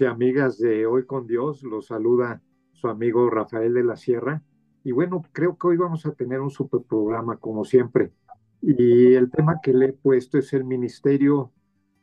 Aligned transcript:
Y 0.00 0.04
amigas 0.04 0.58
de 0.58 0.86
Hoy 0.86 1.04
con 1.04 1.26
Dios, 1.26 1.62
los 1.62 1.86
saluda 1.86 2.40
su 2.72 2.88
amigo 2.88 3.28
Rafael 3.28 3.74
de 3.74 3.84
la 3.84 3.96
Sierra. 3.96 4.42
Y 4.84 4.92
bueno, 4.92 5.22
creo 5.32 5.58
que 5.58 5.66
hoy 5.66 5.76
vamos 5.76 6.06
a 6.06 6.12
tener 6.12 6.40
un 6.40 6.50
super 6.50 6.80
programa 6.80 7.36
como 7.36 7.64
siempre. 7.64 8.12
Y 8.60 9.12
el 9.14 9.30
tema 9.30 9.60
que 9.62 9.74
le 9.74 9.86
he 9.86 9.92
puesto 9.92 10.38
es 10.38 10.52
el 10.52 10.64
Ministerio 10.64 11.52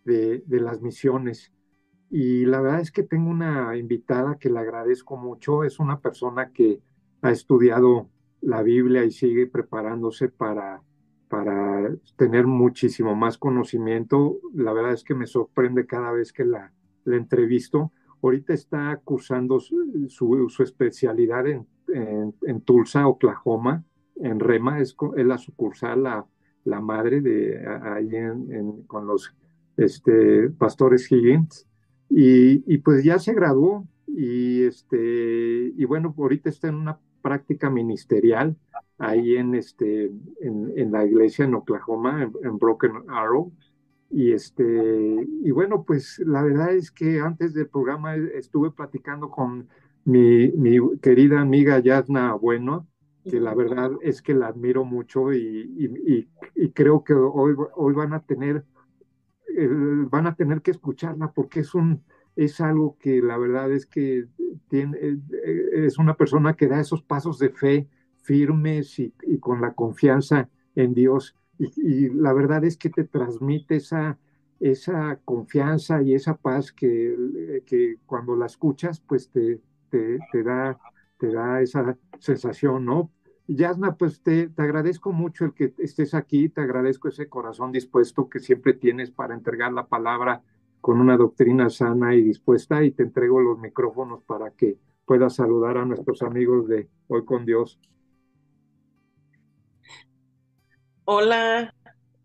de, 0.05 0.43
de 0.45 0.59
las 0.59 0.81
Misiones. 0.81 1.51
Y 2.11 2.45
la 2.45 2.61
verdad 2.61 2.81
es 2.81 2.91
que 2.91 3.03
tengo 3.03 3.29
una 3.29 3.75
invitada 3.75 4.37
que 4.37 4.49
le 4.49 4.59
agradezco 4.59 5.17
mucho. 5.17 5.63
Es 5.63 5.79
una 5.79 5.99
persona 5.99 6.51
que 6.51 6.81
ha 7.21 7.31
estudiado 7.31 8.09
la 8.41 8.61
Biblia 8.61 9.03
y 9.03 9.11
sigue 9.11 9.47
preparándose 9.47 10.29
para, 10.29 10.83
para 11.27 11.89
tener 12.17 12.45
muchísimo 12.45 13.15
más 13.15 13.37
conocimiento. 13.37 14.37
La 14.53 14.73
verdad 14.73 14.93
es 14.93 15.03
que 15.03 15.15
me 15.15 15.27
sorprende 15.27 15.87
cada 15.87 16.11
vez 16.11 16.31
que 16.33 16.45
la, 16.45 16.73
la 17.09 17.17
entrevisto. 17.17 17.91
Ahorita 18.21 18.53
está 18.53 18.99
cursando 19.03 19.59
su, 19.59 20.55
especialidad 20.59 21.45
en, 21.47 22.61
Tulsa, 22.65 23.07
Oklahoma, 23.07 23.83
en 24.17 24.39
Rema, 24.39 24.79
es, 24.79 24.95
la 25.15 25.37
sucursal, 25.37 26.03
la, 26.03 26.25
la 26.65 26.81
madre 26.81 27.21
de 27.21 27.65
ahí 27.83 28.15
en, 28.15 28.83
con 28.83 29.07
los 29.07 29.33
este, 29.77 30.49
pastores 30.49 31.11
Higgins. 31.11 31.65
Y, 32.09 32.77
pues 32.79 33.03
ya 33.03 33.19
se 33.19 33.33
graduó 33.33 33.87
y, 34.07 34.63
este, 34.63 35.71
bueno, 35.87 36.13
ahorita 36.17 36.49
está 36.49 36.67
en 36.67 36.75
una 36.75 36.99
práctica 37.21 37.69
ministerial 37.69 38.55
ahí 38.97 39.37
en, 39.37 39.55
este, 39.55 40.11
en, 40.41 40.91
la 40.91 41.05
iglesia 41.05 41.45
en 41.45 41.53
Oklahoma, 41.53 42.29
en 42.43 42.57
Broken 42.57 43.03
Arrow. 43.07 43.53
Y, 44.11 44.31
este, 44.31 44.63
y 45.43 45.51
bueno, 45.51 45.83
pues 45.83 46.19
la 46.25 46.41
verdad 46.41 46.73
es 46.73 46.91
que 46.91 47.19
antes 47.19 47.53
del 47.53 47.67
programa 47.67 48.15
estuve 48.15 48.71
platicando 48.71 49.29
con 49.29 49.69
mi, 50.05 50.51
mi 50.53 50.77
querida 50.99 51.41
amiga 51.41 51.79
Yasna 51.79 52.33
Bueno, 52.33 52.87
que 53.23 53.39
la 53.39 53.53
verdad 53.53 53.91
es 54.01 54.21
que 54.21 54.33
la 54.33 54.47
admiro 54.47 54.83
mucho 54.83 55.31
y, 55.33 55.37
y, 55.77 56.27
y 56.55 56.71
creo 56.71 57.03
que 57.03 57.13
hoy, 57.13 57.55
hoy 57.75 57.93
van 57.93 58.13
a 58.13 58.21
tener 58.21 58.65
van 60.09 60.27
a 60.27 60.35
tener 60.35 60.61
que 60.61 60.71
escucharla 60.71 61.31
porque 61.31 61.61
es 61.61 61.73
un 61.75 62.03
es 62.35 62.61
algo 62.61 62.97
que 62.99 63.21
la 63.21 63.37
verdad 63.37 63.71
es 63.71 63.85
que 63.85 64.27
tiene, 64.69 65.19
es 65.73 65.97
una 65.97 66.15
persona 66.15 66.55
que 66.55 66.67
da 66.67 66.79
esos 66.79 67.01
pasos 67.01 67.37
de 67.39 67.49
fe 67.49 67.89
firmes 68.21 68.97
y, 68.99 69.13
y 69.23 69.39
con 69.39 69.59
la 69.59 69.73
confianza 69.73 70.49
en 70.75 70.93
Dios 70.93 71.35
y, 71.59 72.09
la 72.09 72.33
verdad 72.33 72.63
es 72.63 72.77
que 72.77 72.89
te 72.89 73.03
transmite 73.03 73.75
esa, 73.75 74.17
esa 74.59 75.19
confianza 75.25 76.01
y 76.01 76.15
esa 76.15 76.35
paz 76.35 76.71
que, 76.71 77.63
que 77.65 77.97
cuando 78.05 78.35
la 78.35 78.45
escuchas, 78.45 79.01
pues 79.01 79.29
te, 79.29 79.61
te, 79.89 80.19
te, 80.31 80.43
da, 80.43 80.79
te 81.17 81.31
da 81.31 81.61
esa 81.61 81.97
sensación, 82.19 82.85
¿no? 82.85 83.11
Yasna, 83.47 83.95
pues 83.95 84.21
te, 84.21 84.47
te, 84.47 84.61
agradezco 84.61 85.11
mucho 85.11 85.45
el 85.45 85.53
que 85.53 85.73
estés 85.79 86.13
aquí, 86.13 86.49
te 86.49 86.61
agradezco 86.61 87.07
ese 87.07 87.27
corazón 87.27 87.71
dispuesto 87.71 88.29
que 88.29 88.39
siempre 88.39 88.73
tienes 88.73 89.11
para 89.11 89.33
entregar 89.33 89.73
la 89.73 89.87
palabra 89.87 90.43
con 90.81 91.01
una 91.01 91.17
doctrina 91.17 91.69
sana 91.69 92.15
y 92.15 92.21
dispuesta 92.21 92.83
y 92.83 92.91
te 92.91 93.03
entrego 93.03 93.41
los 93.41 93.59
micrófonos 93.59 94.23
para 94.23 94.51
que 94.51 94.77
puedas 95.05 95.35
saludar 95.35 95.77
a 95.77 95.85
nuestros 95.85 96.21
amigos 96.21 96.67
de 96.67 96.87
Hoy 97.07 97.25
con 97.25 97.45
Dios. 97.45 97.79
Hola, 101.11 101.73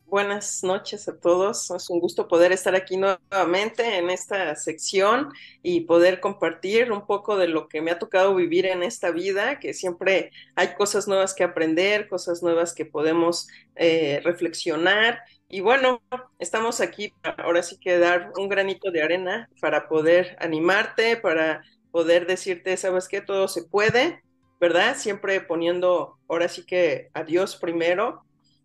buenas 0.04 0.62
noches 0.62 1.08
a 1.08 1.18
todos. 1.18 1.70
Es 1.70 1.88
un 1.88 2.00
gusto 2.00 2.28
poder 2.28 2.52
estar 2.52 2.74
aquí 2.74 2.98
nuevamente 2.98 3.96
en 3.96 4.10
esta 4.10 4.54
sección 4.56 5.30
y 5.62 5.86
poder 5.86 6.20
compartir 6.20 6.92
un 6.92 7.06
poco 7.06 7.38
de 7.38 7.48
lo 7.48 7.66
que 7.66 7.80
me 7.80 7.92
ha 7.92 7.98
tocado 7.98 8.34
vivir 8.34 8.66
en 8.66 8.82
esta 8.82 9.10
vida, 9.10 9.58
que 9.58 9.72
siempre 9.72 10.32
hay 10.54 10.74
cosas 10.74 11.08
nuevas 11.08 11.32
que 11.32 11.44
aprender, 11.44 12.08
cosas 12.08 12.42
nuevas 12.42 12.74
que 12.74 12.84
podemos 12.84 13.48
eh, 13.74 14.20
reflexionar. 14.22 15.22
Y 15.48 15.62
bueno, 15.62 16.02
estamos 16.38 16.82
aquí 16.82 17.10
para 17.22 17.42
ahora 17.42 17.62
sí 17.62 17.78
que 17.80 17.98
dar 17.98 18.32
un 18.36 18.50
granito 18.50 18.90
de 18.90 19.02
arena 19.02 19.48
para 19.62 19.88
poder 19.88 20.36
animarte, 20.40 21.16
para 21.16 21.62
poder 21.90 22.26
decirte, 22.26 22.76
sabes 22.76 23.08
que 23.08 23.22
todo 23.22 23.48
se 23.48 23.62
puede, 23.62 24.22
¿verdad? 24.60 24.94
Siempre 24.98 25.40
poniendo 25.40 26.18
ahora 26.28 26.48
sí 26.48 26.66
que 26.66 27.08
a 27.14 27.24
Dios 27.24 27.56
primero 27.56 28.22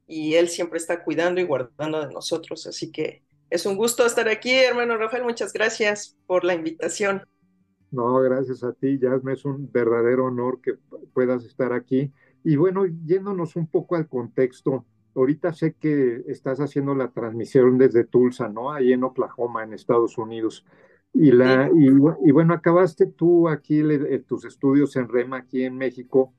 y 0.10 0.34
Él 0.34 0.50
siempre 0.50 0.78
está 0.78 1.04
cuidando 1.04 1.40
y 1.40 1.44
guardando 1.44 2.06
de 2.06 2.12
nosotros. 2.12 2.66
Así 2.66 2.92
que 2.92 3.22
es 3.50 3.66
un 3.68 3.78
gusto 3.78 4.06
estar 4.06 4.28
aquí, 4.28 4.52
hermano 4.52 4.98
Rafael. 4.98 5.24
Muchas 5.24 5.54
gracias 5.54 6.18
por 6.26 6.44
la 6.44 6.56
invitación. 6.56 7.22
No, 7.92 8.20
gracias 8.20 8.64
a 8.64 8.74
ti, 8.74 8.98
Yasme. 9.00 9.34
Es 9.34 9.46
un 9.46 9.72
verdadero 9.72 10.26
honor 10.26 10.62
que 10.62 10.74
puedas 11.14 11.46
estar 11.46 11.74
aquí. 11.74 12.12
Y 12.44 12.56
bueno, 12.56 12.86
yéndonos 13.06 13.56
un 13.56 13.68
poco 13.68 13.96
al 13.96 14.08
contexto, 14.08 14.86
ahorita 15.14 15.54
sé 15.54 15.76
que 15.80 16.24
estás 16.28 16.60
haciendo 16.60 16.96
la 16.96 17.12
transmisión 17.12 17.78
desde 17.78 18.04
Tulsa, 18.04 18.50
¿no? 18.50 18.72
Ahí 18.72 18.94
en 18.94 19.04
Oklahoma, 19.04 19.64
en 19.64 19.74
Estados 19.74 20.18
Unidos. 20.18 20.66
Y, 21.14 21.32
la, 21.32 21.70
y, 21.76 21.88
y 22.28 22.32
bueno, 22.32 22.56
acabaste 22.56 23.06
tú 23.06 23.48
aquí 23.48 23.84
le, 23.84 24.20
tus 24.20 24.46
estudios 24.46 24.96
en 24.96 25.08
REMA 25.08 25.38
aquí 25.38 25.64
en 25.64 25.78
México 25.78 26.34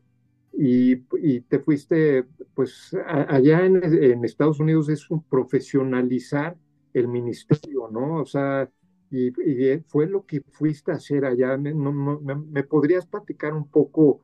y, 0.62 1.06
y 1.22 1.40
te 1.40 1.58
fuiste, 1.58 2.26
pues 2.54 2.94
a, 3.06 3.34
allá 3.34 3.64
en, 3.64 3.82
en, 3.82 4.26
Estados 4.26 4.60
Unidos 4.60 4.90
es 4.90 5.10
un 5.10 5.22
profesionalizar 5.22 6.54
el 6.92 7.08
ministerio, 7.08 7.88
¿no? 7.90 8.16
O 8.16 8.26
sea, 8.26 8.68
y, 9.10 9.28
y 9.28 9.78
fue 9.88 10.06
lo 10.06 10.26
que 10.26 10.42
fuiste 10.52 10.92
a 10.92 10.96
hacer 10.96 11.24
allá. 11.24 11.56
¿Me, 11.56 11.72
no, 11.72 11.92
me, 11.92 12.34
me, 12.34 12.62
podrías 12.62 13.06
platicar 13.06 13.54
un 13.54 13.70
poco 13.70 14.20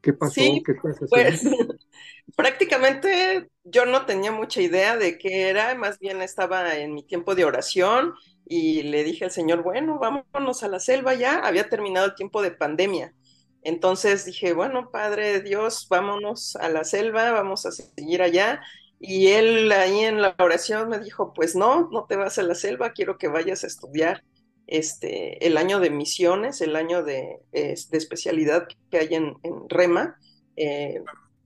qué 0.00 0.12
pasó? 0.12 0.32
Sí, 0.32 0.64
¿Qué 0.66 0.72
estás 0.72 0.98
haciendo? 0.98 1.66
Pues, 1.68 1.86
prácticamente 2.36 3.48
yo 3.62 3.86
no 3.86 4.04
tenía 4.04 4.32
mucha 4.32 4.60
idea 4.60 4.96
de 4.96 5.16
qué 5.16 5.48
era, 5.48 5.76
más 5.76 6.00
bien 6.00 6.22
estaba 6.22 6.76
en 6.76 6.92
mi 6.92 7.04
tiempo 7.04 7.36
de 7.36 7.44
oración 7.44 8.14
y 8.48 8.82
le 8.82 9.04
dije 9.04 9.26
al 9.26 9.30
Señor, 9.30 9.62
bueno, 9.62 10.00
vámonos 10.00 10.64
a 10.64 10.68
la 10.68 10.80
selva 10.80 11.14
ya, 11.14 11.38
había 11.38 11.68
terminado 11.68 12.06
el 12.06 12.16
tiempo 12.16 12.42
de 12.42 12.50
pandemia 12.50 13.14
entonces 13.62 14.24
dije, 14.24 14.52
bueno, 14.52 14.90
Padre 14.90 15.40
Dios, 15.40 15.86
vámonos 15.88 16.56
a 16.56 16.68
la 16.68 16.84
selva, 16.84 17.30
vamos 17.30 17.64
a 17.66 17.72
seguir 17.72 18.22
allá. 18.22 18.60
Y 18.98 19.28
él 19.28 19.70
ahí 19.72 20.00
en 20.00 20.20
la 20.20 20.34
oración 20.38 20.88
me 20.88 20.98
dijo, 20.98 21.32
pues 21.32 21.56
no, 21.56 21.88
no 21.90 22.06
te 22.06 22.16
vas 22.16 22.38
a 22.38 22.42
la 22.42 22.54
selva, 22.54 22.92
quiero 22.92 23.18
que 23.18 23.28
vayas 23.28 23.64
a 23.64 23.66
estudiar 23.68 24.22
este, 24.66 25.44
el 25.46 25.56
año 25.56 25.80
de 25.80 25.90
misiones, 25.90 26.60
el 26.60 26.76
año 26.76 27.02
de, 27.02 27.40
de 27.52 27.74
especialidad 27.92 28.66
que 28.90 28.98
hay 28.98 29.14
en, 29.14 29.34
REMA, 29.68 30.16
eh, 30.56 31.02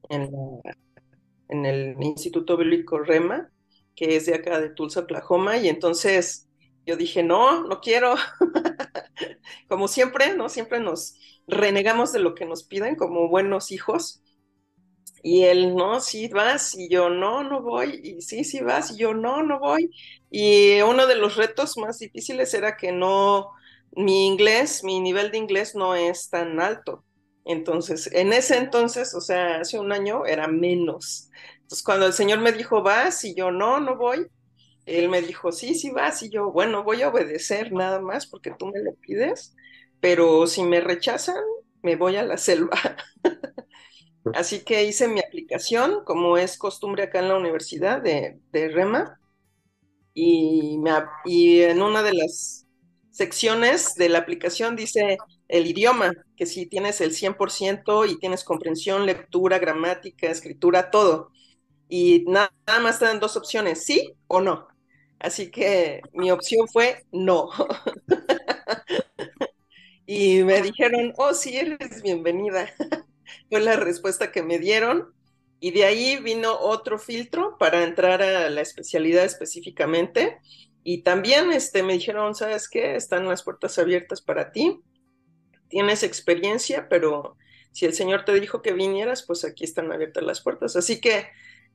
en, 0.08 0.30
en, 1.48 1.66
el 1.66 1.96
Instituto 2.00 2.56
Bíblico 2.56 2.98
REMA, 2.98 3.50
que 3.94 4.16
es 4.16 4.26
de 4.26 4.34
acá 4.34 4.60
de 4.60 4.70
Tulsa, 4.70 5.00
Oklahoma. 5.00 5.56
Y 5.56 5.68
entonces 5.68 6.48
yo 6.86 6.96
dije, 6.96 7.22
no, 7.22 7.66
no 7.66 7.80
quiero. 7.80 8.14
Como 9.68 9.88
siempre, 9.88 10.36
¿no? 10.36 10.48
Siempre 10.48 10.80
nos 10.80 11.14
renegamos 11.46 12.12
de 12.12 12.20
lo 12.20 12.34
que 12.34 12.44
nos 12.46 12.64
piden 12.64 12.96
como 12.96 13.28
buenos 13.28 13.70
hijos. 13.72 14.22
Y 15.22 15.44
él, 15.44 15.74
no, 15.74 16.00
sí 16.00 16.28
vas, 16.28 16.74
y 16.76 16.88
yo, 16.88 17.10
no, 17.10 17.42
no 17.42 17.60
voy, 17.62 18.00
y 18.02 18.22
sí, 18.22 18.44
sí 18.44 18.60
vas, 18.60 18.92
y 18.92 18.98
yo, 18.98 19.12
no, 19.14 19.42
no 19.42 19.58
voy. 19.58 19.90
Y 20.30 20.80
uno 20.82 21.06
de 21.06 21.16
los 21.16 21.36
retos 21.36 21.76
más 21.78 21.98
difíciles 21.98 22.54
era 22.54 22.76
que 22.76 22.92
no, 22.92 23.50
mi 23.92 24.26
inglés, 24.26 24.84
mi 24.84 25.00
nivel 25.00 25.32
de 25.32 25.38
inglés 25.38 25.74
no 25.74 25.94
es 25.96 26.28
tan 26.30 26.60
alto. 26.60 27.04
Entonces, 27.44 28.08
en 28.12 28.32
ese 28.32 28.56
entonces, 28.58 29.14
o 29.14 29.20
sea, 29.20 29.60
hace 29.60 29.78
un 29.80 29.90
año 29.92 30.26
era 30.26 30.46
menos. 30.48 31.28
Entonces, 31.62 31.82
cuando 31.84 32.06
el 32.06 32.12
Señor 32.12 32.38
me 32.40 32.52
dijo, 32.52 32.82
vas, 32.82 33.24
y 33.24 33.34
yo, 33.34 33.50
no, 33.50 33.80
no 33.80 33.96
voy, 33.96 34.26
él 34.86 35.08
me 35.08 35.22
dijo, 35.22 35.52
sí, 35.52 35.74
sí 35.74 35.90
vas, 35.90 36.22
y 36.22 36.30
yo, 36.30 36.50
bueno, 36.52 36.84
voy 36.84 37.02
a 37.02 37.08
obedecer 37.10 37.72
nada 37.72 38.00
más 38.00 38.26
porque 38.26 38.52
tú 38.58 38.66
me 38.68 38.80
lo 38.82 38.94
pides 38.96 39.54
pero 40.00 40.46
si 40.46 40.62
me 40.62 40.80
rechazan, 40.80 41.42
me 41.82 41.96
voy 41.96 42.16
a 42.16 42.22
la 42.22 42.36
selva. 42.38 42.76
Así 44.34 44.64
que 44.64 44.84
hice 44.84 45.08
mi 45.08 45.20
aplicación, 45.20 46.04
como 46.04 46.36
es 46.38 46.58
costumbre 46.58 47.04
acá 47.04 47.20
en 47.20 47.28
la 47.28 47.36
universidad 47.36 48.02
de, 48.02 48.40
de 48.52 48.68
Rema, 48.68 49.20
y, 50.14 50.78
me, 50.78 50.92
y 51.24 51.62
en 51.62 51.82
una 51.82 52.02
de 52.02 52.14
las 52.14 52.66
secciones 53.10 53.94
de 53.96 54.08
la 54.08 54.18
aplicación 54.18 54.76
dice 54.76 55.18
el 55.48 55.66
idioma, 55.66 56.12
que 56.36 56.46
si 56.46 56.66
tienes 56.66 57.00
el 57.00 57.12
100% 57.12 58.06
y 58.06 58.18
tienes 58.18 58.44
comprensión, 58.44 59.06
lectura, 59.06 59.58
gramática, 59.58 60.28
escritura, 60.30 60.90
todo. 60.90 61.30
Y 61.88 62.24
nada, 62.28 62.52
nada 62.66 62.80
más 62.80 62.98
te 63.00 63.06
dan 63.06 63.20
dos 63.20 63.36
opciones, 63.36 63.84
sí 63.84 64.14
o 64.28 64.40
no. 64.42 64.68
Así 65.18 65.50
que 65.50 66.02
mi 66.12 66.30
opción 66.30 66.68
fue 66.68 67.04
no. 67.12 67.50
y 70.06 70.44
me 70.44 70.62
dijeron, 70.62 71.12
oh, 71.16 71.34
sí, 71.34 71.56
eres 71.56 72.02
bienvenida. 72.02 72.72
Fue 73.50 73.60
la 73.60 73.76
respuesta 73.76 74.30
que 74.30 74.42
me 74.42 74.58
dieron. 74.58 75.12
Y 75.58 75.70
de 75.70 75.84
ahí 75.84 76.18
vino 76.18 76.56
otro 76.58 76.98
filtro 76.98 77.56
para 77.58 77.82
entrar 77.82 78.22
a 78.22 78.50
la 78.50 78.60
especialidad 78.60 79.24
específicamente. 79.24 80.38
Y 80.84 81.02
también 81.02 81.52
este, 81.52 81.82
me 81.82 81.94
dijeron, 81.94 82.34
¿sabes 82.34 82.68
qué? 82.68 82.94
Están 82.94 83.26
las 83.26 83.42
puertas 83.42 83.78
abiertas 83.78 84.20
para 84.20 84.52
ti. 84.52 84.80
Tienes 85.68 86.02
experiencia, 86.02 86.88
pero 86.88 87.36
si 87.72 87.86
el 87.86 87.94
Señor 87.94 88.24
te 88.24 88.38
dijo 88.38 88.62
que 88.62 88.72
vinieras, 88.72 89.24
pues 89.26 89.44
aquí 89.44 89.64
están 89.64 89.90
abiertas 89.90 90.22
las 90.22 90.42
puertas. 90.42 90.76
Así 90.76 91.00
que 91.00 91.26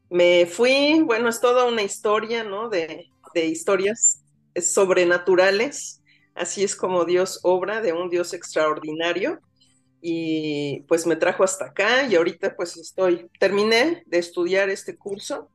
me 0.10 0.46
fui, 0.46 1.02
bueno, 1.02 1.30
es 1.30 1.42
toda 1.42 1.66
una 1.66 1.82
historia, 1.82 2.44
¿no? 2.44 2.70
De, 2.70 3.10
de 3.34 3.46
historias 3.46 4.24
sobrenaturales. 4.56 6.02
Así 6.36 6.64
es 6.64 6.76
como 6.76 7.06
Dios 7.06 7.40
obra, 7.44 7.82
de 7.82 7.94
un 7.94 8.10
Dios 8.10 8.34
extraordinario 8.34 9.40
y 10.02 10.82
pues 10.88 11.06
me 11.06 11.16
trajo 11.16 11.44
hasta 11.44 11.66
acá 11.66 12.08
y 12.08 12.16
ahorita 12.16 12.56
pues 12.56 12.76
estoy, 12.76 13.30
terminé 13.40 14.04
de 14.08 14.18
estudiar 14.18 14.70
este 14.70 14.98
curso. 14.98 15.50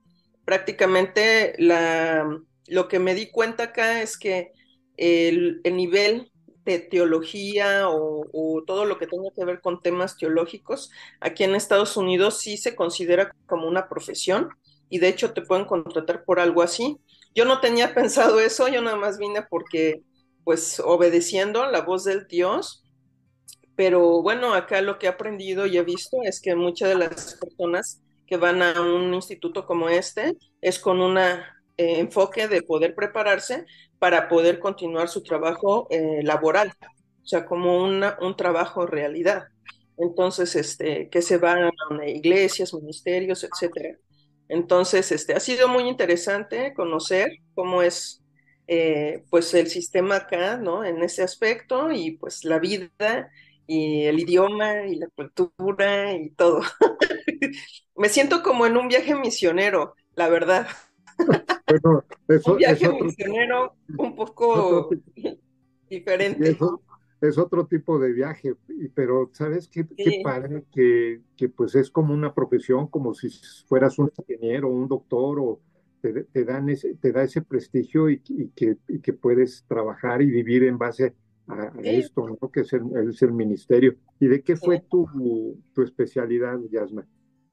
Prácticamente 0.45 1.55
la, 1.59 2.25
lo 2.69 2.89
que 2.89 3.01
me 3.01 3.15
di 3.15 3.31
cuenta 3.31 3.65
acá 3.65 4.03
es 4.03 4.17
que 4.17 4.53
el, 4.97 5.61
nivel 5.65 6.31
de 6.65 6.79
teología 6.79 7.89
o, 7.89 8.27
o, 8.33 8.63
todo 8.65 8.85
lo 8.85 8.99
que 8.99 9.07
tenga 9.07 9.31
que 9.35 9.45
ver 9.45 9.61
con 9.61 9.83
temas 9.83 10.17
teológicos, 10.17 10.91
aquí 11.21 11.45
en 11.45 11.55
Estados 11.55 11.97
Unidos 11.97 12.39
sí 12.39 12.57
se 12.57 12.75
considera 12.75 13.35
como 13.47 13.69
una 13.69 13.89
profesión 13.89 14.49
y 14.89 14.99
de 14.99 15.09
hecho 15.09 15.33
te 15.33 15.43
pueden 15.43 15.65
contratar 15.65 16.25
por 16.25 16.39
algo 16.39 16.63
así. 16.63 16.99
Yo 17.37 17.45
no 17.45 17.61
tenía 17.61 17.95
pensado 17.95 18.41
eso, 18.41 18.67
yo 18.69 18.83
nada 18.83 18.97
más 18.97 19.19
vine 19.19 19.43
porque 19.49 20.03
pues 20.45 20.81
obedeciendo 20.81 21.71
la 21.71 21.83
voz 21.83 22.05
del 22.05 22.27
Dios, 22.27 22.85
pero 23.77 24.23
bueno, 24.23 24.55
acá 24.55 24.81
lo 24.81 24.99
que 24.99 25.07
he 25.07 25.09
aprendido 25.11 25.67
y 25.67 25.77
he 25.77 25.83
visto 25.83 26.17
es 26.25 26.41
que 26.41 26.55
muchas 26.55 26.89
de 26.89 26.95
las 26.97 27.35
personas 27.35 28.01
que 28.27 28.39
van 28.39 28.63
a 28.63 28.81
un 28.81 29.13
instituto 29.15 29.67
como 29.67 29.89
este 29.89 30.37
es 30.61 30.79
con 30.79 31.01
un 31.01 31.19
eh, 31.19 31.41
enfoque 31.77 32.49
de 32.49 32.63
poder 32.63 32.95
prepararse 32.95 33.67
para 33.99 34.29
poder 34.29 34.59
continuar 34.59 35.09
su 35.09 35.23
trabajo 35.23 35.89
eh, 35.91 36.23
laboral, 36.23 36.73
o 37.23 37.27
sea, 37.27 37.45
como 37.45 37.85
una, 37.85 38.17
un 38.21 38.37
trabajo 38.37 38.87
realidad. 38.87 39.45
Entonces, 39.99 40.57
este, 40.57 41.09
que 41.11 41.23
se 41.23 41.39
van 41.39 41.71
a 42.01 42.09
iglesias, 42.09 42.75
ministerios, 42.75 43.45
etcétera. 43.45 43.99
Entonces, 44.49 45.11
este, 45.13 45.35
ha 45.35 45.41
sido 45.41 45.69
muy 45.69 45.89
interesante 45.89 46.73
conocer 46.75 47.29
cómo 47.55 47.83
es 47.83 48.23
eh, 48.69 49.25
pues 49.31 49.55
el 49.55 49.69
sistema 49.69 50.17
acá, 50.17 50.57
¿no? 50.57 50.85
En 50.85 51.03
ese 51.03 51.23
aspecto 51.23 51.93
y 51.93 52.13
pues 52.13 52.45
la 52.45 52.59
vida 52.59 53.31
y 53.67 54.05
el 54.05 54.19
idioma 54.19 54.87
y 54.87 54.97
la 54.97 55.09
cultura 55.09 56.15
y 56.15 56.31
todo. 56.31 56.61
Me 57.97 58.09
siento 58.09 58.43
como 58.43 58.67
en 58.67 58.77
un 58.77 58.89
viaje 58.89 59.15
misionero, 59.15 59.95
la 60.15 60.29
verdad. 60.29 60.67
un 62.47 62.57
viaje 62.57 62.89
misionero 62.89 63.75
un 63.97 64.15
poco 64.15 64.91
diferente. 65.89 66.57
Es, 67.21 67.39
otro 67.39 67.67
tipo 67.67 67.99
de 67.99 68.13
viaje, 68.13 68.55
pero 68.95 69.31
¿sabes 69.33 69.69
qué, 69.69 69.87
qué 69.97 70.21
padre? 70.23 70.65
Que, 70.73 71.21
que, 71.37 71.49
pues 71.49 71.75
es 71.75 71.91
como 71.91 72.13
una 72.13 72.35
profesión, 72.35 72.89
como 72.89 73.15
si 73.15 73.29
fueras 73.67 73.99
un 73.99 74.11
ingeniero, 74.17 74.69
un 74.69 74.89
doctor, 74.89 75.41
o 75.41 75.61
te, 76.01 76.45
dan 76.45 76.69
ese, 76.69 76.95
te 76.95 77.13
da 77.13 77.23
ese 77.23 77.43
prestigio 77.43 78.11
y, 78.11 78.21
que, 78.21 78.77
y 78.89 79.01
que 79.01 79.13
puedes 79.13 79.65
trabajar 79.67 80.23
y 80.23 80.27
vivir 80.27 80.65
en 80.65 80.79
base 80.79 81.15
a, 81.49 81.73
esto, 81.83 82.37
¿no? 82.41 82.51
Que 82.51 82.61
es 82.61 82.73
el, 82.73 82.83
es 83.09 83.23
el, 83.23 83.33
ministerio. 83.33 83.97
¿Y 84.19 84.27
de 84.27 84.43
qué 84.43 84.57
fue 84.57 84.81
tu, 84.81 85.07
tu 85.73 85.83
especialidad, 85.83 86.59
Yasna? 86.71 87.07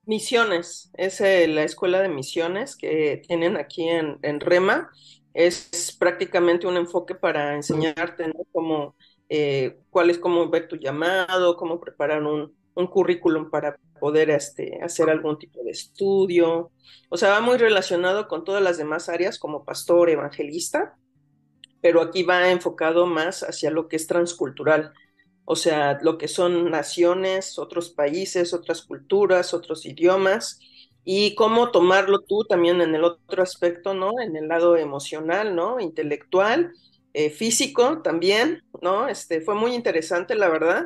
Misiones, 0.06 0.92
es 0.96 1.22
eh, 1.22 1.48
la 1.48 1.64
escuela 1.64 2.02
de 2.02 2.10
misiones 2.10 2.76
que 2.76 3.22
tienen 3.26 3.56
aquí 3.56 3.88
en, 3.88 4.18
en, 4.22 4.40
Rema. 4.40 4.92
Es 5.34 5.96
prácticamente 5.98 6.68
un 6.68 6.78
enfoque 6.78 7.16
para 7.16 7.56
enseñarte 7.56 8.28
¿no? 8.28 8.46
cómo, 8.52 8.96
eh, 9.30 9.80
cuál 9.90 10.10
es 10.10 10.20
cómo 10.20 10.50
ver 10.50 10.68
tu 10.68 10.76
llamado, 10.76 11.58
cómo 11.58 11.80
preparar 11.80 12.24
un, 12.24 12.56
un 12.76 12.88
currículum 12.88 13.50
para 13.50 13.78
poder 14.00 14.30
este, 14.30 14.80
hacer 14.82 15.10
algún 15.10 15.38
tipo 15.38 15.64
de 15.64 15.72
estudio. 15.72 16.72
O 17.10 17.18
sea, 17.18 17.30
va 17.30 17.42
muy 17.42 17.58
relacionado 17.58 18.28
con 18.28 18.44
todas 18.44 18.62
las 18.62 18.78
demás 18.78 19.10
áreas 19.10 19.40
como 19.40 19.64
pastor, 19.66 20.10
evangelista, 20.10 20.98
pero 21.82 22.02
aquí 22.02 22.24
va 22.24 22.52
enfocado 22.52 23.06
más 23.06 23.44
hacia 23.44 23.70
lo 23.72 23.88
que 23.88 23.98
es 23.98 24.08
transcultural, 24.08 24.94
o 25.46 25.56
sea, 25.56 26.00
lo 26.02 26.18
que 26.18 26.28
son 26.28 26.72
naciones, 26.72 27.60
otros 27.60 27.90
países, 27.90 28.54
otras 28.54 28.82
culturas, 28.84 29.54
otros 29.54 29.86
idiomas, 29.86 30.60
y 31.04 31.36
cómo 31.36 31.72
tomarlo 31.72 32.22
tú 32.22 32.46
también 32.46 32.80
en 32.80 32.96
el 32.96 33.04
otro 33.04 33.44
aspecto, 33.44 33.94
¿no? 33.94 34.22
En 34.22 34.38
el 34.38 34.48
lado 34.48 34.78
emocional, 34.78 35.56
¿no? 35.56 35.82
Intelectual, 35.82 36.72
eh, 37.14 37.30
físico 37.30 38.02
también, 38.02 38.64
¿no? 38.82 39.08
Este, 39.08 39.42
fue 39.42 39.56
muy 39.56 39.74
interesante, 39.74 40.36
la 40.36 40.50
verdad. 40.50 40.86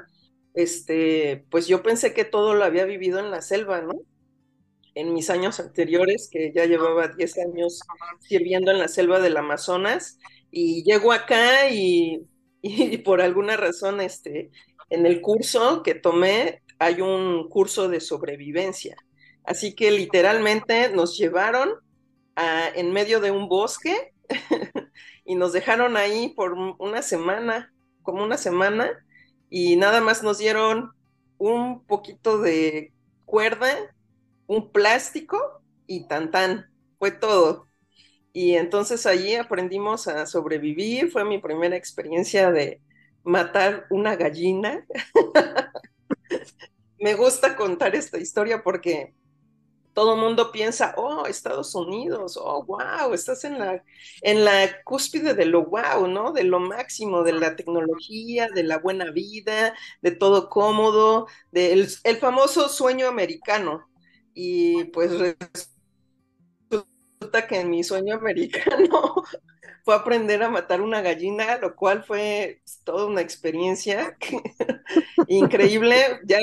Este, 0.53 1.45
pues 1.50 1.68
yo 1.68 1.83
pensé 1.83 2.13
que 2.13 2.25
todo 2.25 2.53
lo 2.56 2.63
había 2.65 2.85
vivido 2.85 3.19
en 3.19 3.31
la 3.31 3.41
selva, 3.41 3.81
¿no? 3.81 3.94
En 4.95 5.13
mis 5.13 5.29
años 5.29 5.59
anteriores, 5.59 6.29
que 6.31 6.51
ya 6.53 6.65
llevaba 6.65 7.07
10 7.09 7.38
años 7.38 7.79
sirviendo 8.19 8.71
en 8.71 8.79
la 8.79 8.88
selva 8.88 9.19
del 9.19 9.38
Amazonas, 9.38 10.19
y 10.51 10.83
llego 10.83 11.12
acá 11.13 11.69
y, 11.71 12.27
por 13.06 13.21
alguna 13.21 13.57
razón, 13.57 14.01
este, 14.01 14.51
en 14.89 15.06
el 15.06 15.21
curso 15.21 15.83
que 15.83 15.95
tomé 15.95 16.62
hay 16.79 17.01
un 17.01 17.50
curso 17.50 17.88
de 17.89 18.00
sobrevivencia. 18.01 18.95
Así 19.44 19.75
que 19.75 19.91
literalmente 19.91 20.89
nos 20.89 21.18
llevaron 21.18 21.71
a, 22.35 22.69
en 22.75 22.91
medio 22.91 23.19
de 23.19 23.31
un 23.31 23.47
bosque 23.47 24.13
y 25.27 25.35
nos 25.35 25.51
dejaron 25.51 25.97
ahí 25.97 26.29
por 26.29 26.53
una 26.53 27.01
semana, 27.01 27.74
como 28.01 28.24
una 28.24 28.38
semana, 28.38 28.89
y 29.50 29.75
nada 29.75 30.00
más 30.00 30.24
nos 30.24 30.38
dieron 30.38 30.91
un 31.38 31.85
poquito 31.85 32.39
de 32.39 32.94
cuerda, 33.25 33.68
un 34.47 34.71
plástico 34.71 35.62
y 35.85 36.07
tan 36.07 36.31
tan. 36.31 36.71
Fue 36.97 37.12
todo. 37.12 37.68
Y 38.31 38.56
entonces 38.56 39.06
allí 39.06 39.35
aprendimos 39.35 40.07
a 40.07 40.25
sobrevivir. 40.25 41.12
Fue 41.12 41.25
mi 41.25 41.39
primera 41.39 41.75
experiencia 41.75 42.50
de 42.51 42.81
matar 43.24 43.86
una 43.89 44.15
gallina. 44.15 44.86
Me 47.00 47.15
gusta 47.15 47.57
contar 47.57 47.96
esta 47.96 48.17
historia 48.17 48.63
porque 48.63 49.13
todo 49.98 50.13
el 50.13 50.22
mundo 50.22 50.51
piensa, 50.51 50.94
oh, 50.96 51.25
Estados 51.25 51.74
Unidos, 51.74 52.38
oh, 52.39 52.63
wow, 52.66 53.16
estás 53.16 53.44
en 53.46 53.58
la, 53.58 53.84
en 54.22 54.46
la 54.46 54.84
cúspide 54.84 55.34
de 55.34 55.48
lo 55.48 55.66
wow, 55.66 56.06
¿no? 56.06 56.34
De 56.34 56.44
lo 56.44 56.60
máximo, 56.60 57.24
de 57.24 57.32
la 57.32 57.56
tecnología, 57.56 58.48
de 58.54 58.62
la 58.62 58.77
buena 58.77 59.10
vida, 59.10 59.74
de 60.04 60.12
todo 60.12 60.50
cómodo, 60.50 61.25
del 61.51 61.88
el 62.04 62.18
famoso 62.18 62.70
sueño 62.70 63.08
americano. 63.08 63.89
Y 64.36 64.84
pues 64.84 65.10
resulta 66.70 67.48
que 67.48 67.62
en 67.62 67.72
mi 67.72 67.84
sueño 67.84 68.18
americano 68.18 69.16
fue 69.84 69.96
aprender 69.96 70.44
a 70.44 70.50
matar 70.51 70.82
una 70.82 71.01
gallina, 71.01 71.58
lo 71.58 71.75
cual 71.75 72.04
fue 72.04 72.62
toda 72.84 73.08
una 73.08 73.22
experiencia 73.22 74.16
increíble. 75.27 76.20
Ya 76.24 76.38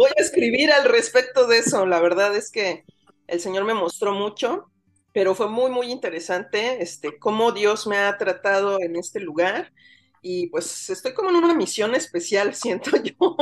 voy 0.00 0.10
a 0.16 0.22
escribir 0.22 0.72
al 0.72 0.84
respecto 0.86 1.46
de 1.46 1.58
eso. 1.58 1.84
La 1.84 2.00
verdad 2.00 2.34
es 2.34 2.50
que 2.50 2.84
el 3.26 3.38
Señor 3.38 3.64
me 3.64 3.74
mostró 3.74 4.14
mucho, 4.14 4.70
pero 5.12 5.34
fue 5.34 5.48
muy, 5.48 5.70
muy 5.70 5.92
interesante 5.92 6.82
este, 6.82 7.18
cómo 7.18 7.52
Dios 7.52 7.86
me 7.86 7.98
ha 7.98 8.16
tratado 8.16 8.80
en 8.80 8.96
este 8.96 9.20
lugar. 9.20 9.72
Y 10.22 10.46
pues 10.46 10.88
estoy 10.88 11.12
como 11.12 11.28
en 11.28 11.36
una 11.36 11.54
misión 11.54 11.94
especial, 11.94 12.54
siento 12.54 12.90
yo. 12.96 13.36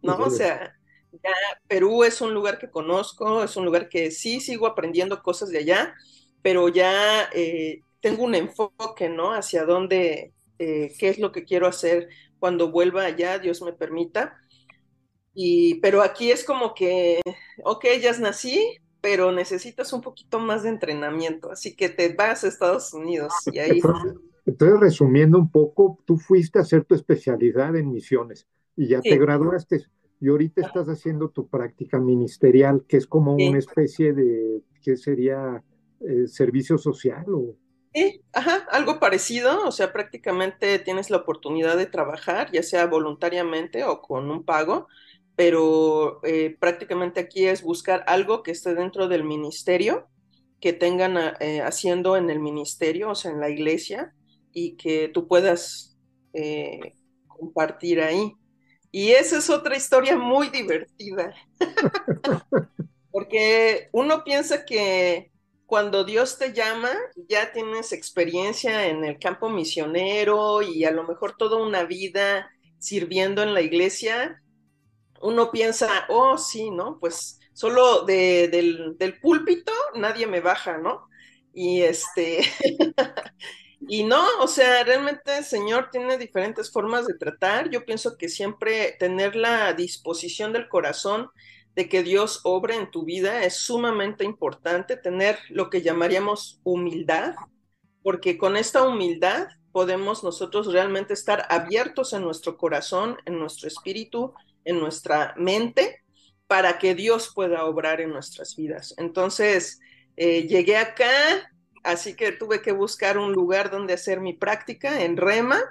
¿No? 0.00 0.16
O 0.16 0.30
sea, 0.30 0.74
ya 1.12 1.32
Perú 1.68 2.02
es 2.04 2.22
un 2.22 2.32
lugar 2.32 2.58
que 2.58 2.70
conozco, 2.70 3.42
es 3.44 3.54
un 3.54 3.66
lugar 3.66 3.90
que 3.90 4.10
sí 4.10 4.40
sigo 4.40 4.66
aprendiendo 4.66 5.22
cosas 5.22 5.50
de 5.50 5.58
allá, 5.58 5.94
pero 6.40 6.68
ya 6.70 7.28
eh, 7.34 7.82
tengo 8.00 8.24
un 8.24 8.34
enfoque, 8.34 9.10
¿no? 9.10 9.34
Hacia 9.34 9.66
dónde, 9.66 10.32
eh, 10.58 10.94
qué 10.98 11.10
es 11.10 11.18
lo 11.18 11.30
que 11.30 11.44
quiero 11.44 11.66
hacer 11.66 12.08
cuando 12.38 12.70
vuelva 12.70 13.04
allá, 13.04 13.38
Dios 13.38 13.60
me 13.60 13.74
permita. 13.74 14.38
Y, 15.34 15.76
pero 15.80 16.02
aquí 16.02 16.30
es 16.30 16.44
como 16.44 16.74
que, 16.74 17.20
ok, 17.64 17.84
ya 18.00 18.12
nací, 18.18 18.78
pero 19.00 19.32
necesitas 19.32 19.92
un 19.92 20.00
poquito 20.00 20.38
más 20.38 20.62
de 20.62 20.70
entrenamiento, 20.70 21.50
así 21.50 21.74
que 21.74 21.88
te 21.88 22.14
vas 22.14 22.44
a 22.44 22.48
Estados 22.48 22.92
Unidos 22.92 23.32
y 23.52 23.58
ahí... 23.58 23.80
Entonces, 24.44 24.80
resumiendo 24.80 25.38
un 25.38 25.50
poco, 25.50 26.00
tú 26.04 26.16
fuiste 26.18 26.58
a 26.58 26.62
hacer 26.62 26.84
tu 26.84 26.96
especialidad 26.96 27.76
en 27.76 27.92
misiones 27.92 28.48
y 28.76 28.88
ya 28.88 29.00
te 29.00 29.16
graduaste 29.16 29.86
y 30.20 30.28
ahorita 30.28 30.60
estás 30.60 30.86
haciendo 30.88 31.30
tu 31.30 31.48
práctica 31.48 31.98
ministerial, 31.98 32.84
que 32.86 32.96
es 32.96 33.08
como 33.08 33.34
una 33.34 33.58
especie 33.58 34.12
de, 34.12 34.62
¿qué 34.80 34.96
sería? 34.96 35.64
Eh, 36.00 36.28
¿Servicio 36.28 36.78
social 36.78 37.24
o...? 37.34 37.56
Sí, 37.92 38.22
ajá, 38.32 38.66
algo 38.70 38.98
parecido, 39.00 39.66
o 39.66 39.72
sea, 39.72 39.92
prácticamente 39.92 40.78
tienes 40.78 41.10
la 41.10 41.18
oportunidad 41.18 41.76
de 41.76 41.86
trabajar, 41.86 42.50
ya 42.50 42.62
sea 42.62 42.86
voluntariamente 42.86 43.84
o 43.84 44.00
con 44.00 44.30
un 44.30 44.44
pago, 44.44 44.86
pero 45.36 46.20
eh, 46.24 46.56
prácticamente 46.58 47.20
aquí 47.20 47.46
es 47.46 47.62
buscar 47.62 48.04
algo 48.06 48.42
que 48.42 48.50
esté 48.50 48.74
dentro 48.74 49.08
del 49.08 49.24
ministerio 49.24 50.08
que 50.62 50.72
tengan 50.72 51.18
eh, 51.40 51.60
haciendo 51.60 52.16
en 52.16 52.30
el 52.30 52.38
ministerio, 52.38 53.10
o 53.10 53.14
sea, 53.16 53.32
en 53.32 53.40
la 53.40 53.50
iglesia, 53.50 54.14
y 54.52 54.76
que 54.76 55.08
tú 55.08 55.26
puedas 55.26 55.98
eh, 56.32 56.94
compartir 57.26 58.00
ahí. 58.00 58.32
Y 58.92 59.10
esa 59.10 59.38
es 59.38 59.50
otra 59.50 59.76
historia 59.76 60.16
muy 60.16 60.50
divertida, 60.50 61.34
porque 63.10 63.88
uno 63.92 64.22
piensa 64.22 64.64
que 64.64 65.32
cuando 65.66 66.04
Dios 66.04 66.38
te 66.38 66.52
llama, 66.52 66.90
ya 67.28 67.50
tienes 67.50 67.92
experiencia 67.92 68.86
en 68.86 69.04
el 69.04 69.18
campo 69.18 69.48
misionero 69.48 70.62
y 70.62 70.84
a 70.84 70.90
lo 70.92 71.02
mejor 71.04 71.36
toda 71.36 71.56
una 71.56 71.84
vida 71.84 72.50
sirviendo 72.78 73.42
en 73.42 73.54
la 73.54 73.62
iglesia, 73.62 74.42
uno 75.22 75.50
piensa, 75.50 76.06
oh, 76.08 76.38
sí, 76.38 76.70
¿no? 76.70 76.98
Pues 76.98 77.40
solo 77.52 78.04
del, 78.04 78.96
del 78.98 79.20
púlpito 79.20 79.72
nadie 79.94 80.26
me 80.26 80.40
baja, 80.40 80.78
¿no? 80.78 81.08
Y 81.52 81.82
este, 81.82 82.40
y 83.88 84.04
no, 84.04 84.24
o 84.40 84.48
sea, 84.48 84.84
realmente 84.84 85.38
el 85.38 85.44
Señor 85.44 85.90
tiene 85.90 86.18
diferentes 86.18 86.70
formas 86.70 87.06
de 87.06 87.14
tratar. 87.14 87.70
Yo 87.70 87.84
pienso 87.84 88.16
que 88.16 88.28
siempre 88.28 88.96
tener 88.98 89.36
la 89.36 89.72
disposición 89.74 90.52
del 90.52 90.68
corazón 90.68 91.30
de 91.74 91.88
que 91.88 92.02
Dios 92.02 92.40
obre 92.44 92.76
en 92.76 92.90
tu 92.90 93.04
vida 93.04 93.44
es 93.44 93.56
sumamente 93.56 94.24
importante, 94.24 94.96
tener 94.96 95.38
lo 95.48 95.70
que 95.70 95.82
llamaríamos 95.82 96.60
humildad, 96.64 97.34
porque 98.02 98.36
con 98.36 98.56
esta 98.56 98.82
humildad 98.82 99.48
podemos 99.72 100.22
nosotros 100.22 100.70
realmente 100.70 101.14
estar 101.14 101.46
abiertos 101.48 102.12
en 102.12 102.22
nuestro 102.22 102.58
corazón, 102.58 103.16
en 103.24 103.38
nuestro 103.38 103.68
espíritu, 103.68 104.34
en 104.64 104.80
nuestra 104.80 105.34
mente 105.36 106.02
para 106.46 106.78
que 106.78 106.94
Dios 106.94 107.32
pueda 107.34 107.64
obrar 107.64 108.00
en 108.00 108.10
nuestras 108.10 108.56
vidas. 108.56 108.94
Entonces, 108.98 109.80
eh, 110.16 110.46
llegué 110.46 110.76
acá, 110.76 111.10
así 111.82 112.14
que 112.14 112.32
tuve 112.32 112.60
que 112.60 112.72
buscar 112.72 113.16
un 113.16 113.32
lugar 113.32 113.70
donde 113.70 113.94
hacer 113.94 114.20
mi 114.20 114.34
práctica 114.34 115.02
en 115.02 115.16
Rema. 115.16 115.62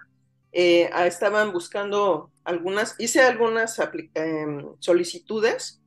Eh, 0.52 0.90
ah, 0.92 1.06
estaban 1.06 1.54
buscando 1.54 2.32
algunas, 2.44 2.96
hice 2.98 3.22
algunas 3.22 3.80
em, 4.16 4.66
solicitudes, 4.80 5.82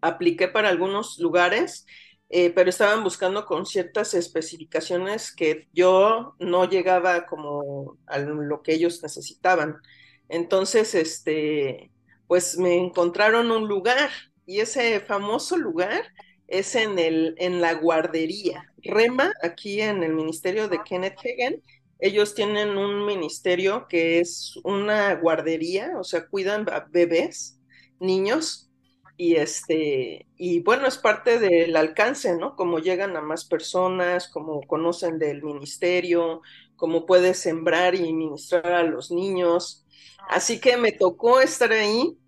apliqué 0.00 0.48
para 0.48 0.68
algunos 0.68 1.18
lugares, 1.18 1.86
eh, 2.28 2.50
pero 2.50 2.70
estaban 2.70 3.02
buscando 3.02 3.46
con 3.46 3.66
ciertas 3.66 4.14
especificaciones 4.14 5.34
que 5.34 5.66
yo 5.72 6.34
no 6.38 6.68
llegaba 6.68 7.26
como 7.26 7.96
a 8.06 8.18
lo 8.18 8.62
que 8.62 8.74
ellos 8.74 9.02
necesitaban. 9.02 9.76
Entonces, 10.28 10.94
este, 10.94 11.90
pues 12.30 12.56
me 12.58 12.76
encontraron 12.76 13.50
un 13.50 13.66
lugar 13.66 14.08
y 14.46 14.60
ese 14.60 15.00
famoso 15.00 15.56
lugar 15.56 16.04
es 16.46 16.76
en, 16.76 16.96
el, 17.00 17.34
en 17.38 17.60
la 17.60 17.74
guardería. 17.74 18.72
Rema, 18.84 19.32
aquí 19.42 19.80
en 19.80 20.04
el 20.04 20.14
ministerio 20.14 20.68
de 20.68 20.78
Kenneth 20.84 21.18
Hagen, 21.18 21.60
ellos 21.98 22.36
tienen 22.36 22.78
un 22.78 23.04
ministerio 23.04 23.88
que 23.88 24.20
es 24.20 24.54
una 24.62 25.12
guardería, 25.16 25.94
o 25.98 26.04
sea, 26.04 26.28
cuidan 26.28 26.68
a 26.70 26.86
bebés, 26.88 27.58
niños, 27.98 28.70
y 29.16 29.34
este, 29.34 30.28
y 30.36 30.60
bueno, 30.60 30.86
es 30.86 30.98
parte 30.98 31.40
del 31.40 31.74
alcance, 31.74 32.36
¿no? 32.36 32.54
Como 32.54 32.78
llegan 32.78 33.16
a 33.16 33.22
más 33.22 33.44
personas, 33.44 34.28
como 34.28 34.60
conocen 34.68 35.18
del 35.18 35.42
ministerio, 35.42 36.42
cómo 36.76 37.06
puedes 37.06 37.40
sembrar 37.40 37.96
y 37.96 38.12
ministrar 38.12 38.66
a 38.66 38.84
los 38.84 39.10
niños. 39.10 39.84
Así 40.28 40.60
que 40.60 40.76
me 40.76 40.92
tocó 40.92 41.40
estar 41.40 41.72
ahí 41.72 42.19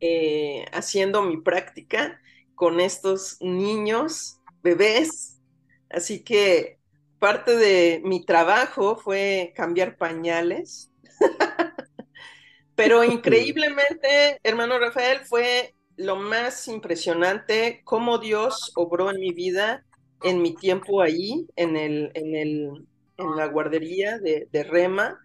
eh, 0.00 0.64
haciendo 0.72 1.22
mi 1.22 1.40
práctica 1.40 2.20
con 2.54 2.80
estos 2.80 3.38
niños, 3.40 4.40
bebés. 4.62 5.40
Así 5.88 6.22
que 6.22 6.78
parte 7.18 7.56
de 7.56 8.00
mi 8.04 8.24
trabajo 8.24 8.96
fue 8.96 9.52
cambiar 9.56 9.96
pañales. 9.96 10.90
Pero 12.74 13.04
increíblemente, 13.04 14.40
hermano 14.42 14.78
Rafael, 14.78 15.20
fue 15.20 15.74
lo 15.96 16.16
más 16.16 16.66
impresionante 16.68 17.82
cómo 17.84 18.18
Dios 18.18 18.72
obró 18.74 19.10
en 19.10 19.20
mi 19.20 19.32
vida 19.32 19.84
en 20.22 20.42
mi 20.42 20.54
tiempo 20.54 21.00
ahí, 21.00 21.46
en, 21.56 21.76
el, 21.76 22.10
en, 22.14 22.34
el, 22.34 22.86
en 23.16 23.36
la 23.36 23.46
guardería 23.46 24.18
de, 24.18 24.48
de 24.50 24.64
Rema 24.64 25.18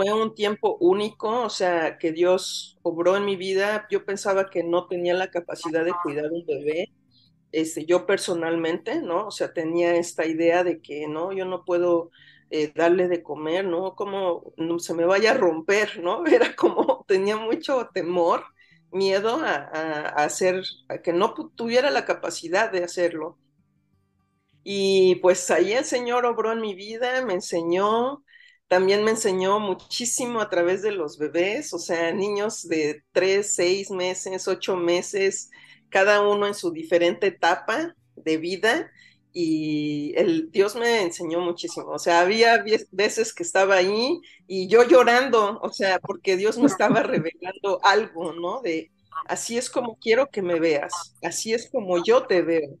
fue 0.00 0.12
un 0.14 0.34
tiempo 0.34 0.78
único, 0.80 1.42
o 1.42 1.50
sea, 1.50 1.98
que 1.98 2.12
Dios 2.12 2.78
obró 2.82 3.16
en 3.18 3.26
mi 3.26 3.36
vida. 3.36 3.86
Yo 3.90 4.04
pensaba 4.06 4.48
que 4.50 4.64
no 4.64 4.86
tenía 4.88 5.12
la 5.14 5.30
capacidad 5.30 5.84
de 5.84 5.92
cuidar 6.02 6.30
un 6.32 6.46
bebé, 6.46 6.90
este, 7.52 7.86
yo 7.86 8.06
personalmente, 8.06 9.02
¿no? 9.02 9.26
O 9.28 9.30
sea, 9.30 9.52
tenía 9.52 9.96
esta 9.96 10.26
idea 10.26 10.64
de 10.64 10.80
que 10.82 11.06
no, 11.08 11.32
yo 11.32 11.44
no 11.46 11.64
puedo 11.64 12.10
eh, 12.50 12.72
darle 12.74 13.08
de 13.08 13.22
comer, 13.22 13.66
¿no? 13.66 13.94
Como 13.96 14.54
se 14.78 14.94
me 14.94 15.04
vaya 15.06 15.32
a 15.32 15.34
romper, 15.34 16.00
¿no? 16.02 16.26
Era 16.28 16.56
como, 16.56 17.04
tenía 17.08 17.36
mucho 17.36 17.90
temor, 17.94 18.44
miedo 18.92 19.36
a, 19.44 19.54
a 19.56 20.24
hacer, 20.24 20.62
a 20.88 20.98
que 21.02 21.12
no 21.12 21.34
tuviera 21.56 21.90
la 21.90 22.06
capacidad 22.06 22.72
de 22.72 22.84
hacerlo. 22.84 23.38
Y 24.62 25.16
pues 25.16 25.50
ahí 25.50 25.72
el 25.72 25.84
Señor 25.84 26.26
obró 26.26 26.52
en 26.52 26.60
mi 26.60 26.74
vida, 26.74 27.24
me 27.24 27.34
enseñó, 27.34 28.24
también 28.70 29.02
me 29.02 29.10
enseñó 29.10 29.58
muchísimo 29.58 30.40
a 30.40 30.48
través 30.48 30.80
de 30.80 30.92
los 30.92 31.18
bebés, 31.18 31.74
o 31.74 31.78
sea, 31.80 32.12
niños 32.12 32.68
de 32.68 33.02
tres, 33.10 33.52
seis 33.56 33.90
meses, 33.90 34.46
ocho 34.46 34.76
meses, 34.76 35.50
cada 35.88 36.22
uno 36.22 36.46
en 36.46 36.54
su 36.54 36.70
diferente 36.70 37.26
etapa 37.26 37.96
de 38.14 38.36
vida. 38.36 38.92
Y 39.32 40.12
el 40.16 40.52
Dios 40.52 40.76
me 40.76 41.02
enseñó 41.02 41.40
muchísimo. 41.40 41.88
O 41.88 41.98
sea, 41.98 42.20
había 42.20 42.64
veces 42.92 43.34
que 43.34 43.42
estaba 43.42 43.74
ahí 43.74 44.20
y 44.46 44.68
yo 44.68 44.84
llorando, 44.84 45.58
o 45.62 45.72
sea, 45.72 45.98
porque 45.98 46.36
Dios 46.36 46.56
me 46.56 46.66
estaba 46.66 47.02
revelando 47.02 47.80
algo, 47.82 48.32
¿no? 48.34 48.62
De 48.62 48.92
así 49.26 49.58
es 49.58 49.68
como 49.68 49.98
quiero 49.98 50.30
que 50.30 50.42
me 50.42 50.60
veas, 50.60 51.16
así 51.22 51.52
es 51.52 51.68
como 51.70 52.04
yo 52.04 52.24
te 52.28 52.42
veo. 52.42 52.78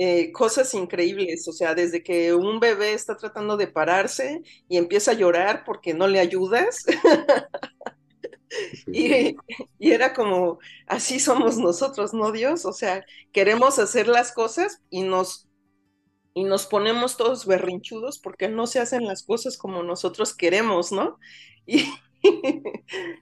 Eh, 0.00 0.30
cosas 0.30 0.74
increíbles, 0.74 1.48
o 1.48 1.52
sea, 1.52 1.74
desde 1.74 2.04
que 2.04 2.32
un 2.32 2.60
bebé 2.60 2.92
está 2.92 3.16
tratando 3.16 3.56
de 3.56 3.66
pararse 3.66 4.42
y 4.68 4.76
empieza 4.76 5.10
a 5.10 5.14
llorar 5.14 5.64
porque 5.64 5.92
no 5.92 6.06
le 6.06 6.20
ayudas. 6.20 6.84
y, 8.86 9.34
era 9.80 10.14
como, 10.14 10.60
así 10.86 11.18
somos 11.18 11.58
nosotros, 11.58 12.14
¿no, 12.14 12.30
Dios? 12.30 12.64
O 12.64 12.72
sea, 12.72 13.04
queremos 13.32 13.80
hacer 13.80 14.06
las 14.06 14.30
cosas 14.30 14.80
y 14.88 15.02
nos, 15.02 15.48
y 16.32 16.44
nos 16.44 16.66
ponemos 16.66 17.16
todos 17.16 17.44
berrinchudos 17.44 18.20
porque 18.20 18.48
no 18.48 18.68
se 18.68 18.78
hacen 18.78 19.04
las 19.04 19.24
cosas 19.24 19.58
como 19.58 19.82
nosotros 19.82 20.32
queremos, 20.32 20.92
¿no? 20.92 21.18
Y, 21.66 21.92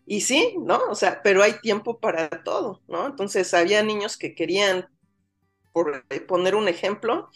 y 0.06 0.20
sí, 0.20 0.56
¿no? 0.58 0.78
O 0.90 0.94
sea, 0.94 1.22
pero 1.22 1.42
hay 1.42 1.58
tiempo 1.62 2.00
para 2.00 2.28
todo, 2.44 2.82
¿no? 2.86 3.06
Entonces 3.06 3.54
había 3.54 3.82
niños 3.82 4.18
que 4.18 4.34
querían 4.34 4.86
por 5.76 6.06
poner 6.26 6.54
un 6.54 6.68
ejemplo, 6.68 7.28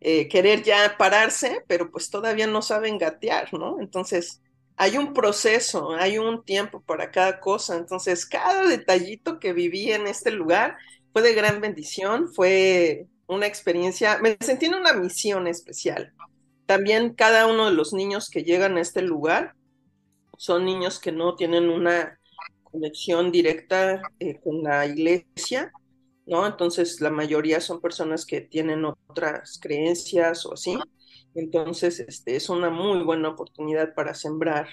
eh, 0.00 0.26
querer 0.26 0.64
ya 0.64 0.96
pararse, 0.98 1.62
pero 1.68 1.92
pues 1.92 2.10
todavía 2.10 2.48
no 2.48 2.60
saben 2.60 2.98
gatear, 2.98 3.54
¿no? 3.54 3.78
Entonces, 3.78 4.42
hay 4.74 4.98
un 4.98 5.12
proceso, 5.12 5.92
hay 5.92 6.18
un 6.18 6.44
tiempo 6.44 6.80
para 6.80 7.12
cada 7.12 7.38
cosa. 7.38 7.76
Entonces, 7.76 8.26
cada 8.26 8.66
detallito 8.66 9.38
que 9.38 9.52
viví 9.52 9.92
en 9.92 10.08
este 10.08 10.32
lugar 10.32 10.76
fue 11.12 11.22
de 11.22 11.34
gran 11.34 11.60
bendición, 11.60 12.34
fue 12.34 13.06
una 13.28 13.46
experiencia, 13.46 14.18
me 14.18 14.38
sentí 14.40 14.66
en 14.66 14.74
una 14.74 14.92
misión 14.94 15.46
especial. 15.46 16.12
También 16.66 17.14
cada 17.14 17.46
uno 17.46 17.66
de 17.66 17.76
los 17.76 17.92
niños 17.92 18.28
que 18.28 18.42
llegan 18.42 18.76
a 18.76 18.80
este 18.80 19.02
lugar 19.02 19.54
son 20.36 20.64
niños 20.64 20.98
que 20.98 21.12
no 21.12 21.36
tienen 21.36 21.68
una 21.68 22.18
conexión 22.64 23.30
directa 23.30 24.02
eh, 24.18 24.40
con 24.42 24.64
la 24.64 24.84
iglesia, 24.84 25.70
¿no? 26.26 26.46
Entonces, 26.46 27.00
la 27.00 27.10
mayoría 27.10 27.60
son 27.60 27.80
personas 27.80 28.24
que 28.26 28.40
tienen 28.40 28.84
otras 28.84 29.58
creencias 29.60 30.46
o 30.46 30.54
así. 30.54 30.78
Entonces, 31.34 32.00
este, 32.00 32.36
es 32.36 32.48
una 32.48 32.70
muy 32.70 33.02
buena 33.02 33.30
oportunidad 33.30 33.94
para 33.94 34.14
sembrar 34.14 34.68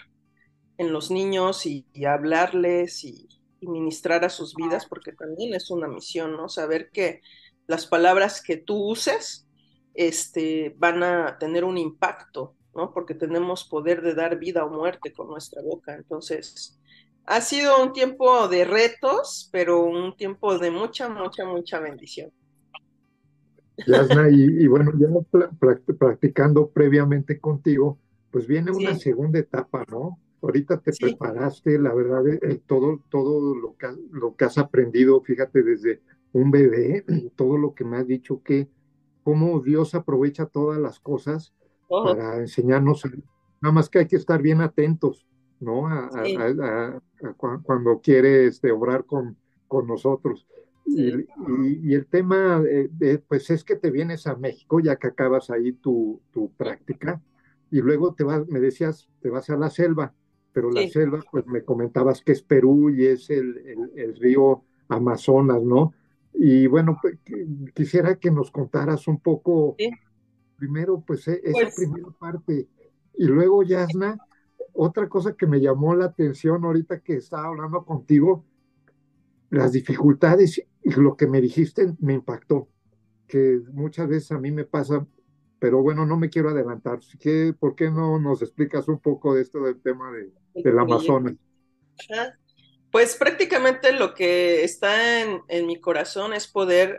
en 0.78 0.94
los 0.94 1.12
niños 1.12 1.66
y, 1.66 1.86
hablarles 2.06 3.04
y, 3.04 3.28
ministrar 3.62 4.26
a 4.26 4.30
sus 4.30 4.56
vidas, 4.56 4.88
porque 4.88 5.12
también 5.12 5.54
es 5.54 5.70
una 5.70 5.88
misión, 5.88 6.36
¿no? 6.36 6.50
Saber 6.50 6.90
que 6.90 7.22
las 7.68 7.86
palabras 7.86 8.42
que 8.42 8.58
tú 8.58 8.90
uses 8.90 9.48
este, 9.94 10.74
van 10.80 11.04
a 11.04 11.38
tener 11.38 11.64
un 11.64 11.78
impacto, 11.78 12.56
¿no? 12.74 12.92
Porque 12.92 13.14
tenemos 13.14 13.64
poder 13.66 14.02
de 14.02 14.16
dar 14.16 14.40
vida 14.40 14.66
o 14.66 14.72
muerte 14.72 15.14
con 15.14 15.28
nuestra 15.28 15.62
boca. 15.62 15.94
Entonces, 15.94 16.81
ha 17.26 17.42
sido 17.42 17.82
un 17.84 17.94
tiempo 17.94 18.48
de 18.48 18.66
retos, 18.66 19.50
pero 19.52 19.84
un 19.84 20.16
tiempo 20.16 20.58
de 20.58 20.72
mucha, 20.72 21.10
mucha, 21.10 21.46
mucha 21.46 21.80
bendición. 21.80 22.32
Yasna, 23.88 24.30
y, 24.30 24.68
bueno, 24.68 24.92
ya 24.98 25.08
practicando 25.98 26.70
previamente 26.70 27.40
contigo, 27.40 27.98
pues 28.30 28.48
viene 28.48 28.72
una 28.72 28.96
segunda 28.96 29.40
etapa, 29.40 29.86
¿no? 29.90 30.20
Ahorita 30.42 30.80
te 30.80 30.92
preparaste, 31.00 31.80
la 31.80 31.94
verdad, 31.94 32.24
todo, 32.66 33.02
todo 33.10 33.56
lo, 33.56 33.76
que, 33.78 33.88
lo 34.12 34.36
que 34.36 34.46
has 34.46 34.58
aprendido, 34.58 35.22
fíjate, 35.22 35.64
desde 35.64 36.02
un 36.34 36.52
bebé, 36.52 37.06
todo 37.36 37.58
lo 37.58 37.74
que 37.74 37.84
me 37.84 37.98
has 37.98 38.08
dicho 38.08 38.42
que 38.44 38.68
cómo 39.24 39.60
Dios 39.62 39.94
aprovecha 39.96 40.46
todas 40.48 40.80
las 40.80 41.00
cosas 41.00 41.54
para 41.88 42.38
enseñarnos, 42.38 43.04
nada 43.62 43.74
más 43.74 43.90
que 43.90 44.00
hay 44.00 44.08
que 44.08 44.16
estar 44.16 44.42
bien 44.42 44.62
atentos, 44.62 45.28
¿no? 45.62 45.88
A, 45.88 47.02
cuando 47.38 48.02
quiere 48.02 48.48
este, 48.48 48.72
obrar 48.72 49.06
con, 49.06 49.38
con 49.68 49.88
nosotros. 49.88 50.46
Y, 50.86 51.94
el 51.94 52.08
tema, 52.08 52.60
de, 52.60 53.20
pues 53.20 53.50
es 53.50 53.64
que 53.64 53.76
te 53.76 53.92
vienes 53.92 54.28
a 54.28 54.36
México 54.36 54.80
ya 54.82 54.98
que 54.98 55.08
acabas 55.08 55.50
ahí 55.50 55.72
tu, 55.72 56.22
tu 56.32 56.52
práctica 56.54 57.22
y 57.70 57.80
luego 57.80 58.14
te 58.14 58.26
vas, 58.26 58.46
me 58.48 58.60
decías, 58.60 59.08
te 59.22 59.30
vas 59.30 59.50
a 59.50 59.56
la 59.56 59.70
selva, 59.70 60.14
pero 60.52 60.70
la 60.70 60.86
selva, 60.90 61.24
pues 61.32 61.48
me 61.48 61.64
comentabas 61.64 62.22
que 62.22 62.34
es 62.34 62.42
Perú 62.42 62.90
y 62.90 63.06
es 63.06 63.30
el, 63.30 63.92
el, 63.96 64.16
río 64.18 64.64
Amazonas, 64.90 65.64
¿no? 65.64 65.94
Y 66.34 66.68
bueno, 66.68 66.98
pues, 67.02 67.18
quisiera 67.74 68.16
que 68.16 68.30
nos 68.30 68.52
contaras 68.52 69.08
un 69.08 69.20
poco, 69.20 69.78
primero, 70.58 71.02
pues 71.08 71.30
e, 71.30 71.40
esa 71.42 71.60
pues 71.62 71.76
primera 71.76 72.10
parte, 72.20 72.68
y 73.18 73.26
luego, 73.26 73.64
Yasna, 73.64 74.18
otra 74.74 75.08
cosa 75.10 75.36
que 75.36 75.48
me 75.48 75.60
llamó 75.60 75.96
la 75.96 76.06
atención 76.06 76.64
ahorita 76.64 77.02
que 77.02 77.16
estaba 77.16 77.48
hablando 77.48 77.84
contigo, 77.86 78.46
las 79.50 79.72
dificultades 79.74 80.62
y 80.84 80.92
lo 80.92 81.16
que 81.16 81.28
me 81.28 81.42
dijiste 81.42 81.94
me 82.00 82.14
impactó, 82.14 82.70
que 83.28 83.60
muchas 83.72 84.08
veces 84.08 84.32
a 84.32 84.40
mí 84.40 84.52
me 84.52 84.66
pasa, 84.66 85.06
pero 85.60 85.82
bueno, 85.82 86.06
no 86.06 86.18
me 86.18 86.30
quiero 86.30 86.50
adelantar. 86.50 87.00
¿Qué, 87.20 87.54
¿Por 87.58 87.76
qué 87.76 87.92
no 87.92 88.18
nos 88.20 88.42
explicas 88.42 88.88
un 88.88 89.00
poco 89.00 89.36
de 89.36 89.42
esto 89.42 89.62
del 89.62 89.82
tema 89.82 90.12
de, 90.12 90.32
del 90.62 90.80
Amazonas? 90.80 91.36
Pues 92.92 93.16
prácticamente 93.16 93.94
lo 93.94 94.14
que 94.14 94.64
está 94.64 95.22
en, 95.22 95.42
en 95.48 95.66
mi 95.66 95.80
corazón 95.80 96.34
es 96.34 96.48
poder 96.48 96.98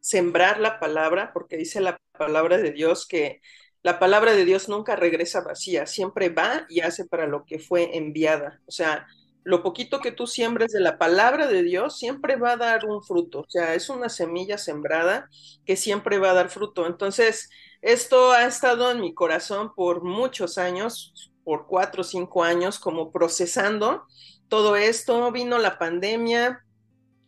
sembrar 0.00 0.60
la 0.60 0.78
palabra, 0.80 1.32
porque 1.32 1.56
dice 1.56 1.80
la 1.80 1.98
palabra 2.12 2.58
de 2.58 2.72
Dios 2.72 3.06
que 3.06 3.40
la 3.82 3.98
palabra 3.98 4.32
de 4.34 4.44
Dios 4.44 4.68
nunca 4.68 4.96
regresa 4.96 5.40
vacía, 5.42 5.86
siempre 5.86 6.28
va 6.28 6.66
y 6.68 6.80
hace 6.80 7.06
para 7.06 7.26
lo 7.26 7.44
que 7.44 7.58
fue 7.58 7.96
enviada. 7.96 8.60
O 8.66 8.70
sea, 8.70 9.06
lo 9.44 9.62
poquito 9.62 10.00
que 10.00 10.12
tú 10.12 10.26
siembres 10.26 10.72
de 10.72 10.80
la 10.80 10.98
palabra 10.98 11.46
de 11.46 11.62
Dios 11.62 11.98
siempre 11.98 12.36
va 12.36 12.52
a 12.52 12.56
dar 12.56 12.84
un 12.84 13.02
fruto, 13.02 13.40
o 13.40 13.46
sea, 13.48 13.74
es 13.74 13.88
una 13.88 14.08
semilla 14.08 14.58
sembrada 14.58 15.28
que 15.64 15.76
siempre 15.76 16.18
va 16.18 16.30
a 16.32 16.34
dar 16.34 16.50
fruto. 16.50 16.86
Entonces, 16.86 17.48
esto 17.80 18.32
ha 18.32 18.44
estado 18.44 18.90
en 18.90 19.00
mi 19.00 19.14
corazón 19.14 19.72
por 19.74 20.02
muchos 20.02 20.58
años, 20.58 21.32
por 21.44 21.66
cuatro 21.66 22.02
o 22.02 22.04
cinco 22.04 22.42
años, 22.44 22.78
como 22.78 23.12
procesando 23.12 24.04
todo 24.48 24.76
esto. 24.76 25.30
Vino 25.32 25.58
la 25.58 25.78
pandemia, 25.78 26.64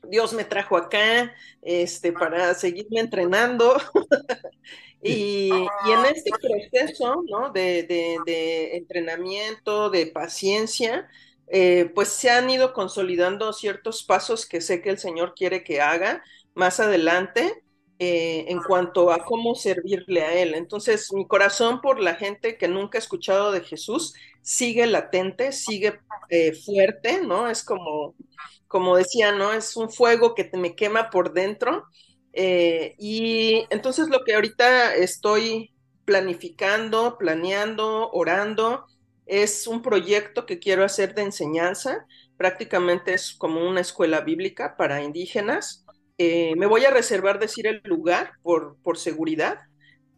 Dios 0.09 0.33
me 0.33 0.45
trajo 0.45 0.77
acá 0.77 1.33
este, 1.63 2.13
para 2.13 2.55
seguirme 2.55 3.01
entrenando. 3.01 3.77
y, 5.03 5.51
en 5.51 6.05
este 6.15 6.31
proceso 6.31 7.23
¿no? 7.29 7.51
de, 7.51 8.73
entrenamiento, 8.75 9.91
de 9.91 10.07
paciencia, 10.07 11.09
eh, 11.49 11.91
pues 11.95 12.09
se 12.09 12.31
han 12.31 12.49
ido 12.51 12.73
consolidando 12.73 13.53
ciertos 13.53 14.05
pasos 14.05 14.47
que 14.47 14.61
sé 14.61 14.83
que 14.83 14.91
el 14.91 14.99
Señor 14.99 15.35
quiere 15.35 15.65
que 15.65 15.81
haga 15.81 16.23
más 16.55 16.81
adelante 16.81 17.63
eh, 18.03 18.47
en 18.49 18.63
cuanto 18.63 19.11
a 19.11 19.25
cómo 19.25 19.55
servirle 19.55 20.23
a 20.23 20.33
Él. 20.33 20.55
Entonces, 20.55 21.13
mi 21.13 21.27
corazón 21.27 21.81
por 21.83 22.01
la 22.01 22.15
gente 22.15 22.57
que 22.57 22.69
nunca 22.69 22.97
ha 22.97 23.01
escuchado 23.01 23.53
de 23.53 23.61
Jesús 23.61 24.15
sigue 24.43 24.87
latente, 24.87 25.53
sigue 25.53 26.01
eh, 26.31 26.55
fuerte, 26.55 27.21
¿no? 27.23 27.49
Es 27.49 27.63
como, 27.63 28.15
como 28.69 28.97
decía, 28.97 29.33
¿no? 29.33 29.53
Es 29.53 29.77
un 29.77 29.91
fuego 29.91 30.35
que 30.35 30.51
me 30.55 30.75
quema 30.75 31.11
por 31.11 31.33
dentro. 31.35 31.87
Y 32.33 33.65
entonces 33.71 34.09
lo 34.09 34.25
que 34.25 34.35
ahorita 34.35 34.95
estoy 34.95 35.73
planificando, 36.05 37.17
planeando, 37.19 38.11
orando, 38.13 38.87
es 39.27 39.67
un 39.69 39.81
proyecto 39.83 40.45
que 40.45 40.59
quiero 40.59 40.85
hacer 40.85 41.15
de 41.15 41.23
enseñanza, 41.23 42.05
prácticamente 42.37 43.15
es 43.15 43.33
como 43.39 43.69
una 43.69 43.81
escuela 43.81 44.21
bíblica 44.23 44.77
para 44.77 45.03
indígenas. 45.03 45.85
Eh, 46.19 46.55
me 46.57 46.67
voy 46.67 46.85
a 46.85 46.91
reservar 46.91 47.39
decir 47.39 47.67
el 47.69 47.81
lugar 47.85 48.33
por, 48.43 48.77
por 48.83 48.99
seguridad, 48.99 49.59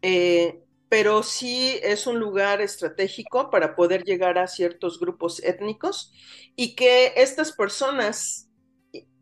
eh, 0.00 0.60
pero 0.88 1.22
sí 1.22 1.78
es 1.82 2.06
un 2.06 2.18
lugar 2.18 2.60
estratégico 2.60 3.50
para 3.50 3.76
poder 3.76 4.02
llegar 4.04 4.38
a 4.38 4.46
ciertos 4.46 4.98
grupos 4.98 5.42
étnicos 5.42 6.12
y 6.56 6.74
que 6.74 7.12
estas 7.16 7.52
personas, 7.52 8.48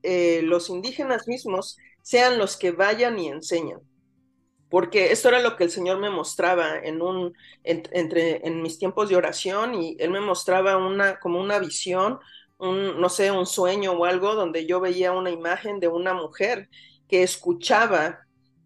eh, 0.03 0.40
los 0.42 0.70
indígenas 0.70 1.26
mismos, 1.29 1.76
sean 2.02 2.38
los 2.38 2.56
que 2.56 2.72
vayan 2.72 3.18
y 3.18 3.28
enseñan 3.28 3.80
porque 4.70 5.10
esto 5.10 5.28
era 5.28 5.40
lo 5.40 5.56
que 5.56 5.64
el 5.64 5.70
Señor 5.70 5.98
me 5.98 6.10
mostraba 6.10 6.78
en 6.78 7.02
un 7.02 7.34
entre 7.64 8.46
en 8.46 8.62
mis 8.62 8.78
tiempos 8.78 9.08
de 9.08 9.16
oración 9.16 9.74
y 9.74 9.96
él 9.98 10.10
me 10.10 10.20
mostraba 10.20 10.76
una 10.76 11.18
como 11.18 11.40
una 11.40 11.58
visión, 11.58 12.20
no 12.58 13.08
sé, 13.08 13.32
un 13.32 13.46
sueño 13.46 13.92
o 13.92 14.04
algo 14.04 14.34
donde 14.36 14.66
yo 14.66 14.80
veía 14.80 15.12
una 15.12 15.30
imagen 15.30 15.80
de 15.80 15.88
una 15.88 16.14
mujer 16.14 16.68
que 17.08 17.24
escuchaba 17.24 18.20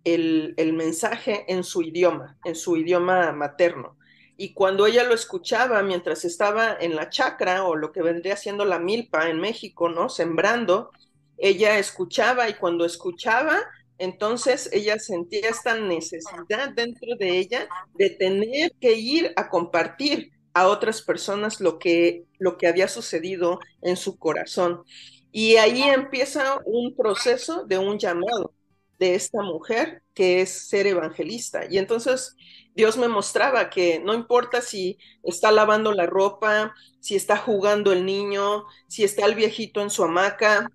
el, 0.04 0.52
el 0.58 0.74
mensaje 0.74 1.46
en 1.48 1.64
su 1.64 1.80
idioma, 1.80 2.36
en 2.44 2.54
su 2.54 2.76
idioma 2.76 3.32
materno. 3.32 3.96
Y 4.36 4.52
cuando 4.52 4.86
ella 4.86 5.04
lo 5.04 5.14
escuchaba 5.14 5.82
mientras 5.82 6.26
estaba 6.26 6.76
en 6.78 6.96
la 6.96 7.08
chacra 7.08 7.64
o 7.64 7.76
lo 7.76 7.92
que 7.92 8.02
vendría 8.02 8.36
siendo 8.36 8.66
la 8.66 8.78
milpa 8.78 9.30
en 9.30 9.40
México, 9.40 9.88
¿no? 9.88 10.10
Sembrando, 10.10 10.90
ella 11.38 11.78
escuchaba 11.78 12.48
y 12.48 12.54
cuando 12.54 12.84
escuchaba 12.84 13.60
entonces 13.98 14.68
ella 14.72 14.98
sentía 14.98 15.48
esta 15.48 15.78
necesidad 15.78 16.70
dentro 16.74 17.16
de 17.16 17.38
ella 17.38 17.68
de 17.94 18.10
tener 18.10 18.72
que 18.80 18.94
ir 18.94 19.32
a 19.36 19.48
compartir 19.48 20.32
a 20.52 20.68
otras 20.68 21.02
personas 21.02 21.60
lo 21.60 21.78
que, 21.78 22.24
lo 22.38 22.56
que 22.56 22.66
había 22.66 22.88
sucedido 22.88 23.60
en 23.82 23.96
su 23.96 24.18
corazón. 24.18 24.84
Y 25.32 25.56
ahí 25.56 25.82
empieza 25.82 26.60
un 26.64 26.94
proceso 26.94 27.64
de 27.64 27.78
un 27.78 27.98
llamado 27.98 28.52
de 28.98 29.16
esta 29.16 29.42
mujer 29.42 30.02
que 30.14 30.40
es 30.40 30.68
ser 30.68 30.86
evangelista. 30.86 31.66
Y 31.68 31.78
entonces 31.78 32.36
Dios 32.74 32.96
me 32.96 33.08
mostraba 33.08 33.68
que 33.68 33.98
no 33.98 34.14
importa 34.14 34.60
si 34.60 34.98
está 35.24 35.50
lavando 35.50 35.92
la 35.92 36.06
ropa, 36.06 36.72
si 37.00 37.16
está 37.16 37.36
jugando 37.36 37.92
el 37.92 38.04
niño, 38.06 38.64
si 38.86 39.02
está 39.02 39.26
el 39.26 39.34
viejito 39.34 39.80
en 39.82 39.90
su 39.90 40.04
hamaca, 40.04 40.70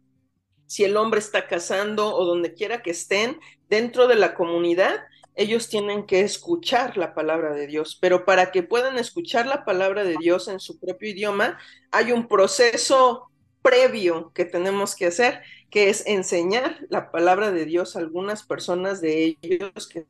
si 0.70 0.84
el 0.84 0.98
hombre 0.98 1.20
está 1.20 1.48
casando 1.48 2.16
o 2.16 2.26
donde 2.26 2.54
quiera 2.54 2.84
que 2.84 2.92
estén, 2.92 3.40
dentro 3.70 4.08
de 4.08 4.14
la 4.14 4.36
comunidad, 4.36 5.00
ellos 5.34 5.68
tienen 5.68 6.06
que 6.06 6.22
escuchar 6.22 6.96
la 6.96 7.16
palabra 7.16 7.56
de 7.56 7.66
Dios, 7.66 7.98
pero 8.00 8.24
para 8.24 8.52
que 8.52 8.62
puedan 8.62 9.00
escuchar 9.00 9.48
la 9.48 9.66
palabra 9.66 10.04
de 10.04 10.16
Dios 10.20 10.48
en 10.48 10.60
su 10.60 10.80
propio 10.80 11.10
idioma, 11.10 11.58
hay 11.90 12.12
un 12.12 12.28
proceso 12.28 13.32
previo 13.64 14.32
que 14.36 14.46
tenemos 14.46 14.96
que 14.96 15.08
hacer, 15.08 15.42
que 15.72 15.90
es 15.90 16.06
enseñar 16.06 16.86
la 16.90 17.10
palabra 17.10 17.52
de 17.52 17.66
Dios 17.66 17.96
a 17.96 18.00
algunas 18.00 18.44
personas 18.44 19.02
de 19.02 19.38
ellos 19.42 19.88
que 19.88 20.06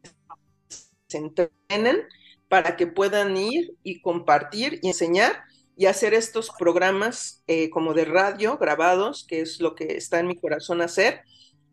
se 1.08 1.17
entrenen 1.19 2.04
para 2.50 2.76
que 2.76 2.86
puedan 2.86 3.38
ir 3.38 3.78
y 3.82 4.02
compartir 4.02 4.80
y 4.82 4.89
enseñar 4.89 5.41
y 5.80 5.86
hacer 5.86 6.13
estos 6.13 6.50
programas 6.60 7.42
eh, 7.48 7.70
como 7.70 7.94
de 7.94 8.04
radio 8.04 8.58
grabados, 8.58 9.26
que 9.26 9.39
es 9.39 9.62
lo 9.62 9.76
que 9.76 9.96
está 9.96 10.20
en 10.20 10.28
mi 10.28 10.36
corazón 10.36 10.82
hacer, 10.82 11.22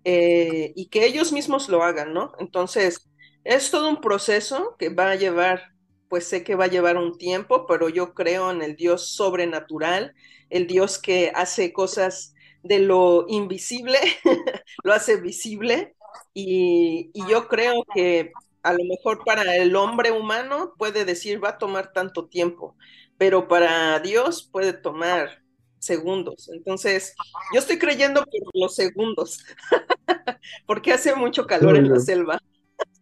eh, 0.05 0.73
y 0.77 0.87
que 0.90 1.07
ellos 1.07 1.33
mismos 1.33 1.69
lo 1.69 1.83
hagan, 1.83 2.14
¿no? 2.14 2.31
Entonces, 2.38 3.01
es 3.42 3.73
todo 3.73 3.88
un 3.88 4.01
proceso 4.01 4.77
que 4.79 4.90
va 4.90 5.11
a 5.11 5.16
llevar, 5.16 5.73
pues 6.09 6.25
sé 6.29 6.45
que 6.45 6.55
va 6.55 6.66
a 6.66 6.69
llevar 6.69 6.99
un 6.99 7.19
tiempo, 7.19 7.66
pero 7.66 7.88
yo 7.88 8.14
creo 8.14 8.53
en 8.53 8.62
el 8.62 8.77
Dios 8.77 9.09
sobrenatural, 9.09 10.14
el 10.51 10.69
Dios 10.69 11.01
que 11.01 11.33
hace 11.35 11.73
cosas 11.73 12.33
de 12.62 12.79
lo 12.79 13.27
invisible, 13.29 13.99
lo 14.85 14.92
hace 14.92 15.16
visible, 15.16 15.97
y, 16.33 17.11
y 17.12 17.29
yo 17.29 17.49
creo 17.49 17.85
que 17.92 18.31
a 18.62 18.73
lo 18.73 18.85
mejor 18.85 19.25
para 19.25 19.57
el 19.57 19.75
hombre 19.75 20.12
humano 20.12 20.75
puede 20.79 21.05
decir 21.05 21.42
va 21.42 21.51
a 21.51 21.59
tomar 21.59 21.92
tanto 21.92 22.29
tiempo, 22.29 22.77
pero 23.18 23.48
para 23.48 23.98
Dios 24.00 24.48
puede 24.50 24.72
tomar 24.72 25.42
segundos. 25.79 26.48
Entonces, 26.52 27.14
yo 27.52 27.61
estoy 27.61 27.79
creyendo 27.79 28.24
por 28.24 28.50
los 28.55 28.74
segundos, 28.74 29.44
porque 30.66 30.92
hace 30.92 31.14
mucho 31.14 31.46
calor 31.46 31.76
en 31.76 31.90
la 31.90 32.00
selva. 32.00 32.38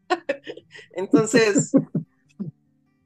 Entonces, 0.93 1.73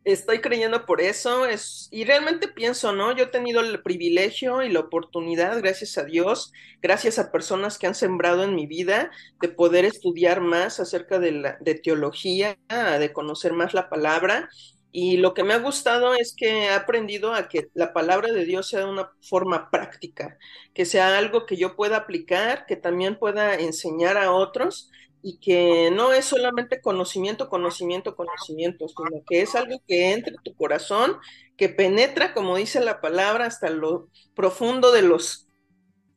estoy 0.05 0.40
creyendo 0.40 0.87
por 0.87 1.01
eso, 1.01 1.47
es, 1.47 1.88
y 1.90 2.05
realmente 2.05 2.49
pienso, 2.49 2.92
¿no? 2.92 3.14
Yo 3.14 3.25
he 3.25 3.29
tenido 3.29 3.61
el 3.61 3.83
privilegio 3.83 4.62
y 4.62 4.71
la 4.71 4.81
oportunidad, 4.81 5.59
gracias 5.59 5.99
a 5.99 6.05
Dios, 6.05 6.53
gracias 6.81 7.18
a 7.18 7.31
personas 7.31 7.79
que 7.79 7.87
han 7.87 7.94
sembrado 7.94 8.42
en 8.44 8.55
mi 8.55 8.66
vida, 8.66 9.11
de 9.40 9.49
poder 9.49 9.85
estudiar 9.85 10.40
más 10.40 10.81
acerca 10.81 11.18
de, 11.18 11.33
la, 11.33 11.59
de 11.61 11.75
teología, 11.75 12.59
de 12.68 13.12
conocer 13.12 13.53
más 13.53 13.75
la 13.75 13.90
palabra, 13.90 14.49
y 14.92 15.18
lo 15.18 15.35
que 15.35 15.44
me 15.44 15.55
ha 15.55 15.59
gustado 15.59 16.14
es 16.14 16.35
que 16.37 16.64
he 16.64 16.70
aprendido 16.70 17.35
a 17.35 17.48
que 17.48 17.68
la 17.74 17.92
palabra 17.92 18.33
de 18.33 18.44
Dios 18.44 18.68
sea 18.68 18.81
de 18.81 18.87
una 18.87 19.11
forma 19.20 19.70
práctica, 19.70 20.38
que 20.74 20.87
sea 20.87 21.18
algo 21.18 21.46
que 21.46 21.57
yo 21.57 21.77
pueda 21.77 21.98
aplicar, 21.98 22.66
que 22.66 22.77
también 22.77 23.18
pueda 23.18 23.55
enseñar 23.55 24.16
a 24.16 24.33
otros, 24.33 24.90
y 25.22 25.38
que 25.40 25.90
no 25.92 26.12
es 26.12 26.24
solamente 26.24 26.81
conocimiento, 26.81 27.48
conocimiento, 27.48 28.14
conocimiento, 28.14 28.87
sino 28.88 29.22
que 29.29 29.42
es 29.42 29.55
algo 29.55 29.83
que 29.87 30.12
entra 30.12 30.33
en 30.33 30.42
tu 30.42 30.55
corazón, 30.55 31.16
que 31.57 31.68
penetra, 31.68 32.35
como 32.35 32.57
dice 32.57 32.81
la 32.81 33.01
palabra, 33.01 33.46
hasta 33.46 33.68
lo 33.70 34.09
profundo 34.35 34.92
de 34.92 35.03
los 35.03 35.44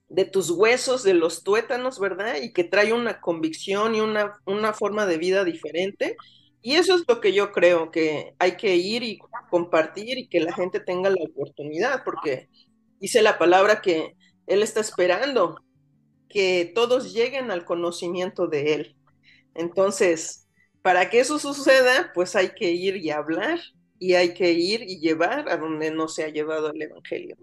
de 0.10 0.25
tus 0.25 0.49
huesos, 0.49 1.03
de 1.03 1.13
los 1.13 1.41
tuétanos, 1.41 1.97
¿verdad? 1.97 2.36
Y 2.41 2.51
que 2.51 2.65
trae 2.65 2.91
una 2.91 3.21
convicción 3.21 3.95
y 3.95 4.01
una, 4.01 4.34
una 4.45 4.73
forma 4.73 5.05
de 5.05 5.17
vida 5.17 5.45
diferente. 5.45 6.17
Y 6.62 6.76
eso 6.76 6.95
es 6.95 7.04
lo 7.08 7.19
que 7.19 7.34
yo 7.34 7.52
creo 7.52 7.89
que 7.89 8.36
hay 8.38 8.56
que 8.56 8.76
ir 8.76 9.04
y 9.04 9.19
compartir 9.50 10.17
y 10.17 10.28
que 10.28 10.39
la 10.39 10.54
gente 10.54 10.80
tenga 10.80 11.10
la 11.10 11.24
oportunidad, 11.24 12.04
porque 12.04 12.50
dice 13.00 13.21
la 13.21 13.38
palabra 13.38 13.82
que 13.82 14.15
Él 14.45 14.62
está 14.62 14.80
esperando 14.80 15.58
que 16.30 16.71
todos 16.74 17.13
lleguen 17.13 17.52
al 17.52 17.65
conocimiento 17.65 18.47
de 18.47 18.74
Él. 18.74 18.95
Entonces, 19.56 20.47
para 20.82 21.10
que 21.10 21.19
eso 21.19 21.39
suceda, 21.39 22.12
pues 22.13 22.36
hay 22.36 22.50
que 22.50 22.71
ir 22.71 22.97
y 22.97 23.10
hablar 23.10 23.60
y 24.00 24.13
hay 24.13 24.34
que 24.34 24.52
ir 24.52 24.82
y 24.84 25.00
llevar 25.00 25.50
a 25.50 25.58
donde 25.58 25.91
no 25.91 26.08
se 26.08 26.24
ha 26.24 26.30
llevado 26.30 26.71
el 26.71 26.82
Evangelio. 26.82 27.38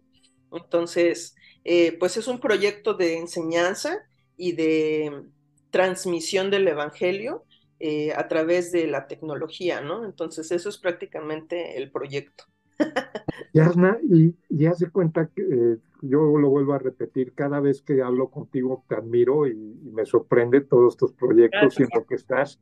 Entonces, 0.53 1.35
eh, 1.65 1.97
pues 1.99 2.17
es 2.17 2.29
un 2.29 2.41
proyecto 2.41 2.95
de 2.95 3.19
enseñanza 3.19 3.99
y 4.37 4.53
de 4.53 5.25
transmisión 5.71 6.51
del 6.51 6.67
Evangelio 6.69 7.45
eh, 7.81 8.13
a 8.13 8.27
través 8.27 8.73
de 8.73 8.89
la 8.89 9.07
tecnología, 9.07 9.81
¿no? 9.81 10.05
Entonces, 10.05 10.51
eso 10.51 10.69
es 10.69 10.79
prácticamente 10.79 11.79
el 11.79 11.91
proyecto. 11.93 12.45
Yasna, 13.53 13.99
y, 14.03 14.35
ya 14.49 14.75
se 14.75 14.91
cuenta 14.91 15.29
que 15.29 15.43
eh, 15.43 15.79
yo 16.03 16.39
lo 16.39 16.51
vuelvo 16.51 16.75
a 16.75 16.79
repetir, 16.79 17.35
cada 17.35 17.61
vez 17.61 17.83
que 17.83 18.03
hablo 18.03 18.31
contigo 18.31 18.85
te 18.89 18.97
admiro 18.97 19.47
y, 19.47 19.55
me 19.93 20.05
sorprende 20.07 20.61
todos 20.61 20.97
tus 20.97 21.13
proyectos 21.13 21.79
y 21.79 21.85
en 21.85 21.89
lo 21.95 22.05
que 22.05 22.15
estás. 22.17 22.61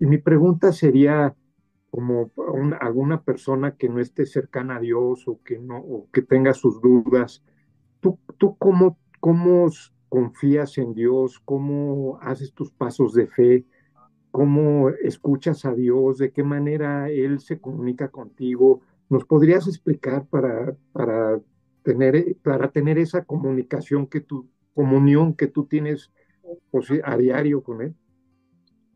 Y 0.00 0.06
mi 0.06 0.18
pregunta 0.18 0.72
sería, 0.72 1.34
como 1.90 2.30
alguna 2.80 3.22
persona 3.22 3.76
que 3.76 3.88
no 3.88 4.00
esté 4.00 4.26
cercana 4.26 4.76
a 4.76 4.80
Dios 4.80 5.28
o 5.28 5.40
que 5.42 5.58
no 5.58 5.78
o 5.78 6.08
que 6.10 6.22
tenga 6.22 6.52
sus 6.52 6.80
dudas, 6.80 7.42
¿tú, 8.00 8.18
tú 8.38 8.56
cómo, 8.58 8.98
cómo 9.20 9.70
confías 10.08 10.78
en 10.78 10.94
Dios? 10.94 11.40
¿Cómo 11.44 12.18
haces 12.20 12.52
tus 12.52 12.70
pasos 12.72 13.14
de 13.14 13.26
fe? 13.28 13.66
¿Cómo 14.34 14.90
escuchas 14.90 15.64
a 15.64 15.72
Dios? 15.72 16.18
¿De 16.18 16.32
qué 16.32 16.42
manera 16.42 17.08
Él 17.08 17.38
se 17.38 17.60
comunica 17.60 18.08
contigo? 18.08 18.80
¿Nos 19.08 19.24
podrías 19.24 19.68
explicar 19.68 20.26
para, 20.26 20.74
para, 20.92 21.38
tener, 21.84 22.34
para 22.42 22.68
tener 22.72 22.98
esa 22.98 23.24
comunicación 23.24 24.08
que 24.08 24.20
tu 24.20 24.50
comunión 24.74 25.36
que 25.36 25.46
tú 25.46 25.66
tienes 25.66 26.10
pues, 26.72 26.88
a 27.04 27.16
diario 27.16 27.62
con 27.62 27.82
Él? 27.82 27.94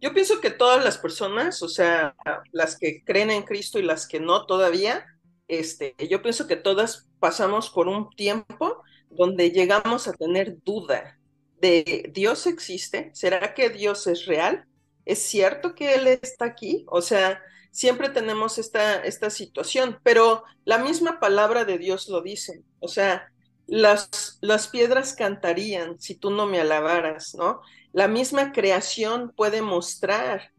Yo 0.00 0.12
pienso 0.12 0.40
que 0.40 0.50
todas 0.50 0.84
las 0.84 0.98
personas, 0.98 1.62
o 1.62 1.68
sea, 1.68 2.16
las 2.50 2.76
que 2.76 3.04
creen 3.04 3.30
en 3.30 3.44
Cristo 3.44 3.78
y 3.78 3.82
las 3.82 4.08
que 4.08 4.18
no 4.18 4.44
todavía, 4.44 5.06
este, 5.46 5.94
yo 6.10 6.20
pienso 6.20 6.48
que 6.48 6.56
todas 6.56 7.08
pasamos 7.20 7.70
por 7.70 7.86
un 7.86 8.10
tiempo 8.10 8.82
donde 9.08 9.52
llegamos 9.52 10.08
a 10.08 10.14
tener 10.14 10.58
duda 10.64 11.16
de 11.60 12.10
Dios 12.12 12.48
existe, 12.48 13.12
¿será 13.14 13.54
que 13.54 13.70
Dios 13.70 14.08
es 14.08 14.26
real? 14.26 14.67
¿Es 15.08 15.22
cierto 15.22 15.74
que 15.74 15.94
Él 15.94 16.06
está 16.06 16.44
aquí? 16.44 16.84
O 16.86 17.00
sea, 17.00 17.40
siempre 17.70 18.10
tenemos 18.10 18.58
esta, 18.58 19.02
esta 19.02 19.30
situación, 19.30 19.98
pero 20.02 20.44
la 20.66 20.76
misma 20.76 21.18
palabra 21.18 21.64
de 21.64 21.78
Dios 21.78 22.10
lo 22.10 22.20
dice, 22.20 22.62
o 22.78 22.88
sea, 22.88 23.32
las, 23.66 24.36
las 24.42 24.68
piedras 24.68 25.14
cantarían 25.14 25.98
si 25.98 26.14
tú 26.14 26.28
no 26.30 26.44
me 26.44 26.60
alabaras, 26.60 27.34
¿no? 27.34 27.62
La 27.94 28.06
misma 28.06 28.52
creación 28.52 29.32
puede 29.34 29.62
mostrar 29.62 30.52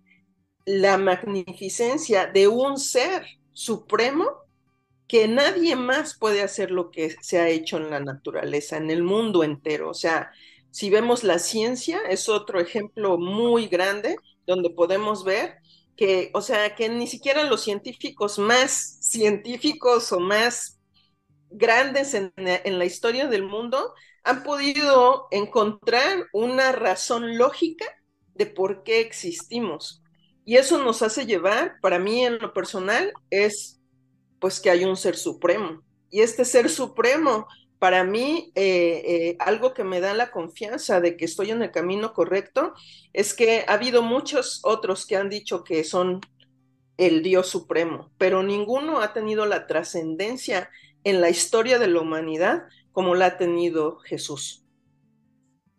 la 0.66 0.98
magnificencia 0.98 2.26
de 2.26 2.48
un 2.48 2.80
ser 2.80 3.28
supremo 3.54 4.32
que 5.08 5.28
nadie 5.28 5.76
más 5.76 6.18
puede 6.18 6.42
hacer 6.42 6.72
lo 6.72 6.90
que 6.90 7.16
se 7.22 7.40
ha 7.40 7.50
hecho 7.50 7.78
en 7.78 7.92
la 7.92 8.00
naturaleza, 8.00 8.78
en 8.78 8.90
el 8.90 9.04
mundo 9.04 9.44
entero. 9.44 9.92
O 9.92 9.94
sea, 9.94 10.32
si 10.72 10.90
vemos 10.90 11.24
la 11.24 11.38
ciencia, 11.38 12.00
es 12.10 12.30
otro 12.30 12.60
ejemplo 12.60 13.20
muy 13.20 13.68
grande 13.68 14.16
donde 14.50 14.72
podemos 14.72 15.24
ver 15.24 15.58
que, 15.96 16.32
o 16.34 16.42
sea, 16.42 16.76
que 16.76 16.90
ni 16.90 17.08
siquiera 17.08 17.44
los 17.44 17.62
científicos 17.62 18.40
más 18.40 18.98
científicos 19.02 20.12
o 20.12 20.20
más 20.20 20.80
grandes 21.52 22.14
en, 22.14 22.34
la 22.36 22.86
historia 22.86 23.28
del 23.28 23.44
mundo 23.44 23.94
han 24.24 24.44
podido 24.44 25.28
encontrar 25.32 26.26
una 26.34 26.72
razón 26.72 27.38
lógica 27.38 27.86
de 28.34 28.46
por 28.46 28.84
qué 28.84 29.02
existimos. 29.02 30.02
Y 30.46 30.58
eso 30.58 30.84
nos 30.84 31.02
hace 31.02 31.26
llevar, 31.26 31.76
para 31.82 32.00
mí 32.00 32.26
en 32.26 32.40
lo 32.40 32.54
personal, 32.54 33.14
es 33.30 33.80
pues 34.40 34.60
que 34.60 34.70
hay 34.70 34.86
un 34.86 34.96
ser 34.96 35.16
supremo. 35.16 35.84
Y 36.10 36.22
este 36.22 36.44
ser 36.44 36.70
supremo, 36.70 37.48
para 37.80 38.04
mí, 38.04 38.52
eh, 38.56 39.02
eh, 39.06 39.36
algo 39.40 39.74
que 39.74 39.86
me 39.86 40.02
da 40.02 40.14
la 40.14 40.32
confianza 40.32 41.00
de 41.00 41.16
que 41.16 41.26
estoy 41.26 41.52
en 41.52 41.64
el 41.64 41.72
camino 41.72 42.14
correcto, 42.14 42.74
es 43.14 43.34
que 43.34 43.64
ha 43.68 43.74
habido 43.74 44.02
muchos 44.02 44.60
otros 44.64 45.06
que 45.06 45.16
han 45.16 45.30
dicho 45.30 45.64
que 45.64 45.86
son 45.86 46.20
el 46.98 47.24
Dios 47.24 47.48
supremo, 47.48 48.12
pero 48.18 48.44
ninguno 48.44 49.00
ha 49.00 49.14
tenido 49.14 49.46
la 49.46 49.66
trascendencia 49.66 50.70
en 51.06 51.22
la 51.22 51.30
historia 51.30 51.80
de 51.80 51.88
la 51.88 52.02
humanidad 52.02 52.64
como 52.92 53.16
la 53.16 53.28
ha 53.28 53.38
tenido 53.38 54.00
Jesús. 54.00 54.66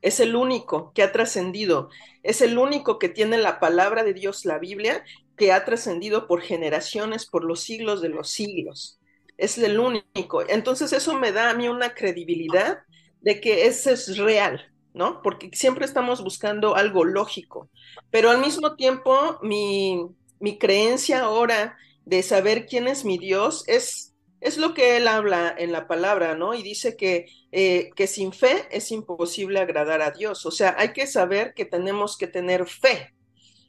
Es 0.00 0.18
el 0.20 0.34
único 0.34 0.92
que 0.94 1.02
ha 1.02 1.12
trascendido, 1.12 1.90
es 2.22 2.40
el 2.40 2.56
único 2.56 2.98
que 2.98 3.10
tiene 3.10 3.36
la 3.36 3.60
palabra 3.60 4.02
de 4.02 4.14
Dios, 4.14 4.46
la 4.46 4.58
Biblia, 4.58 5.04
que 5.36 5.52
ha 5.52 5.66
trascendido 5.66 6.26
por 6.26 6.40
generaciones, 6.40 7.26
por 7.26 7.44
los 7.44 7.60
siglos 7.60 8.00
de 8.00 8.08
los 8.08 8.30
siglos. 8.30 8.99
Es 9.40 9.56
el 9.56 9.80
único. 9.80 10.46
Entonces 10.48 10.92
eso 10.92 11.14
me 11.18 11.32
da 11.32 11.48
a 11.50 11.54
mí 11.54 11.66
una 11.66 11.94
credibilidad 11.94 12.80
de 13.22 13.40
que 13.40 13.66
ese 13.66 13.92
es 13.92 14.18
real, 14.18 14.70
¿no? 14.92 15.22
Porque 15.22 15.48
siempre 15.54 15.86
estamos 15.86 16.22
buscando 16.22 16.76
algo 16.76 17.04
lógico, 17.04 17.70
pero 18.10 18.30
al 18.30 18.40
mismo 18.40 18.76
tiempo 18.76 19.38
mi, 19.42 20.04
mi 20.40 20.58
creencia 20.58 21.22
ahora 21.22 21.78
de 22.04 22.22
saber 22.22 22.66
quién 22.66 22.86
es 22.86 23.06
mi 23.06 23.16
Dios 23.16 23.64
es, 23.66 24.14
es 24.42 24.58
lo 24.58 24.74
que 24.74 24.98
él 24.98 25.08
habla 25.08 25.54
en 25.56 25.72
la 25.72 25.86
palabra, 25.88 26.34
¿no? 26.34 26.52
Y 26.52 26.62
dice 26.62 26.94
que, 26.94 27.24
eh, 27.50 27.90
que 27.96 28.06
sin 28.06 28.34
fe 28.34 28.68
es 28.70 28.90
imposible 28.90 29.58
agradar 29.60 30.02
a 30.02 30.10
Dios. 30.10 30.44
O 30.44 30.50
sea, 30.50 30.74
hay 30.78 30.92
que 30.92 31.06
saber 31.06 31.54
que 31.54 31.64
tenemos 31.64 32.18
que 32.18 32.26
tener 32.26 32.66
fe. 32.68 33.14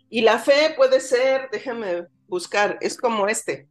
Y 0.09 0.21
la 0.21 0.37
fe 0.39 0.73
puede 0.75 0.99
ser, 0.99 1.49
déjame 1.49 2.07
buscar, 2.27 2.77
es 2.81 2.97
como 2.97 3.29
este. 3.29 3.69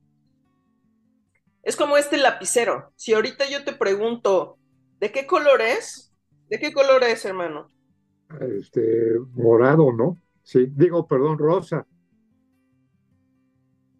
Es 1.62 1.76
como 1.76 1.96
este 1.96 2.16
lapicero. 2.16 2.92
Si 2.96 3.12
ahorita 3.12 3.48
yo 3.48 3.64
te 3.64 3.72
pregunto, 3.72 4.58
¿de 4.98 5.12
qué 5.12 5.26
color 5.26 5.60
es? 5.60 6.12
¿De 6.48 6.58
qué 6.58 6.72
color 6.72 7.04
es, 7.04 7.24
hermano? 7.24 7.70
Este, 8.40 9.18
morado, 9.34 9.92
¿no? 9.92 10.16
Sí, 10.42 10.66
digo, 10.74 11.06
perdón, 11.06 11.38
rosa. 11.38 11.86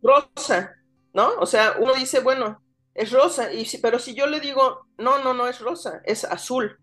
Rosa, 0.03 0.75
¿no? 1.13 1.35
O 1.39 1.47
sea, 1.47 1.77
uno 1.79 1.95
dice, 1.95 2.21
bueno, 2.21 2.63
es 2.95 3.13
rosa, 3.13 3.53
y 3.53 3.65
si, 3.65 3.79
pero 3.79 3.99
si 3.99 4.15
yo 4.15 4.27
le 4.27 4.41
digo, 4.41 4.87
no, 4.99 5.23
no, 5.23 5.35
no 5.35 5.47
es 5.47 5.61
rosa, 5.61 6.01
es 6.05 6.25
azul, 6.25 6.79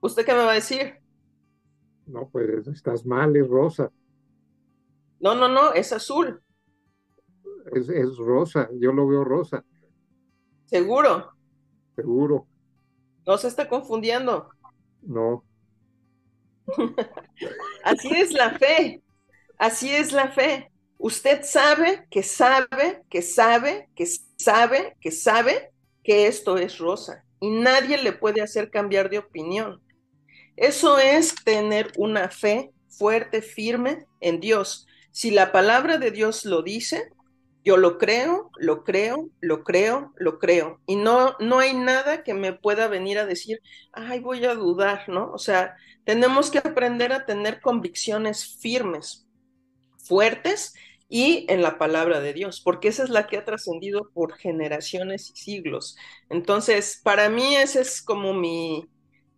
¿usted 0.00 0.24
qué 0.24 0.32
me 0.32 0.44
va 0.44 0.52
a 0.52 0.54
decir? 0.54 0.96
No, 2.06 2.28
pues 2.28 2.66
estás 2.66 3.06
mal, 3.06 3.36
es 3.36 3.48
rosa. 3.48 3.90
No, 5.20 5.34
no, 5.34 5.48
no, 5.48 5.72
es 5.72 5.92
azul. 5.92 6.42
Es, 7.72 7.88
es 7.88 8.16
rosa, 8.16 8.68
yo 8.74 8.92
lo 8.92 9.06
veo 9.06 9.24
rosa. 9.24 9.64
¿Seguro? 10.72 11.30
Seguro. 11.94 12.46
No 13.26 13.36
se 13.36 13.48
está 13.48 13.68
confundiendo. 13.68 14.48
No. 15.02 15.44
Así 17.84 18.08
es 18.10 18.32
la 18.32 18.58
fe. 18.58 19.02
Así 19.58 19.94
es 19.94 20.12
la 20.12 20.28
fe. 20.28 20.72
Usted 20.96 21.42
sabe 21.44 22.06
que 22.10 22.22
sabe, 22.22 23.02
que 23.10 23.20
sabe, 23.20 23.90
que 23.94 24.06
sabe, 24.38 24.96
que 24.98 25.10
sabe 25.10 25.70
que 26.02 26.26
esto 26.26 26.56
es 26.56 26.78
rosa 26.78 27.22
y 27.38 27.50
nadie 27.50 27.98
le 27.98 28.12
puede 28.12 28.40
hacer 28.40 28.70
cambiar 28.70 29.10
de 29.10 29.18
opinión. 29.18 29.82
Eso 30.56 30.98
es 30.98 31.34
tener 31.44 31.92
una 31.98 32.30
fe 32.30 32.72
fuerte, 32.88 33.42
firme 33.42 34.06
en 34.20 34.40
Dios. 34.40 34.86
Si 35.10 35.32
la 35.32 35.52
palabra 35.52 35.98
de 35.98 36.12
Dios 36.12 36.46
lo 36.46 36.62
dice, 36.62 37.10
yo 37.64 37.76
lo 37.76 37.98
creo, 37.98 38.50
lo 38.58 38.84
creo, 38.84 39.30
lo 39.40 39.64
creo, 39.64 40.12
lo 40.16 40.38
creo. 40.38 40.80
Y 40.86 40.96
no, 40.96 41.36
no 41.38 41.58
hay 41.60 41.74
nada 41.74 42.22
que 42.24 42.34
me 42.34 42.52
pueda 42.52 42.88
venir 42.88 43.18
a 43.18 43.26
decir, 43.26 43.60
ay, 43.92 44.20
voy 44.20 44.44
a 44.44 44.54
dudar, 44.54 45.08
¿no? 45.08 45.30
O 45.32 45.38
sea, 45.38 45.76
tenemos 46.04 46.50
que 46.50 46.58
aprender 46.58 47.12
a 47.12 47.26
tener 47.26 47.60
convicciones 47.60 48.58
firmes, 48.60 49.26
fuertes 49.98 50.74
y 51.08 51.46
en 51.48 51.62
la 51.62 51.78
palabra 51.78 52.20
de 52.20 52.32
Dios, 52.32 52.60
porque 52.62 52.88
esa 52.88 53.04
es 53.04 53.10
la 53.10 53.26
que 53.26 53.36
ha 53.36 53.44
trascendido 53.44 54.10
por 54.12 54.34
generaciones 54.38 55.30
y 55.30 55.36
siglos. 55.36 55.96
Entonces, 56.30 57.00
para 57.04 57.28
mí 57.28 57.54
ese 57.54 57.82
es 57.82 58.02
como 58.02 58.32
mi, 58.32 58.88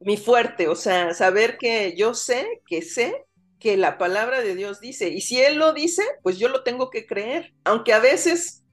mi 0.01 0.17
fuerte, 0.17 0.69
o 0.69 0.77
sea, 0.77 1.13
saber 1.15 1.59
que 1.59 1.95
yo 1.97 2.15
sé, 2.15 2.63
que 2.67 2.81
sé 2.83 3.27
que 3.59 3.77
la 3.77 3.99
palabra 3.99 4.41
de 4.41 4.55
Dios 4.55 4.81
dice. 4.81 5.09
Y 5.09 5.21
si 5.21 5.41
Él 5.41 5.57
lo 5.57 5.73
dice, 5.73 6.03
pues 6.23 6.39
yo 6.39 6.49
lo 6.49 6.63
tengo 6.63 6.91
que 6.91 7.07
creer, 7.07 7.55
aunque 7.65 7.93
a 7.93 7.99
veces 7.99 8.65